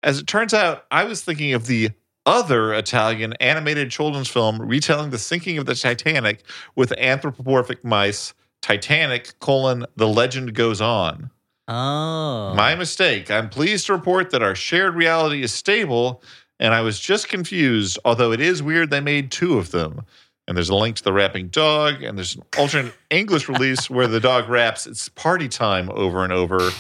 [0.02, 1.92] As it turns out, I was thinking of the
[2.26, 6.44] other Italian animated children's film retelling the sinking of the Titanic
[6.76, 11.30] with anthropomorphic mice, Titanic, colon, the legend goes on.
[11.68, 13.30] oh, My mistake.
[13.30, 16.24] I'm pleased to report that our shared reality is stable,
[16.60, 20.06] and I was just confused, although it is weird they made two of them.
[20.48, 24.08] And there's a link to the rapping dog, and there's an alternate English release where
[24.08, 26.72] the dog raps, it's party time over and over.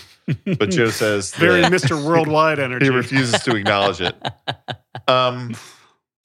[0.46, 2.04] But Joe says Very Mr.
[2.04, 2.86] Worldwide energy.
[2.86, 4.16] he refuses to acknowledge it.
[5.08, 5.56] Um,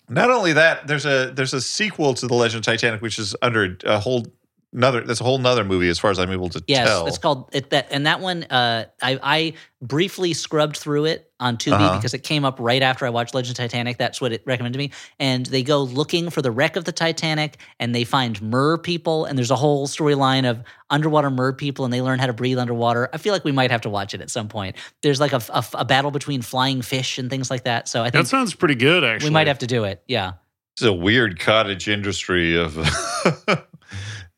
[0.08, 3.34] not only that, there's a there's a sequel to the Legend of Titanic, which is
[3.42, 4.26] under a whole
[4.72, 5.00] another.
[5.02, 7.06] That's a whole nother movie, as far as I'm able to Yes, tell.
[7.06, 8.44] it's called it, that, and that one.
[8.44, 11.96] Uh, I, I briefly scrubbed through it on Tubi Uh-huh.
[11.96, 13.96] because it came up right after I watched Legend of Titanic.
[13.96, 14.90] That's what it recommended to me.
[15.20, 19.24] And they go looking for the wreck of the Titanic, and they find mer people,
[19.24, 22.58] and there's a whole storyline of underwater mer people, and they learn how to breathe
[22.58, 23.08] underwater.
[23.12, 24.76] I feel like we might have to watch it at some point.
[25.02, 27.88] There's like a, a, a battle between flying fish and things like that.
[27.88, 29.30] So I think That sounds pretty good, actually.
[29.30, 30.02] we might have to do it.
[30.08, 30.32] Yeah.
[30.74, 32.76] It's a weird cottage industry of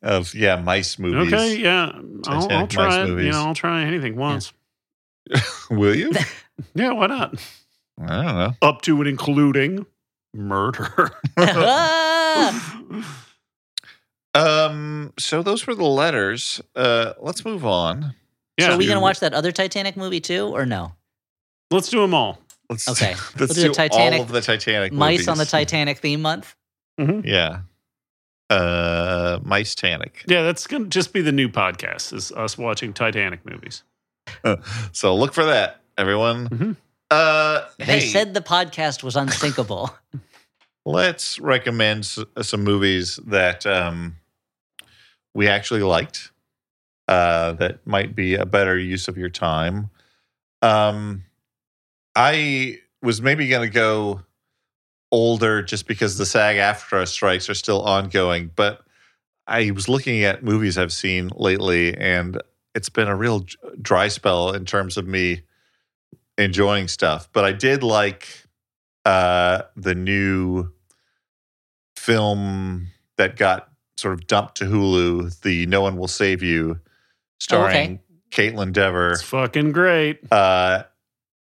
[0.01, 1.33] of yeah mice movies.
[1.33, 1.91] Okay, yeah.
[2.27, 3.23] I'll, I'll try mice it.
[3.23, 4.53] You know, I'll try anything once.
[5.69, 6.11] Will you?
[6.75, 7.33] Yeah, why not?
[7.99, 8.53] I don't know.
[8.61, 9.85] Up to and including
[10.33, 11.09] murder.
[14.33, 15.11] Um.
[15.19, 16.61] So those were the letters.
[16.75, 17.13] Uh.
[17.19, 18.15] Let's move on.
[18.57, 18.67] yeah.
[18.67, 20.93] so are we gonna watch that other Titanic movie too, or no?
[21.69, 22.39] Let's do them all.
[22.69, 23.15] Let's Okay.
[23.37, 25.45] Let's We'll do do Titanic- all of the Titanic Mice on the.
[25.45, 26.55] Titanic theme month.
[26.97, 27.61] Yeah.
[28.51, 29.39] Uh.
[29.43, 30.23] Mice Titanic.
[30.27, 32.13] Yeah, that's gonna just be the new podcast.
[32.13, 33.83] Is us watching Titanic movies.
[34.91, 36.49] So look for that, everyone.
[36.49, 36.75] Mhm.
[37.09, 37.65] Uh.
[37.79, 39.95] They hey, said the podcast was unsinkable.
[40.85, 44.17] let's recommend s- some movies that um,
[45.33, 46.31] we actually liked
[47.07, 49.89] uh, that might be a better use of your time.
[50.61, 51.23] Um,
[52.15, 54.21] I was maybe going to go
[55.11, 58.81] older just because the SAG AFTRA strikes are still ongoing, but
[59.47, 62.41] I was looking at movies I've seen lately, and
[62.73, 63.45] it's been a real
[63.81, 65.41] dry spell in terms of me
[66.37, 67.27] enjoying stuff.
[67.33, 68.45] But I did like
[69.05, 70.71] uh, the new
[71.95, 76.79] film that got sort of dumped to Hulu, the No One Will Save You,
[77.39, 77.99] starring
[78.31, 80.19] Kaitlyn Dever, It's fucking great.
[80.31, 80.83] uh,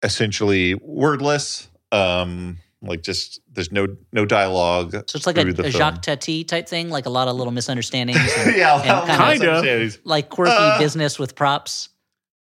[0.03, 1.69] essentially wordless.
[1.93, 4.93] Um, like just there's no no dialogue.
[4.93, 5.71] So it's like a, a.
[5.71, 9.07] Jacques Tati type thing, like a lot of little misunderstandings, and, yeah, and well,
[9.39, 9.97] kinda- Kinda.
[10.05, 11.91] like quirky Uh, business with props.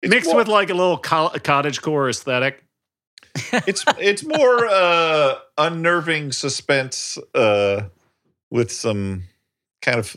[0.02, 2.62] It's Mixed more- with like a little co- cottage core aesthetic.
[3.66, 7.82] it's it's more uh, unnerving suspense uh,
[8.50, 9.24] with some
[9.82, 10.16] kind of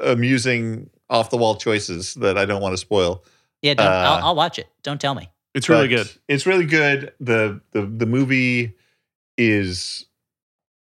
[0.00, 3.24] amusing off the wall choices that I don't want to spoil.
[3.62, 4.68] Yeah, don't, Uh, I'll, I'll watch it.
[4.82, 5.28] Don't tell me.
[5.54, 6.10] It's really good.
[6.28, 7.12] It's really good.
[7.20, 8.74] The the the movie
[9.36, 10.06] is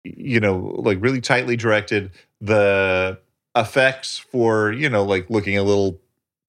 [0.04, 2.12] you know like really tightly directed.
[2.42, 3.20] The
[3.56, 6.00] effects for you know like looking a little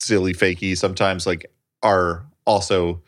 [0.00, 1.50] silly fakey sometimes like
[1.82, 3.00] are also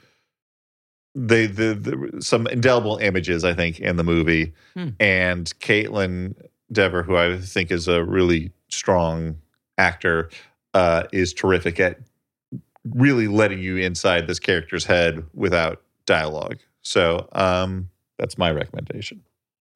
[1.15, 4.91] they the, the some indelible images I think in the movie Hmm.
[5.01, 6.35] and Kaitlyn
[6.71, 9.39] Dever who I think is a really strong
[9.79, 10.31] actor
[10.75, 11.99] uh, is terrific at
[12.91, 16.59] really letting you inside this character's head without dialogue.
[16.83, 19.23] So um, that's my recommendation.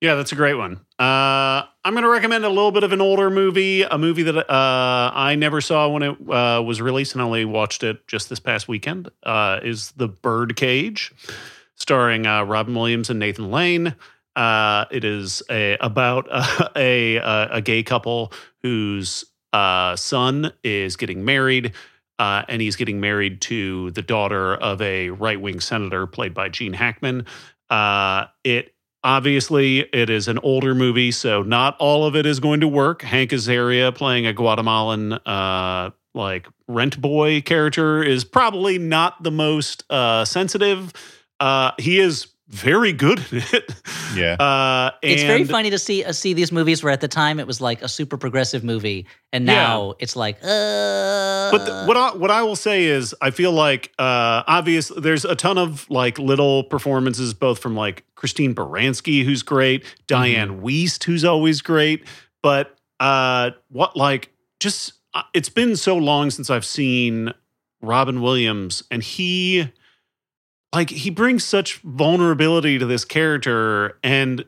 [0.01, 0.81] Yeah, that's a great one.
[0.99, 4.51] Uh, I'm going to recommend a little bit of an older movie, a movie that
[4.51, 8.41] uh, I never saw when it uh, was released and only watched it just this
[8.41, 9.11] past weekend.
[9.23, 11.13] Uh, is The Birdcage,
[11.75, 13.95] starring uh, Robin Williams and Nathan Lane.
[14.35, 16.29] Uh, it is a, about
[16.77, 21.75] a, a a gay couple whose son is getting married,
[22.19, 26.73] and he's getting married to the daughter of a right wing senator played by Gene
[26.73, 27.27] Hackman.
[27.71, 32.61] Uh, it obviously it is an older movie, so not all of it is going
[32.61, 33.03] to work.
[33.03, 39.85] Hank Azaria playing a Guatemalan uh, like rent boy character is probably not the most
[39.91, 40.93] uh, sensitive.
[41.39, 43.75] Uh, he is very good at it.
[44.15, 44.35] Yeah.
[44.35, 47.47] Uh, It's very funny to see uh, see these movies where at the time it
[47.47, 51.51] was like a super progressive movie, and now it's like, uh.
[51.53, 54.89] But the, what I, what I will say is, I feel like uh, obvious.
[54.89, 60.61] There's a ton of like little performances, both from like Christine Baranski, who's great, Dianne
[60.61, 62.05] Wiest, who's always great.
[62.43, 67.33] But uh, what like just uh, it's been so long since I've seen
[67.81, 69.71] Robin Williams, and he
[70.73, 74.45] like he brings such vulnerability to this character, and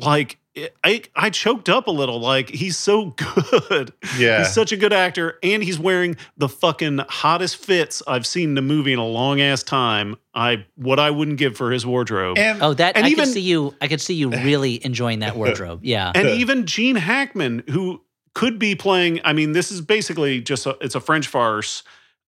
[0.00, 0.38] like
[0.84, 2.20] I I choked up a little.
[2.20, 3.06] Like he's so
[3.70, 3.92] good.
[4.16, 4.38] yeah.
[4.38, 8.58] He's such a good actor, and he's wearing the fucking hottest fits I've seen in
[8.58, 10.16] a movie in a long ass time.
[10.32, 12.38] I what I wouldn't give for his wardrobe.
[12.38, 13.74] and oh, that and I even- could see you.
[13.80, 15.80] I could see you really enjoying that wardrobe.
[15.84, 16.12] Yeah.
[16.14, 18.00] and even Gene Hackman, who
[18.34, 19.20] could be playing.
[19.24, 21.82] I mean, this is basically just a, it's a French farce,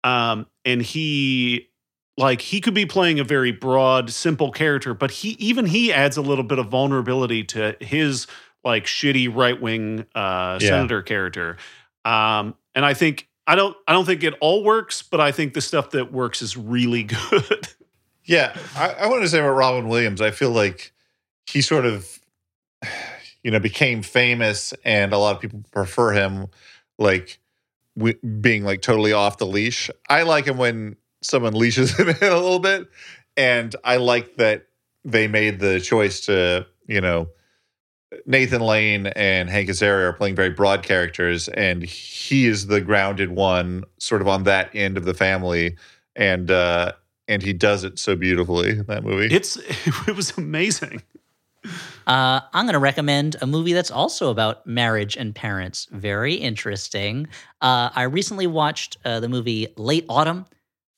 [0.03, 1.69] um, and he
[2.17, 6.17] like he could be playing a very broad, simple character, but he even he adds
[6.17, 8.27] a little bit of vulnerability to his
[8.65, 10.69] like shitty right wing uh, Yeah.
[10.69, 11.57] senator character,
[12.05, 13.29] um, and I think.
[13.47, 13.77] I don't.
[13.87, 17.03] I don't think it all works, but I think the stuff that works is really
[17.31, 17.69] good.
[18.25, 20.23] Yeah, I, I want to say about Robin Williams.
[20.23, 20.95] I feel like
[21.47, 22.09] he sort of,
[23.43, 26.47] you know, became famous, and a lot of people prefer him,
[26.99, 27.39] like
[27.99, 29.91] w- being like totally off the leash.
[30.09, 32.89] I like him when someone leashes him in a little bit,
[33.37, 34.67] and I like that
[35.05, 37.29] they made the choice to, you know,
[38.27, 43.31] Nathan Lane and Hank Azaria are playing very broad characters, and he is the grounded
[43.31, 45.77] one, sort of on that end of the family,
[46.15, 46.51] and.
[46.51, 46.93] uh
[47.27, 49.35] and he does it so beautifully in that movie.
[49.35, 49.57] It's
[50.07, 51.03] it was amazing.
[52.07, 55.89] Uh, I'm going to recommend a movie that's also about marriage and parents.
[55.91, 57.27] Very interesting.
[57.63, 60.45] Uh, I recently watched uh, the movie Late Autumn.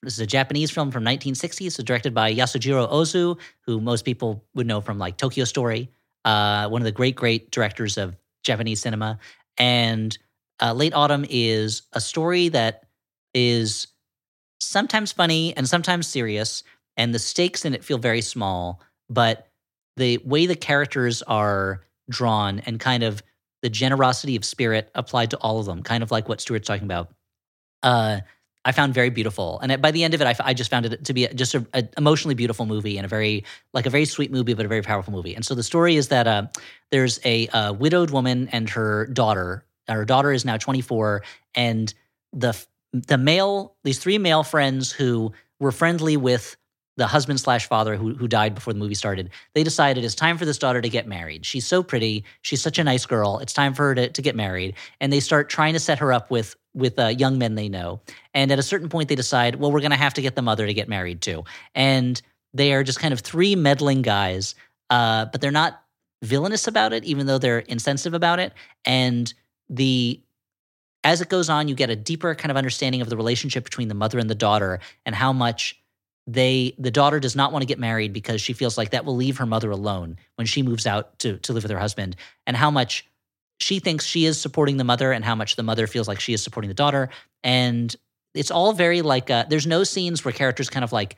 [0.03, 1.67] This is a Japanese film from 1960.
[1.67, 5.91] It's directed by Yasujiro Ozu, who most people would know from like Tokyo Story,
[6.25, 9.19] uh, one of the great, great directors of Japanese cinema.
[9.59, 10.17] And
[10.61, 12.85] uh, Late Autumn is a story that
[13.35, 13.89] is
[14.61, 16.63] sometimes funny and sometimes serious,
[16.97, 19.49] and the stakes in it feel very small, but
[19.97, 23.23] the way the characters are drawn and kind of
[23.63, 26.85] the generosity of spirit applied to all of them, kind of like what Stuart's talking
[26.85, 27.11] about,
[27.83, 28.21] uh,
[28.67, 29.61] I found very beautiful.
[29.61, 31.89] And by the end of it, I just found it to be just a, a
[31.97, 35.13] emotionally beautiful movie and a very like a very sweet movie, but a very powerful
[35.13, 35.37] movie.
[35.37, 36.49] And so the story is that uh,
[36.91, 39.65] there's a, uh widowed woman and her daughter.
[39.89, 41.23] Her daughter is now 24,
[41.55, 41.95] and
[42.33, 42.61] the
[42.93, 46.57] the male these three male friends who were friendly with
[46.97, 50.39] the husband slash father who, who died before the movie started they decided it's time
[50.39, 53.53] for this daughter to get married she's so pretty she's such a nice girl it's
[53.53, 56.31] time for her to, to get married and they start trying to set her up
[56.31, 58.01] with with uh, young men they know
[58.35, 60.43] and at a certain point they decide well we're going to have to get the
[60.43, 61.45] mother to get married too.
[61.75, 62.21] And
[62.55, 64.55] they are just kind of three meddling guys
[64.91, 65.83] uh, but they're not
[66.23, 68.53] villainous about it even though they're insensitive about it.
[68.85, 69.33] And
[69.69, 70.21] the
[71.03, 73.89] as it goes on you get a deeper kind of understanding of the relationship between
[73.89, 75.81] the mother and the daughter and how much
[76.27, 79.17] they the daughter does not want to get married because she feels like that will
[79.17, 82.17] leave her mother alone when she moves out to to live with her husband
[82.47, 83.07] and how much
[83.59, 86.33] she thinks she is supporting the mother and how much the mother feels like she
[86.33, 87.09] is supporting the daughter
[87.43, 87.97] and
[88.35, 91.17] it's all very like uh, there's no scenes where characters kind of like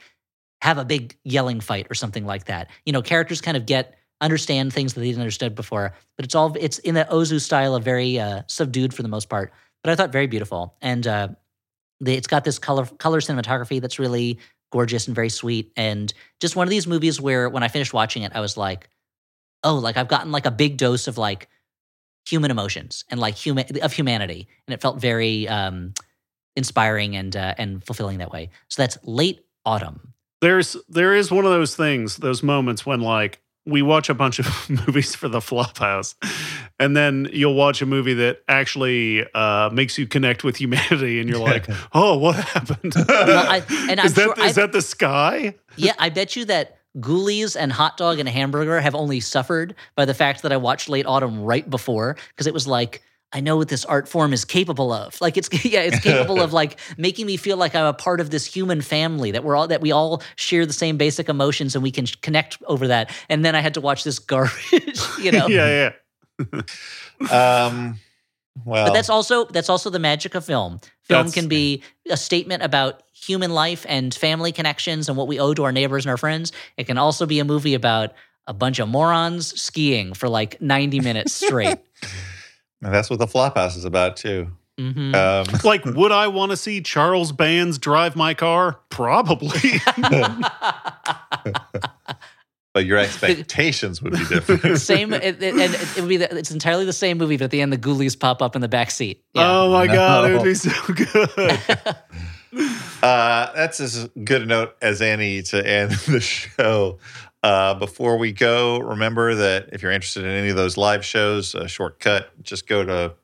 [0.63, 2.71] have a big yelling fight or something like that.
[2.85, 6.35] You know, characters kind of get understand things that they didn't understand before, but it's
[6.35, 9.53] all it's in the Ozu style of very uh, subdued for the most part.
[9.83, 11.29] But I thought very beautiful, and uh,
[12.01, 14.39] the, it's got this color color cinematography that's really
[14.71, 18.23] gorgeous and very sweet, and just one of these movies where when I finished watching
[18.23, 18.89] it, I was like,
[19.63, 21.49] oh, like I've gotten like a big dose of like
[22.29, 25.95] human emotions and like human of humanity, and it felt very um,
[26.57, 28.51] inspiring and uh, and fulfilling that way.
[28.69, 30.15] So that's late autumn.
[30.41, 34.39] There's there is one of those things, those moments when like we watch a bunch
[34.39, 36.15] of movies for the Flophouse,
[36.79, 41.29] and then you'll watch a movie that actually uh, makes you connect with humanity, and
[41.29, 42.95] you're like, "Oh, what happened?
[42.97, 46.45] Well, I, and I'm is that sure is that the sky?" Yeah, I bet you
[46.47, 50.57] that Ghoulies and Hot Dog and Hamburger have only suffered by the fact that I
[50.57, 54.33] watched Late Autumn right before because it was like I know what this art form
[54.33, 55.21] is capable of.
[55.21, 58.31] Like it's yeah, it's capable of like making me feel like I'm a part of
[58.31, 61.83] this human family that we're all that we all share the same basic emotions and
[61.83, 63.11] we can sh- connect over that.
[63.29, 65.47] And then I had to watch this garbage, you know.
[65.47, 65.93] yeah,
[66.41, 66.61] yeah.
[67.31, 67.99] Um,
[68.65, 70.81] well, But that's also that's also the magic of film.
[71.05, 75.39] Film That's- can be a statement about human life and family connections and what we
[75.41, 76.53] owe to our neighbors and our friends.
[76.77, 78.13] It can also be a movie about
[78.47, 81.79] a bunch of morons skiing for like 90 minutes straight.
[82.83, 84.49] and that's what the Flophouse is about too.
[84.79, 88.79] hmm Um, Like, would I want to see Charles Band's drive my car?
[88.91, 89.81] Probably.
[92.75, 94.79] but your expectations would be different.
[94.79, 97.51] same, it, it- and it, would be the, it's entirely the same movie, but at
[97.51, 99.23] the end the ghoulies pop up in the back seat.
[99.35, 99.51] Yeah.
[99.51, 101.97] Oh my god, it would be so good.
[103.03, 106.99] Uh, that's as good a note as any to end the show.
[107.43, 111.55] Uh, before we go, remember that if you're interested in any of those live shows,
[111.55, 113.15] a shortcut, just go to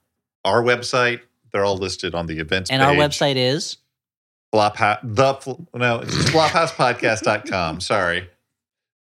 [0.44, 1.20] our website.
[1.52, 2.88] They're all listed on the events and page.
[2.88, 3.78] our website is
[4.54, 7.80] Flophouse, the no, it's flophousepodcast.com.
[7.80, 8.28] Sorry.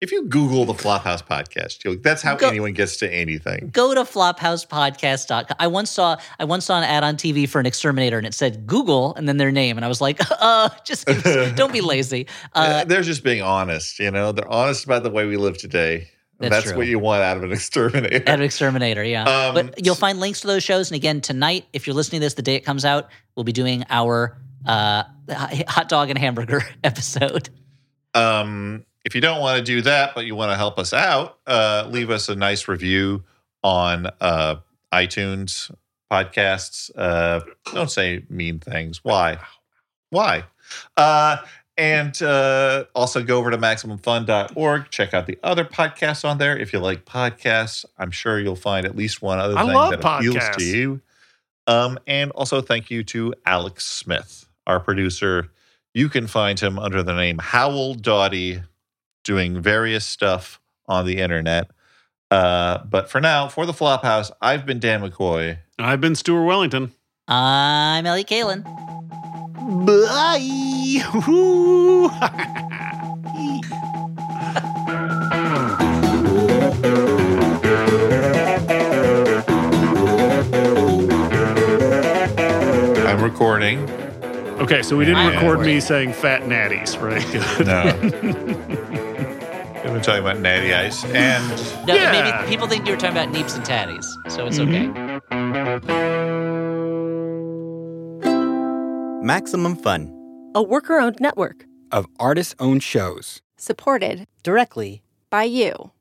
[0.04, 3.70] If you Google the Flophouse podcast, that's how Go- anyone gets to anything.
[3.72, 5.56] go to flophousepodcast.com.
[5.58, 8.34] I once saw I once saw an ad on TV for an exterminator and it
[8.34, 11.06] said Google and then their name and I was like, uh, just
[11.56, 12.26] don't be lazy.
[12.54, 14.30] Uh, Uh, They're just being honest, you know.
[14.32, 16.08] They're honest about the way we live today.
[16.38, 18.28] That's That's, what you want out of an exterminator.
[18.28, 19.24] Ad Exterminator, yeah.
[19.24, 20.90] Um, but you'll find links to those shows.
[20.90, 23.52] And again, tonight, if you're listening to this the day it comes out, we'll be
[23.52, 24.36] doing our
[24.66, 27.48] uh, hot dog and hamburger episode.
[28.12, 31.38] Um, if you don't want to do that, but you want to help us out,
[31.46, 33.22] uh, leave us a nice review
[33.62, 34.56] on uh,
[34.92, 35.70] iTunes
[36.10, 36.90] podcasts.
[36.96, 37.40] Uh,
[37.72, 39.04] don't say mean things.
[39.04, 39.38] Why?
[40.10, 40.44] Why?
[40.96, 41.38] Uh,
[41.76, 44.90] and uh, also go over to MaximumFun.org.
[44.90, 46.56] Check out the other podcasts on there.
[46.56, 50.04] If you like podcasts, I'm sure you'll find at least one other I thing that
[50.04, 51.00] appeals to you.
[51.66, 55.48] Um, and also thank you to Alex Smith, our producer.
[55.94, 58.62] You can find him under the name Howell Doughty,
[59.24, 61.70] doing various stuff on the internet.
[62.30, 65.58] Uh, but for now, for the Flophouse, I've been Dan McCoy.
[65.78, 66.92] I've been Stuart Wellington.
[67.26, 68.64] I'm Elliott Kalan.
[83.06, 83.88] I'm recording.
[84.60, 87.24] okay, so we didn't I'm record me saying fat natties, right?
[87.66, 88.80] No.
[89.94, 91.04] We've been talking about Natty Ice.
[91.04, 92.10] And No, Yeah.
[92.10, 95.20] maybe people think you were talking about Neeps and Tatties, so it's Mhm.
[98.20, 99.24] okay.
[99.24, 100.10] Maximum Fun
[100.56, 103.40] A worker owned network of artist owned shows.
[103.56, 105.92] supported Directly by you.